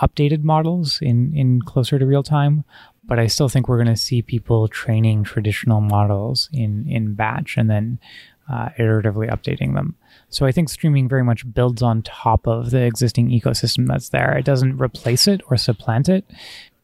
updated 0.03 0.45
models 0.45 0.99
in 1.01 1.35
in 1.35 1.63
closer 1.63 1.99
to 1.99 2.07
real 2.07 2.23
time. 2.23 2.65
But 3.07 3.19
I 3.19 3.27
still 3.27 3.49
think 3.49 3.69
we're 3.69 3.83
going 3.83 3.95
to 3.95 4.01
see 4.01 4.23
people 4.23 4.69
training 4.69 5.25
traditional 5.25 5.81
models 5.81 6.49
in 6.53 6.87
in 6.89 7.15
batch 7.15 7.57
and 7.57 7.69
then 7.69 7.99
uh, 8.51 8.71
iteratively 8.79 9.31
updating 9.31 9.75
them. 9.75 9.95
So 10.29 10.47
I 10.47 10.53
think 10.53 10.69
streaming 10.69 11.09
very 11.09 11.25
much 11.25 11.51
builds 11.53 11.83
on 11.83 12.03
top 12.03 12.47
of 12.47 12.71
the 12.71 12.83
existing 12.83 13.31
ecosystem 13.31 13.87
that's 13.87 14.09
there. 14.11 14.37
It 14.37 14.45
doesn't 14.45 14.79
replace 14.79 15.27
it 15.27 15.43
or 15.51 15.57
supplant 15.57 16.09
it. 16.09 16.25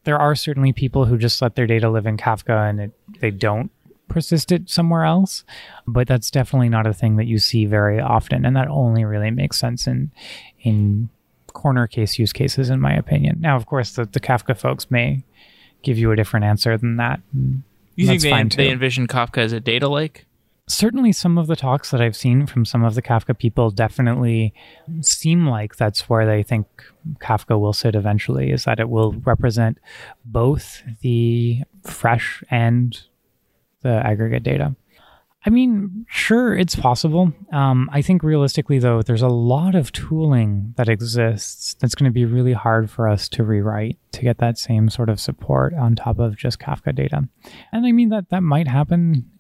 There 0.05 0.19
are 0.19 0.35
certainly 0.35 0.73
people 0.73 1.05
who 1.05 1.19
just 1.19 1.43
let 1.43 1.57
their 1.57 1.67
data 1.67 1.91
live 1.91 2.07
in 2.07 2.17
Kafka 2.17 2.69
and 2.69 2.81
it, 2.81 2.93
they 3.21 3.31
don't 3.31 3.71
persist 4.09 4.51
it 4.51 4.69
somewhere 4.69 5.05
else, 5.05 5.45
but 5.87 6.09
that's 6.09 6.31
definitely 6.31 6.69
not 6.69 6.87
a 6.87 6.93
thing 6.93 7.17
that 7.17 7.27
you 7.27 7.39
see 7.39 7.65
very 7.65 8.01
often, 8.01 8.45
and 8.45 8.57
that 8.57 8.69
only 8.69 9.05
really 9.05 9.31
makes 9.31 9.59
sense 9.59 9.87
in 9.87 10.11
in 10.61 11.09
corner 11.53 11.87
case 11.87 12.19
use 12.19 12.33
cases, 12.33 12.71
in 12.71 12.81
my 12.81 12.93
opinion. 12.95 13.39
Now, 13.41 13.57
of 13.57 13.67
course, 13.67 13.93
the, 13.93 14.05
the 14.05 14.21
Kafka 14.21 14.57
folks 14.57 14.91
may 14.91 15.25
give 15.83 15.99
you 15.99 16.13
a 16.13 16.17
different 16.17 16.45
answer 16.45 16.77
than 16.77 16.97
that. 16.97 17.21
You 17.97 18.07
think 18.07 18.23
they, 18.23 18.43
they 18.57 18.71
envision 18.71 19.07
Kafka 19.07 19.39
as 19.39 19.53
a 19.53 19.61
data 19.61 19.89
lake? 19.89 20.27
certainly 20.71 21.13
some 21.13 21.37
of 21.37 21.47
the 21.47 21.57
talks 21.57 21.91
that 21.91 22.01
I've 22.01 22.17
seen 22.17 22.47
from 22.47 22.65
some 22.65 22.85
of 22.85 22.95
the 22.95 23.03
Kafka 23.03 23.37
people 23.37 23.71
definitely 23.71 24.55
seem 25.01 25.47
like 25.47 25.77
that's 25.77 26.09
where 26.09 26.27
they 26.27 26.43
think 26.43 26.67
Kafka 27.19 27.59
will 27.59 27.73
sit 27.73 27.95
eventually, 27.95 28.51
is 28.51 28.65
that 28.65 28.81
it 28.81 28.89
will 28.89 29.13
represent 29.13 29.79
both 30.25 30.83
the 31.01 31.63
fresh 31.83 32.43
and 32.51 32.99
the 33.83 34.07
aggregate 34.07 34.43
data. 34.43 34.75
I 35.47 35.51
mean, 35.51 36.05
sure, 36.09 36.55
it's 36.55 36.77
possible. 36.77 37.33
Um, 37.51 37.89
I 37.93 38.03
think 38.03 38.23
realistically, 38.23 38.79
though, 38.79 39.01
there's 39.01 39.23
a 39.23 39.29
lot 39.29 39.75
of 39.75 39.91
tooling 39.91 40.75
that 40.77 40.89
exists 40.89 41.75
that's 41.75 41.95
going 41.95 42.11
to 42.11 42.15
be 42.15 42.27
really 42.27 42.53
hard 42.53 42.91
for 42.91 43.09
us 43.09 43.27
to 43.31 43.43
rewrite 43.43 43.99
to 44.13 44.21
get 44.21 44.37
that 44.39 44.59
same 44.59 44.91
sort 44.91 45.09
of 45.09 45.19
support 45.19 45.73
on 45.73 45.97
top 45.97 46.19
of 46.19 46.37
just 46.37 46.59
Kafka 46.59 46.95
data. 46.95 47.27
And 47.73 47.87
I 47.87 47.93
mean 47.93 48.11
that 48.11 48.29
that 48.29 48.43
might 48.43 48.69
happen 48.69 49.31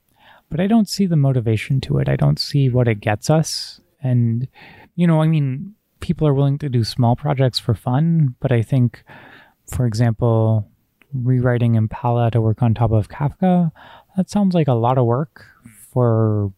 but 0.51 0.61
I 0.61 0.67
don't 0.67 0.89
see 0.89 1.07
the 1.07 1.17
motivation 1.17 1.81
to 1.83 1.99
it. 1.99 2.09
I 2.09 2.17
don't 2.17 2.39
see 2.39 2.69
what 2.69 2.89
it 2.89 3.01
gets 3.01 3.31
us. 3.31 3.81
And, 4.03 4.49
you 4.97 5.07
know, 5.07 5.23
I 5.23 5.29
mean, 5.29 5.75
people 6.01 6.27
are 6.27 6.35
willing 6.35 6.59
to 6.59 6.69
do 6.69 6.83
small 6.83 7.15
projects 7.15 7.59
for 7.59 7.75
fun, 7.75 8.35
but 8.41 8.51
I 8.51 8.63
think, 8.63 9.05
for 9.67 9.87
example, 9.87 10.69
rewriting 11.15 11.77
Impala 11.77 12.31
to 12.33 12.41
work 12.41 12.63
on 12.63 12.75
top 12.75 12.91
of 12.91 13.09
Kafka, 13.09 13.71
that 14.17 14.29
sounds 14.29 14.55
like 14.55 14.69
a 14.69 14.75
lot 14.75 14.99
of 14.99 15.07
work 15.07 15.45
for 15.93 16.53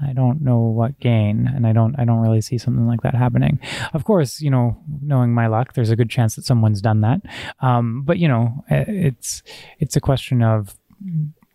I 0.00 0.12
don't 0.12 0.42
know 0.42 0.60
what 0.60 1.00
gain, 1.00 1.50
and 1.52 1.66
I 1.66 1.72
don't 1.72 1.98
I 1.98 2.04
don't 2.04 2.20
really 2.20 2.40
see 2.40 2.58
something 2.58 2.86
like 2.86 3.00
that 3.02 3.14
happening. 3.14 3.58
Of 3.92 4.04
course, 4.04 4.40
you 4.40 4.50
know, 4.50 4.76
knowing 5.02 5.34
my 5.34 5.48
luck, 5.48 5.72
there's 5.74 5.90
a 5.90 5.96
good 5.96 6.10
chance 6.10 6.36
that 6.36 6.44
someone's 6.44 6.80
done 6.80 7.00
that. 7.00 7.20
Um, 7.60 8.02
but 8.04 8.18
you 8.18 8.28
know, 8.28 8.64
it's 8.68 9.42
it's 9.78 9.96
a 9.96 10.00
question 10.00 10.42
of 10.42 10.78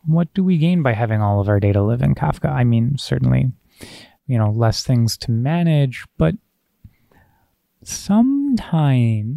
what 0.06 0.34
do 0.34 0.44
we 0.44 0.58
gain 0.58 0.84
by 0.84 0.92
having 0.94 1.22
all 1.22 1.40
of 1.40 1.48
our 1.48 1.60
data 1.60 1.82
live 1.82 2.02
in 2.02 2.16
Kafka? 2.16 2.52
I 2.52 2.66
mean, 2.66 2.98
certainly, 2.98 3.52
you 4.28 4.38
know, 4.38 4.52
less 4.52 4.84
things 4.84 5.18
to 5.18 5.32
manage, 5.32 6.06
but 6.18 6.36
sometimes 7.84 9.30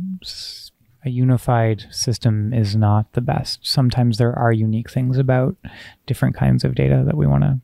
a 1.06 1.10
unified 1.10 1.86
system 1.90 2.52
is 2.52 2.74
not 2.74 3.12
the 3.12 3.20
best. 3.20 3.60
Sometimes 3.62 4.18
there 4.18 4.36
are 4.36 4.52
unique 4.52 4.90
things 4.90 5.16
about 5.16 5.56
different 6.04 6.34
kinds 6.34 6.64
of 6.64 6.74
data 6.74 7.04
that 7.06 7.16
we 7.16 7.28
want 7.28 7.44
to 7.44 7.60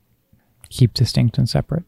keep 0.69 0.93
distinct 0.93 1.37
and 1.37 1.47
separate. 1.47 1.83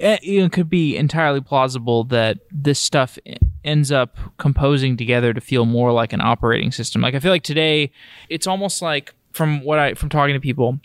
Eh, 0.00 0.16
it, 0.22 0.44
it 0.44 0.52
could 0.52 0.70
be 0.70 0.96
entirely 0.96 1.42
plausible 1.42 2.04
that 2.04 2.38
this 2.50 2.80
stuff 2.80 3.18
ends 3.64 3.92
up 3.92 4.16
composing 4.38 4.96
together 4.96 5.34
to 5.34 5.42
feel 5.42 5.66
more 5.66 5.92
like 5.92 6.14
an 6.14 6.22
operating 6.22 6.72
system. 6.72 7.02
Like 7.02 7.14
I 7.14 7.20
feel 7.20 7.32
like 7.32 7.42
today, 7.42 7.92
it's 8.30 8.46
almost 8.46 8.80
like 8.80 9.14
from 9.32 9.62
what 9.62 9.78
I 9.78 9.94
from 9.94 10.08
talking 10.08 10.34
to 10.34 10.40
people, 10.40 10.80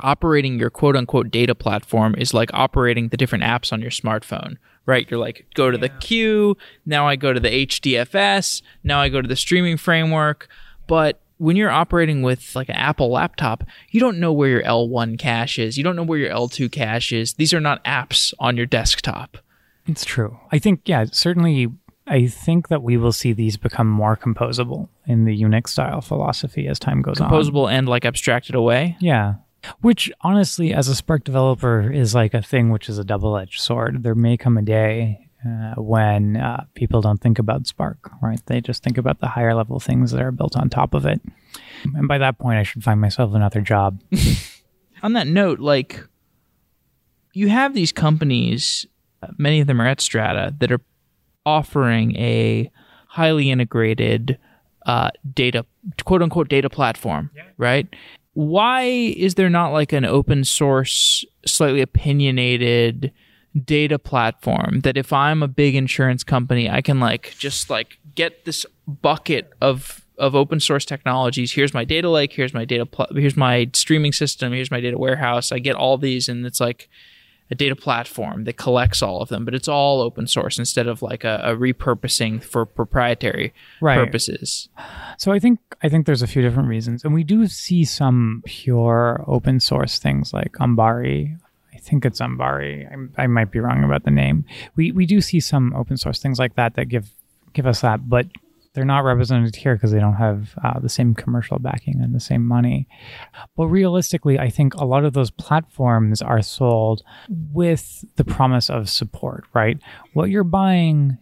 operating 0.00 0.58
your 0.58 0.70
quote 0.70 0.96
unquote 0.96 1.30
data 1.30 1.54
platform 1.54 2.16
is 2.18 2.34
like 2.34 2.50
operating 2.52 3.08
the 3.08 3.16
different 3.16 3.44
apps 3.44 3.72
on 3.72 3.80
your 3.80 3.90
smartphone, 3.92 4.56
right? 4.86 5.10
You're 5.10 5.20
like, 5.20 5.46
go 5.54 5.70
to 5.70 5.78
the 5.78 5.88
queue, 5.88 6.56
now 6.86 7.06
I 7.06 7.16
go 7.16 7.32
to 7.32 7.40
the 7.40 7.66
HDFS, 7.66 8.62
now 8.82 9.00
I 9.00 9.08
go 9.08 9.22
to 9.22 9.28
the 9.28 9.36
streaming 9.36 9.76
framework. 9.76 10.48
But 10.86 11.20
when 11.38 11.56
you're 11.56 11.70
operating 11.70 12.22
with 12.22 12.54
like 12.54 12.68
an 12.68 12.76
Apple 12.76 13.10
laptop, 13.10 13.64
you 13.90 14.00
don't 14.00 14.18
know 14.18 14.32
where 14.32 14.48
your 14.48 14.62
L1 14.62 15.18
cache 15.18 15.58
is. 15.58 15.76
You 15.76 15.84
don't 15.84 15.96
know 15.96 16.02
where 16.02 16.18
your 16.18 16.30
L2 16.30 16.70
cache 16.70 17.12
is. 17.12 17.34
These 17.34 17.52
are 17.52 17.60
not 17.60 17.84
apps 17.84 18.32
on 18.38 18.56
your 18.56 18.66
desktop. 18.66 19.38
It's 19.86 20.04
true. 20.04 20.38
I 20.52 20.58
think, 20.58 20.82
yeah, 20.84 21.06
certainly 21.10 21.68
I 22.06 22.26
think 22.26 22.68
that 22.68 22.82
we 22.82 22.96
will 22.96 23.12
see 23.12 23.32
these 23.32 23.56
become 23.56 23.88
more 23.88 24.16
composable 24.16 24.88
in 25.06 25.24
the 25.24 25.40
Unix 25.40 25.68
style 25.68 26.00
philosophy 26.00 26.66
as 26.66 26.78
time 26.78 27.02
goes 27.02 27.16
composable 27.16 27.24
on. 27.24 27.30
Composable 27.30 27.72
and 27.72 27.88
like 27.88 28.04
abstracted 28.04 28.54
away? 28.54 28.96
Yeah. 29.00 29.34
Which 29.80 30.10
honestly, 30.20 30.72
as 30.72 30.88
a 30.88 30.94
Spark 30.94 31.24
developer, 31.24 31.90
is 31.90 32.14
like 32.14 32.34
a 32.34 32.42
thing 32.42 32.70
which 32.70 32.88
is 32.88 32.98
a 32.98 33.04
double 33.04 33.36
edged 33.36 33.60
sword. 33.60 34.02
There 34.02 34.14
may 34.14 34.36
come 34.36 34.56
a 34.58 34.62
day 34.62 35.28
uh, 35.46 35.74
when 35.76 36.36
uh, 36.36 36.64
people 36.74 37.00
don't 37.00 37.20
think 37.20 37.38
about 37.38 37.66
Spark, 37.66 38.10
right? 38.20 38.40
They 38.46 38.60
just 38.60 38.82
think 38.82 38.98
about 38.98 39.20
the 39.20 39.28
higher 39.28 39.54
level 39.54 39.80
things 39.80 40.12
that 40.12 40.22
are 40.22 40.32
built 40.32 40.56
on 40.56 40.68
top 40.68 40.94
of 40.94 41.06
it. 41.06 41.20
And 41.94 42.06
by 42.06 42.18
that 42.18 42.38
point, 42.38 42.58
I 42.58 42.62
should 42.62 42.84
find 42.84 43.00
myself 43.00 43.34
another 43.34 43.60
job. 43.60 44.00
on 45.02 45.14
that 45.14 45.26
note, 45.26 45.58
like, 45.58 46.06
you 47.32 47.48
have 47.48 47.74
these 47.74 47.92
companies, 47.92 48.86
many 49.36 49.60
of 49.60 49.66
them 49.66 49.80
are 49.80 49.86
at 49.86 50.00
Strata, 50.00 50.54
that 50.58 50.70
are 50.70 50.80
offering 51.44 52.16
a 52.16 52.70
highly 53.08 53.50
integrated 53.50 54.38
uh, 54.86 55.10
data, 55.34 55.66
quote 56.04 56.22
unquote, 56.22 56.48
data 56.48 56.70
platform, 56.70 57.30
yeah. 57.34 57.42
right? 57.56 57.94
Why 58.34 58.82
is 58.82 59.34
there 59.34 59.50
not 59.50 59.72
like 59.72 59.92
an 59.92 60.04
open 60.04 60.44
source, 60.44 61.24
slightly 61.44 61.80
opinionated 61.80 63.12
data 63.64 63.98
platform 63.98 64.80
that 64.80 64.96
if 64.96 65.12
I'm 65.12 65.42
a 65.42 65.48
big 65.48 65.74
insurance 65.74 66.24
company, 66.24 66.70
I 66.70 66.80
can 66.80 67.00
like 67.00 67.34
just 67.38 67.68
like 67.68 67.98
get 68.14 68.44
this 68.44 68.64
bucket 68.86 69.52
of 69.60 70.02
of 70.18 70.34
open 70.34 70.60
source 70.60 70.84
technologies. 70.84 71.52
Here's 71.52 71.74
my 71.74 71.84
data 71.84 72.08
lake. 72.08 72.32
Here's 72.32 72.54
my 72.54 72.64
data. 72.64 72.86
Pl- 72.86 73.08
here's 73.14 73.36
my 73.36 73.68
streaming 73.74 74.12
system. 74.12 74.52
Here's 74.52 74.70
my 74.70 74.80
data 74.80 74.96
warehouse. 74.96 75.52
I 75.52 75.58
get 75.58 75.74
all 75.74 75.98
these, 75.98 76.28
and 76.28 76.46
it's 76.46 76.60
like 76.60 76.88
a 77.52 77.54
data 77.54 77.76
platform 77.76 78.44
that 78.44 78.56
collects 78.56 79.02
all 79.02 79.20
of 79.20 79.28
them, 79.28 79.44
but 79.44 79.54
it's 79.54 79.68
all 79.68 80.00
open 80.00 80.26
source 80.26 80.58
instead 80.58 80.86
of 80.86 81.02
like 81.02 81.22
a, 81.22 81.38
a 81.44 81.54
repurposing 81.54 82.42
for 82.42 82.64
proprietary 82.64 83.52
right. 83.82 83.98
purposes. 83.98 84.70
So 85.18 85.32
I 85.32 85.38
think 85.38 85.60
I 85.82 85.90
think 85.90 86.06
there's 86.06 86.22
a 86.22 86.26
few 86.26 86.40
different 86.40 86.70
reasons, 86.70 87.04
and 87.04 87.12
we 87.12 87.24
do 87.24 87.46
see 87.46 87.84
some 87.84 88.42
pure 88.46 89.22
open 89.26 89.60
source 89.60 89.98
things 89.98 90.32
like 90.32 90.52
Ambari. 90.52 91.38
I 91.74 91.78
think 91.78 92.06
it's 92.06 92.20
Ambari. 92.20 92.88
I, 93.18 93.24
I 93.24 93.26
might 93.26 93.50
be 93.50 93.60
wrong 93.60 93.84
about 93.84 94.04
the 94.04 94.10
name. 94.10 94.46
We 94.74 94.90
we 94.90 95.04
do 95.04 95.20
see 95.20 95.38
some 95.38 95.74
open 95.74 95.98
source 95.98 96.20
things 96.20 96.38
like 96.38 96.54
that 96.54 96.74
that 96.76 96.86
give 96.86 97.10
give 97.52 97.66
us 97.66 97.82
that, 97.82 98.08
but 98.08 98.26
they're 98.74 98.84
not 98.84 99.04
represented 99.04 99.54
here 99.54 99.74
because 99.74 99.90
they 99.90 100.00
don't 100.00 100.14
have 100.14 100.54
uh, 100.64 100.80
the 100.80 100.88
same 100.88 101.14
commercial 101.14 101.58
backing 101.58 102.00
and 102.00 102.14
the 102.14 102.20
same 102.20 102.44
money. 102.44 102.88
But 103.56 103.66
realistically, 103.66 104.38
I 104.38 104.48
think 104.48 104.74
a 104.74 104.84
lot 104.84 105.04
of 105.04 105.12
those 105.12 105.30
platforms 105.30 106.22
are 106.22 106.42
sold 106.42 107.02
with 107.28 108.04
the 108.16 108.24
promise 108.24 108.70
of 108.70 108.88
support, 108.88 109.44
right? 109.52 109.78
What 110.14 110.30
you're 110.30 110.44
buying 110.44 111.18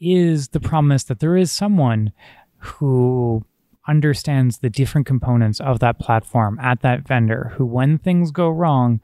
is 0.00 0.48
the 0.48 0.60
promise 0.60 1.04
that 1.04 1.20
there 1.20 1.36
is 1.36 1.50
someone 1.50 2.12
who 2.58 3.44
understands 3.88 4.58
the 4.58 4.70
different 4.70 5.06
components 5.06 5.60
of 5.60 5.78
that 5.80 5.98
platform 5.98 6.58
at 6.60 6.82
that 6.82 7.06
vendor 7.06 7.52
who 7.56 7.64
when 7.64 7.98
things 7.98 8.30
go 8.30 8.48
wrong 8.48 9.00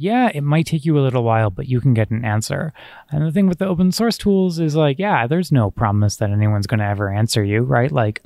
yeah, 0.00 0.30
it 0.32 0.40
might 0.40 0.64
take 0.64 0.86
you 0.86 0.98
a 0.98 1.04
little 1.04 1.22
while, 1.22 1.50
but 1.50 1.68
you 1.68 1.78
can 1.78 1.92
get 1.92 2.10
an 2.10 2.24
answer. 2.24 2.72
And 3.10 3.26
the 3.26 3.30
thing 3.30 3.48
with 3.48 3.58
the 3.58 3.66
open 3.66 3.92
source 3.92 4.16
tools 4.16 4.58
is 4.58 4.74
like, 4.74 4.98
yeah, 4.98 5.26
there's 5.26 5.52
no 5.52 5.70
promise 5.70 6.16
that 6.16 6.30
anyone's 6.30 6.66
going 6.66 6.80
to 6.80 6.86
ever 6.86 7.12
answer 7.12 7.44
you, 7.44 7.60
right? 7.64 7.92
Like, 7.92 8.22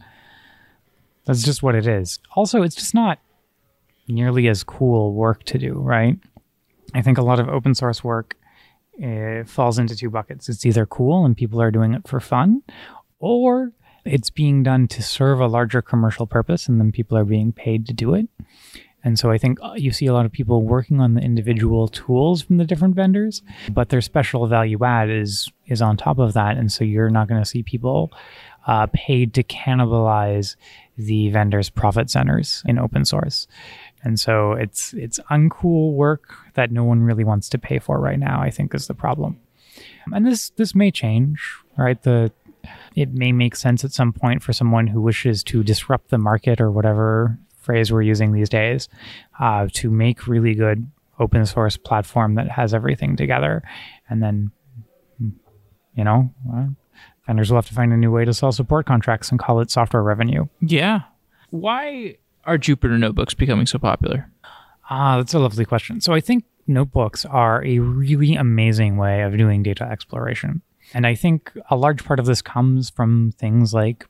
that's 1.25 1.43
just 1.43 1.65
what 1.65 1.75
it 1.75 1.89
is. 1.89 2.21
Also, 2.37 2.63
it's 2.63 2.77
just 2.77 2.95
not 2.95 3.19
nearly 4.07 4.47
as 4.47 4.63
cool 4.63 5.15
work 5.15 5.43
to 5.45 5.59
do, 5.59 5.73
right? 5.73 6.17
I 6.95 7.03
think 7.03 7.19
a 7.19 7.23
lot 7.23 7.41
of 7.41 7.49
open 7.49 7.75
source 7.75 8.05
work 8.05 8.37
uh, 9.05 9.43
falls 9.45 9.77
into 9.77 9.97
two 9.97 10.11
buckets. 10.11 10.49
It's 10.49 10.65
either 10.65 10.87
cool 10.87 11.25
and 11.25 11.37
people 11.37 11.61
are 11.61 11.73
doing 11.73 11.93
it 11.93 12.07
for 12.07 12.21
fun, 12.21 12.63
or 13.19 13.73
it's 14.05 14.31
being 14.31 14.63
done 14.63 14.87
to 14.87 15.03
serve 15.03 15.41
a 15.41 15.49
larger 15.49 15.83
commercial 15.83 16.29
purpose 16.29 16.69
and 16.69 16.79
then 16.79 16.93
people 16.93 17.19
are 17.19 17.25
being 17.25 17.51
paid 17.51 17.85
to 17.87 17.93
do 17.93 18.15
it. 18.15 18.29
And 19.05 19.19
so 19.19 19.31
I 19.31 19.39
think 19.39 19.59
uh, 19.63 19.75
you 19.77 19.93
see 19.93 20.07
a 20.07 20.15
lot 20.15 20.25
of 20.25 20.33
people 20.33 20.63
working 20.63 20.99
on 20.99 21.15
the 21.15 21.21
individual 21.21 21.89
tools 21.89 22.43
from 22.43 22.57
the 22.57 22.65
different 22.65 22.97
vendors, 22.97 23.43
but 23.71 23.91
their 23.91 24.01
special 24.01 24.47
value 24.47 24.83
add 24.83 25.11
is 25.11 25.53
is 25.67 25.83
on 25.83 25.97
top 25.97 26.19
of 26.19 26.33
that. 26.33 26.57
And 26.57 26.73
so 26.73 26.85
you're 26.85 27.11
not 27.11 27.29
going 27.29 27.41
to 27.41 27.49
see 27.49 27.63
people 27.63 28.13
uh, 28.67 28.87
paid 28.93 29.35
to 29.35 29.43
cannibalize 29.43 30.57
the 30.97 31.29
vendors' 31.29 31.71
profit 31.71 32.09
centers 32.09 32.63
in 32.67 32.79
open 32.79 33.05
source. 33.05 33.47
And 34.03 34.19
so 34.19 34.53
it's 34.53 34.95
it's 34.95 35.21
uncool 35.31 35.93
work 35.93 36.35
that 36.55 36.73
no 36.73 36.85
one 36.85 37.01
really 37.01 37.25
wants 37.25 37.49
to 37.51 37.59
pay 37.59 37.79
for 37.79 38.01
right 38.01 38.19
now. 38.19 38.41
I 38.41 38.51
think 38.51 38.75
is 38.75 38.87
the 38.87 38.95
problem. 38.95 39.39
And 40.13 40.27
this 40.27 40.51
this 40.51 40.75
may 40.75 40.91
change, 40.91 41.41
right? 41.77 42.01
The 42.03 42.33
it 42.95 43.13
may 43.13 43.33
make 43.33 43.57
sense 43.57 43.85
at 43.85 43.93
some 43.93 44.13
point 44.13 44.43
for 44.43 44.55
someone 44.55 44.87
who 44.87 45.03
wishes 45.03 45.45
to 45.45 45.63
disrupt 45.63 46.09
the 46.09 46.17
market 46.17 46.61
or 46.61 46.71
whatever 46.71 47.39
phrase 47.65 47.93
we're 47.93 48.03
using 48.03 48.33
these 48.33 48.49
days 48.49 48.89
uh, 49.41 49.69
to 49.73 49.91
make 49.91 50.27
really 50.27 50.55
good 50.55 50.91
open 51.19 51.47
source 51.47 51.77
platform 51.77 52.35
that 52.35 52.51
has 52.51 52.75
everything 52.75 53.17
together. 53.17 53.63
And 54.09 54.23
then 54.23 54.51
you 55.97 56.05
know 56.05 56.31
vendors 57.27 57.51
will 57.51 57.57
have 57.57 57.67
to 57.67 57.75
find 57.75 57.93
a 57.93 57.97
new 57.97 58.11
way 58.11 58.25
to 58.25 58.35
sell 58.35 58.53
support 58.53 58.87
contracts 58.87 59.31
and 59.31 59.39
call 59.39 59.61
it 59.61 59.71
software 59.71 60.03
revenue. 60.03 60.47
Yeah. 60.61 61.03
Why 61.51 62.17
are 62.45 62.59
jupyter 62.59 62.99
notebooks 62.99 63.35
becoming 63.35 63.67
so 63.67 63.79
popular? 63.79 64.31
Ah 64.91 65.17
that's 65.17 65.35
a 65.35 65.39
lovely 65.39 65.65
question. 65.65 66.01
So 66.01 66.13
i 66.13 66.21
think 66.21 66.45
notebooks 66.67 67.25
are 67.27 67.65
a 67.65 67.79
really 67.79 68.35
amazing 68.35 68.97
way 68.97 69.23
of 69.23 69.37
doing 69.37 69.63
data 69.63 69.85
exploration. 69.85 70.63
And 70.93 71.07
i 71.07 71.15
think 71.15 71.53
a 71.71 71.77
large 71.77 72.05
part 72.05 72.19
of 72.19 72.27
this 72.27 72.43
comes 72.43 72.91
from 72.91 73.33
things 73.39 73.73
like 73.73 74.07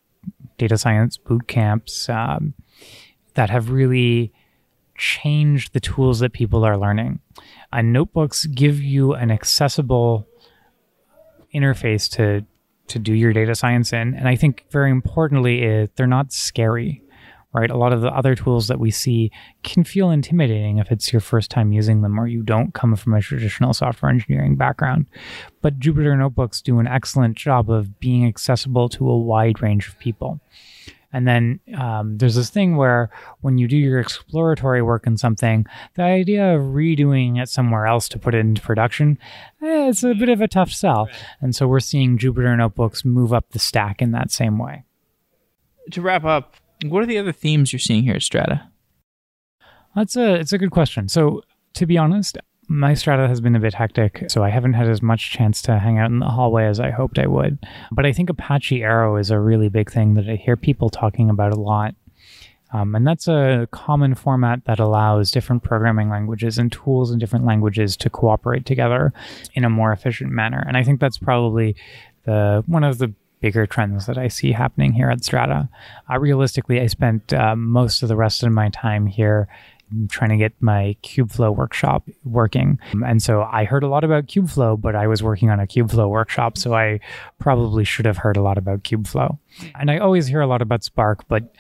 data 0.57 0.79
science 0.79 1.17
boot 1.17 1.47
camps 1.49 2.09
um, 2.09 2.55
that 3.35 3.51
have 3.51 3.71
really 3.71 4.33
changed 4.97 5.73
the 5.73 5.81
tools 5.81 6.21
that 6.21 6.33
people 6.33 6.65
are 6.65 6.79
learning. 6.79 7.21
And 7.73 7.93
notebooks 7.93 8.47
give 8.47 8.81
you 8.81 9.13
an 9.15 9.31
accessible 9.31 10.29
interface 11.55 12.11
to 12.13 12.45
to 12.87 12.99
do 12.99 13.15
your 13.15 13.33
data 13.33 13.55
science 13.55 13.95
in. 13.95 14.15
And 14.15 14.29
I 14.29 14.37
think 14.37 14.67
very 14.71 14.91
importantly, 14.91 15.63
is 15.63 15.89
they're 15.97 16.07
not 16.07 16.33
scary. 16.33 17.01
Right, 17.57 17.71
a 17.71 17.77
lot 17.77 17.93
of 17.93 18.01
the 18.01 18.11
other 18.11 18.35
tools 18.35 18.67
that 18.67 18.81
we 18.81 18.91
see 18.91 19.31
can 19.63 19.85
feel 19.85 20.11
intimidating 20.11 20.79
if 20.79 20.91
it's 20.91 21.13
your 21.13 21.21
first 21.21 21.53
time 21.53 21.71
using 21.71 22.03
them 22.03 22.19
or 22.19 22.27
you 22.27 22.43
don't 22.43 22.75
come 22.75 22.97
from 22.97 23.15
a 23.15 23.21
traditional 23.21 23.73
software 23.73 24.11
engineering 24.11 24.57
background. 24.57 25.07
But 25.63 25.79
Jupyter 25.79 26.19
Notebooks 26.19 26.61
do 26.61 26.81
an 26.81 26.89
excellent 26.89 27.37
job 27.37 27.71
of 27.71 28.01
being 28.01 28.27
accessible 28.27 28.89
to 28.89 29.09
a 29.09 29.17
wide 29.17 29.63
range 29.63 29.87
of 29.87 29.97
people. 30.01 30.41
And 31.15 31.29
then 31.29 31.61
um, 31.79 32.19
there's 32.19 32.35
this 32.35 32.51
thing 32.51 32.77
where 32.77 33.09
when 33.41 33.57
you 33.57 33.69
do 33.69 33.77
your 33.77 34.01
exploratory 34.01 34.83
work 34.83 35.07
in 35.07 35.17
something, 35.17 35.65
the 35.95 36.03
idea 36.03 36.57
of 36.57 36.63
redoing 36.63 37.41
it 37.41 37.49
somewhere 37.49 37.87
else 37.87 38.09
to 38.09 38.19
put 38.19 38.35
it 38.35 38.39
into 38.39 38.61
production, 38.61 39.17
eh, 39.63 39.89
it's 39.89 40.03
a 40.03 40.15
bit 40.15 40.29
of 40.29 40.41
a 40.41 40.49
tough 40.49 40.73
sell. 40.73 41.07
Right. 41.07 41.15
And 41.41 41.55
so 41.55 41.69
we're 41.69 41.79
seeing 41.79 42.19
Jupyter 42.19 42.59
Notebooks 42.59 43.05
move 43.05 43.33
up 43.33 43.51
the 43.51 43.61
stack 43.61 44.03
in 44.03 44.11
that 44.11 44.33
same 44.33 44.59
way. 44.59 44.83
To 45.93 46.03
wrap 46.03 46.25
up, 46.25 46.57
what 46.85 47.05
are 47.05 47.07
the 47.07 47.19
other 47.19 47.33
themes 47.33 47.73
you're 47.73 47.79
seeing 47.79 48.03
here 48.03 48.17
at 48.17 48.23
Strata? 48.23 48.69
That's 49.95 50.17
a 50.17 50.35
it's 50.35 50.53
a 50.53 50.59
good 50.59 50.73
question. 50.73 51.09
So 51.09 51.43
to 51.75 51.87
be 51.87 51.97
honest, 51.97 52.39
my 52.69 52.95
strata 52.95 53.29
has 53.29 53.41
been 53.41 53.57
a 53.57 53.61
bit 53.61 53.75
hectic, 53.75 54.25
so 54.29 54.43
I 54.43 54.51
haven't 54.51 54.75
had 54.75 54.89
as 54.89 55.03
much 55.03 55.31
chance 55.31 55.63
to 55.63 55.79
hang 55.79 55.99
out 55.99 56.11
in 56.11 56.19
the 56.19 56.29
hallway 56.29 56.67
as 56.67 56.81
I 56.81 56.91
hoped 56.91 57.19
I 57.19 57.27
would. 57.27 57.59
But 57.93 58.07
I 58.07 58.13
think 58.13 58.31
Apache 58.31 58.83
Arrow 58.83 59.17
is 59.17 59.31
a 59.31 59.39
really 59.39 59.69
big 59.69 59.91
thing 59.91 60.15
that 60.15 60.29
I 60.29 60.37
hear 60.37 60.57
people 60.57 60.91
talking 60.91 61.31
about 61.31 61.53
a 61.53 61.61
lot. 61.61 61.95
Um, 62.73 62.95
and 62.97 63.07
that's 63.07 63.29
a 63.29 63.69
common 63.71 64.17
format 64.17 64.65
that 64.65 64.81
allows 64.81 65.31
different 65.31 65.63
programming 65.63 66.11
languages 66.11 66.59
and 66.59 66.73
tools 66.73 67.13
in 67.13 67.21
different 67.21 67.47
languages 67.47 67.97
to 67.99 68.11
cooperate 68.11 68.67
together 68.67 69.13
in 69.55 69.65
a 69.65 69.71
more 69.71 69.93
efficient 69.93 70.33
manner. 70.33 70.65
And 70.67 70.77
I 70.77 70.83
think 70.83 70.99
that's 70.99 71.19
probably 71.19 71.77
the 72.25 72.65
one 72.67 72.83
of 72.83 72.99
the 72.99 73.15
bigger 73.41 73.67
trends 73.67 74.07
that 74.07 74.17
I 74.17 74.29
see 74.29 74.53
happening 74.53 74.93
here 74.93 75.11
at 75.11 75.23
Strata. 75.23 75.69
Uh, 76.11 76.19
realistically, 76.19 76.81
I 76.81 76.87
spent 76.87 77.33
uh, 77.33 77.55
most 77.55 78.03
of 78.03 78.09
the 78.09 78.17
rest 78.17 78.43
of 78.43 78.51
my 78.51 78.71
time 78.71 79.07
here 79.07 79.49
trying 80.09 80.31
to 80.31 80.37
get 80.37 80.53
my 80.61 80.97
Kubeflow 81.03 81.55
workshop 81.55 82.09
working. 82.25 82.79
And 83.05 83.23
so 83.23 83.43
I 83.43 83.65
heard 83.65 83.83
a 83.83 83.89
lot 83.89 84.05
about 84.05 84.27
Kubeflow, 84.27 84.81
but 84.81 84.95
I 84.95 85.07
was 85.07 85.23
working 85.23 85.51
on 85.51 85.61
a 85.61 85.67
Kubeflow 85.67 86.09
workshop, 86.09 86.59
so 86.59 86.75
I 86.75 87.01
probably 87.39 87.85
should 87.85 88.07
have 88.07 88.19
heard 88.19 88.37
a 88.37 88.43
lot 88.43 88.59
about 88.59 88.83
Kubeflow. 88.83 89.39
And 89.79 89.91
I 89.91 89.99
always 89.99 90.27
hear 90.27 90.41
a 90.41 90.47
lot 90.47 90.63
about 90.63 90.85
Spark, 90.85 91.27
but 91.29 91.55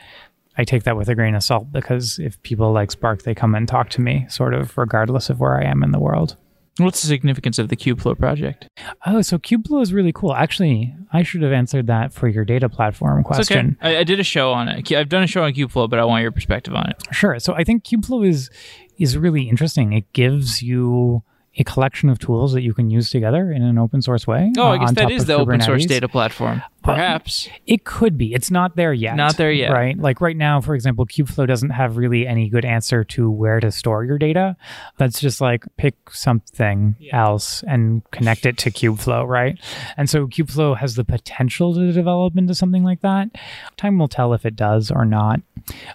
I 0.56 0.64
take 0.64 0.84
that 0.84 0.96
with 0.96 1.08
a 1.08 1.14
grain 1.14 1.34
of 1.34 1.42
salt 1.42 1.72
because 1.72 2.18
if 2.18 2.40
people 2.42 2.72
like 2.72 2.90
Spark, 2.90 3.22
they 3.22 3.34
come 3.34 3.54
and 3.54 3.66
talk 3.66 3.90
to 3.90 4.00
me, 4.00 4.26
sort 4.28 4.54
of 4.54 4.76
regardless 4.78 5.30
of 5.30 5.40
where 5.40 5.58
I 5.58 5.64
am 5.64 5.82
in 5.82 5.90
the 5.90 5.98
world. 5.98 6.36
What's 6.78 7.02
the 7.02 7.08
significance 7.08 7.58
of 7.60 7.68
the 7.68 7.76
Kubeflow 7.76 8.18
project? 8.18 8.68
Oh, 9.06 9.22
so 9.22 9.38
Kubeflow 9.38 9.80
is 9.80 9.92
really 9.92 10.12
cool. 10.12 10.34
Actually, 10.34 10.94
I 11.12 11.22
should 11.22 11.42
have 11.42 11.52
answered 11.52 11.86
that 11.86 12.12
for 12.12 12.26
your 12.26 12.44
data 12.44 12.68
platform 12.68 13.22
question. 13.22 13.76
Okay. 13.80 13.96
I, 13.96 14.00
I, 14.00 14.04
did 14.04 14.18
a 14.18 14.24
show 14.24 14.52
on 14.52 14.68
it. 14.68 14.90
I've 14.90 15.08
done 15.08 15.22
a 15.22 15.28
show 15.28 15.44
on 15.44 15.52
Kubeflow, 15.52 15.88
but 15.88 16.00
I 16.00 16.04
want 16.04 16.22
your 16.22 16.32
perspective 16.32 16.74
on 16.74 16.90
it. 16.90 16.96
Sure. 17.12 17.38
So 17.38 17.54
I 17.54 17.62
think 17.62 17.84
Kubeflow 17.84 18.26
is 18.26 18.50
is 18.98 19.16
really 19.16 19.48
interesting. 19.48 19.92
It 19.92 20.12
gives 20.12 20.62
you 20.62 21.22
a 21.56 21.64
collection 21.64 22.08
of 22.08 22.18
tools 22.18 22.52
that 22.52 22.62
you 22.62 22.74
can 22.74 22.90
use 22.90 23.10
together 23.10 23.52
in 23.52 23.62
an 23.62 23.78
open 23.78 24.02
source 24.02 24.26
way. 24.26 24.52
Oh, 24.56 24.62
I 24.62 24.76
uh, 24.76 24.78
guess 24.78 24.92
that 24.94 25.10
is 25.10 25.26
the 25.26 25.38
Kubernetes. 25.38 25.40
open 25.40 25.60
source 25.60 25.86
data 25.86 26.08
platform. 26.08 26.62
Perhaps. 26.84 27.48
it 27.66 27.84
could 27.84 28.18
be. 28.18 28.34
It's 28.34 28.50
not 28.50 28.76
there 28.76 28.92
yet. 28.92 29.16
Not 29.16 29.36
there 29.36 29.52
yet. 29.52 29.72
Right? 29.72 29.98
Like 29.98 30.20
right 30.20 30.36
now, 30.36 30.60
for 30.60 30.74
example, 30.74 31.06
Kubeflow 31.06 31.46
doesn't 31.46 31.70
have 31.70 31.96
really 31.96 32.26
any 32.26 32.48
good 32.48 32.64
answer 32.64 33.04
to 33.04 33.30
where 33.30 33.60
to 33.60 33.70
store 33.72 34.04
your 34.04 34.18
data. 34.18 34.56
That's 34.98 35.20
just 35.20 35.40
like 35.40 35.64
pick 35.76 35.94
something 36.10 36.96
yeah. 36.98 37.24
else 37.24 37.64
and 37.66 38.02
connect 38.10 38.46
it 38.46 38.58
to 38.58 38.70
Kubeflow, 38.70 39.26
right? 39.26 39.58
And 39.96 40.08
so 40.08 40.26
Kubeflow 40.26 40.76
has 40.76 40.94
the 40.94 41.04
potential 41.04 41.74
to 41.74 41.92
develop 41.92 42.36
into 42.36 42.54
something 42.54 42.84
like 42.84 43.00
that. 43.00 43.30
Time 43.76 43.98
will 43.98 44.08
tell 44.08 44.34
if 44.34 44.44
it 44.44 44.56
does 44.56 44.90
or 44.90 45.04
not. 45.04 45.40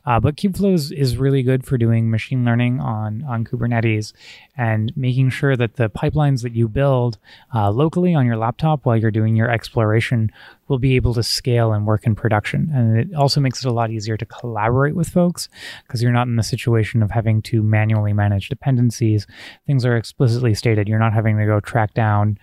Uh, 0.05 0.19
but 0.19 0.35
Kubeflow 0.35 0.73
is, 0.73 0.91
is 0.91 1.17
really 1.17 1.43
good 1.43 1.63
for 1.65 1.77
doing 1.77 2.09
machine 2.09 2.43
learning 2.43 2.79
on, 2.79 3.23
on 3.23 3.45
Kubernetes 3.45 4.13
and 4.57 4.91
making 4.97 5.29
sure 5.29 5.55
that 5.55 5.75
the 5.75 5.89
pipelines 5.89 6.41
that 6.41 6.53
you 6.53 6.67
build 6.67 7.17
uh, 7.53 7.69
locally 7.69 8.15
on 8.15 8.25
your 8.25 8.37
laptop 8.37 8.85
while 8.85 8.97
you're 8.97 9.11
doing 9.11 9.35
your 9.35 9.49
exploration 9.49 10.31
will 10.70 10.80
be 10.80 10.95
able 10.95 11.13
to 11.15 11.24
scale 11.24 11.74
and 11.74 11.86
work 11.86 12.05
in 12.05 12.15
production. 12.15 12.72
And 12.74 12.97
it 12.97 13.13
also 13.15 13.41
makes 13.41 13.65
it 13.65 13.67
a 13.67 13.74
lot 13.74 13.91
easier 13.91 14.15
to 14.15 14.26
collaborate 14.26 14.95
with 14.95 15.09
folks 15.09 15.49
because 15.86 16.01
you're 16.01 16.11
not 16.13 16.28
in 16.28 16.38
the 16.38 16.43
situation 16.43 17.03
of 17.03 17.11
having 17.11 17.41
to 17.43 17.61
manually 17.61 18.13
manage 18.13 18.47
dependencies. 18.47 19.28
Things 19.67 19.84
are 19.86 19.97
explicitly 19.97 20.53
stated. 20.53 20.88
You're 20.88 20.99
not 20.99 21.13
having 21.13 21.38
to 21.38 21.45
go 21.45 21.59
track 21.59 21.93
down 21.93 22.38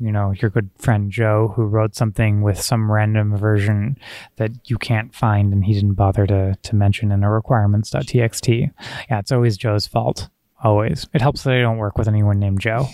you 0.00 0.12
know, 0.12 0.32
your 0.32 0.50
good 0.50 0.70
friend 0.78 1.10
Joe 1.10 1.52
who 1.56 1.64
wrote 1.64 1.96
something 1.96 2.42
with 2.42 2.60
some 2.60 2.90
random 2.90 3.36
version 3.36 3.98
that 4.36 4.52
you 4.66 4.78
can't 4.78 5.14
find 5.14 5.52
and 5.52 5.64
he 5.64 5.74
didn't 5.74 5.94
bother 5.94 6.26
to 6.26 6.54
to 6.62 6.76
mention 6.76 7.10
in 7.10 7.24
a 7.24 7.30
requirements.txt. 7.30 8.70
Yeah, 9.10 9.18
it's 9.18 9.32
always 9.32 9.56
Joe's 9.56 9.86
fault. 9.86 10.28
Always. 10.62 11.06
It 11.14 11.20
helps 11.20 11.42
that 11.42 11.54
I 11.54 11.60
don't 11.60 11.78
work 11.78 11.98
with 11.98 12.08
anyone 12.08 12.38
named 12.38 12.60
Joe. 12.60 12.88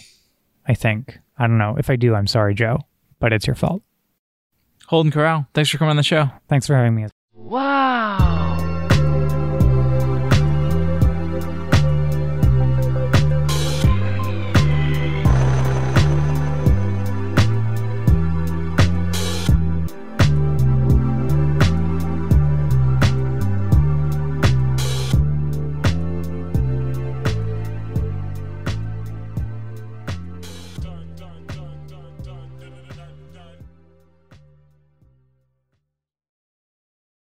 I 0.67 0.75
think. 0.75 1.19
I 1.37 1.47
don't 1.47 1.59
know. 1.59 1.77
If 1.79 1.91
I 1.91 1.97
do, 1.97 2.15
I'm 2.15 2.27
sorry, 2.27 2.55
Joe, 2.55 2.79
but 3.21 3.33
it's 3.33 3.47
your 3.47 3.57
fault. 3.57 3.83
Holden 4.95 5.11
Karau, 5.11 5.45
thanks 5.55 5.71
for 5.71 5.79
coming 5.79 5.91
on 5.91 5.97
the 5.97 6.05
show. 6.05 6.31
Thanks 6.49 6.69
for 6.69 6.77
having 6.77 6.95
me. 6.95 7.09
Wow. 7.35 8.54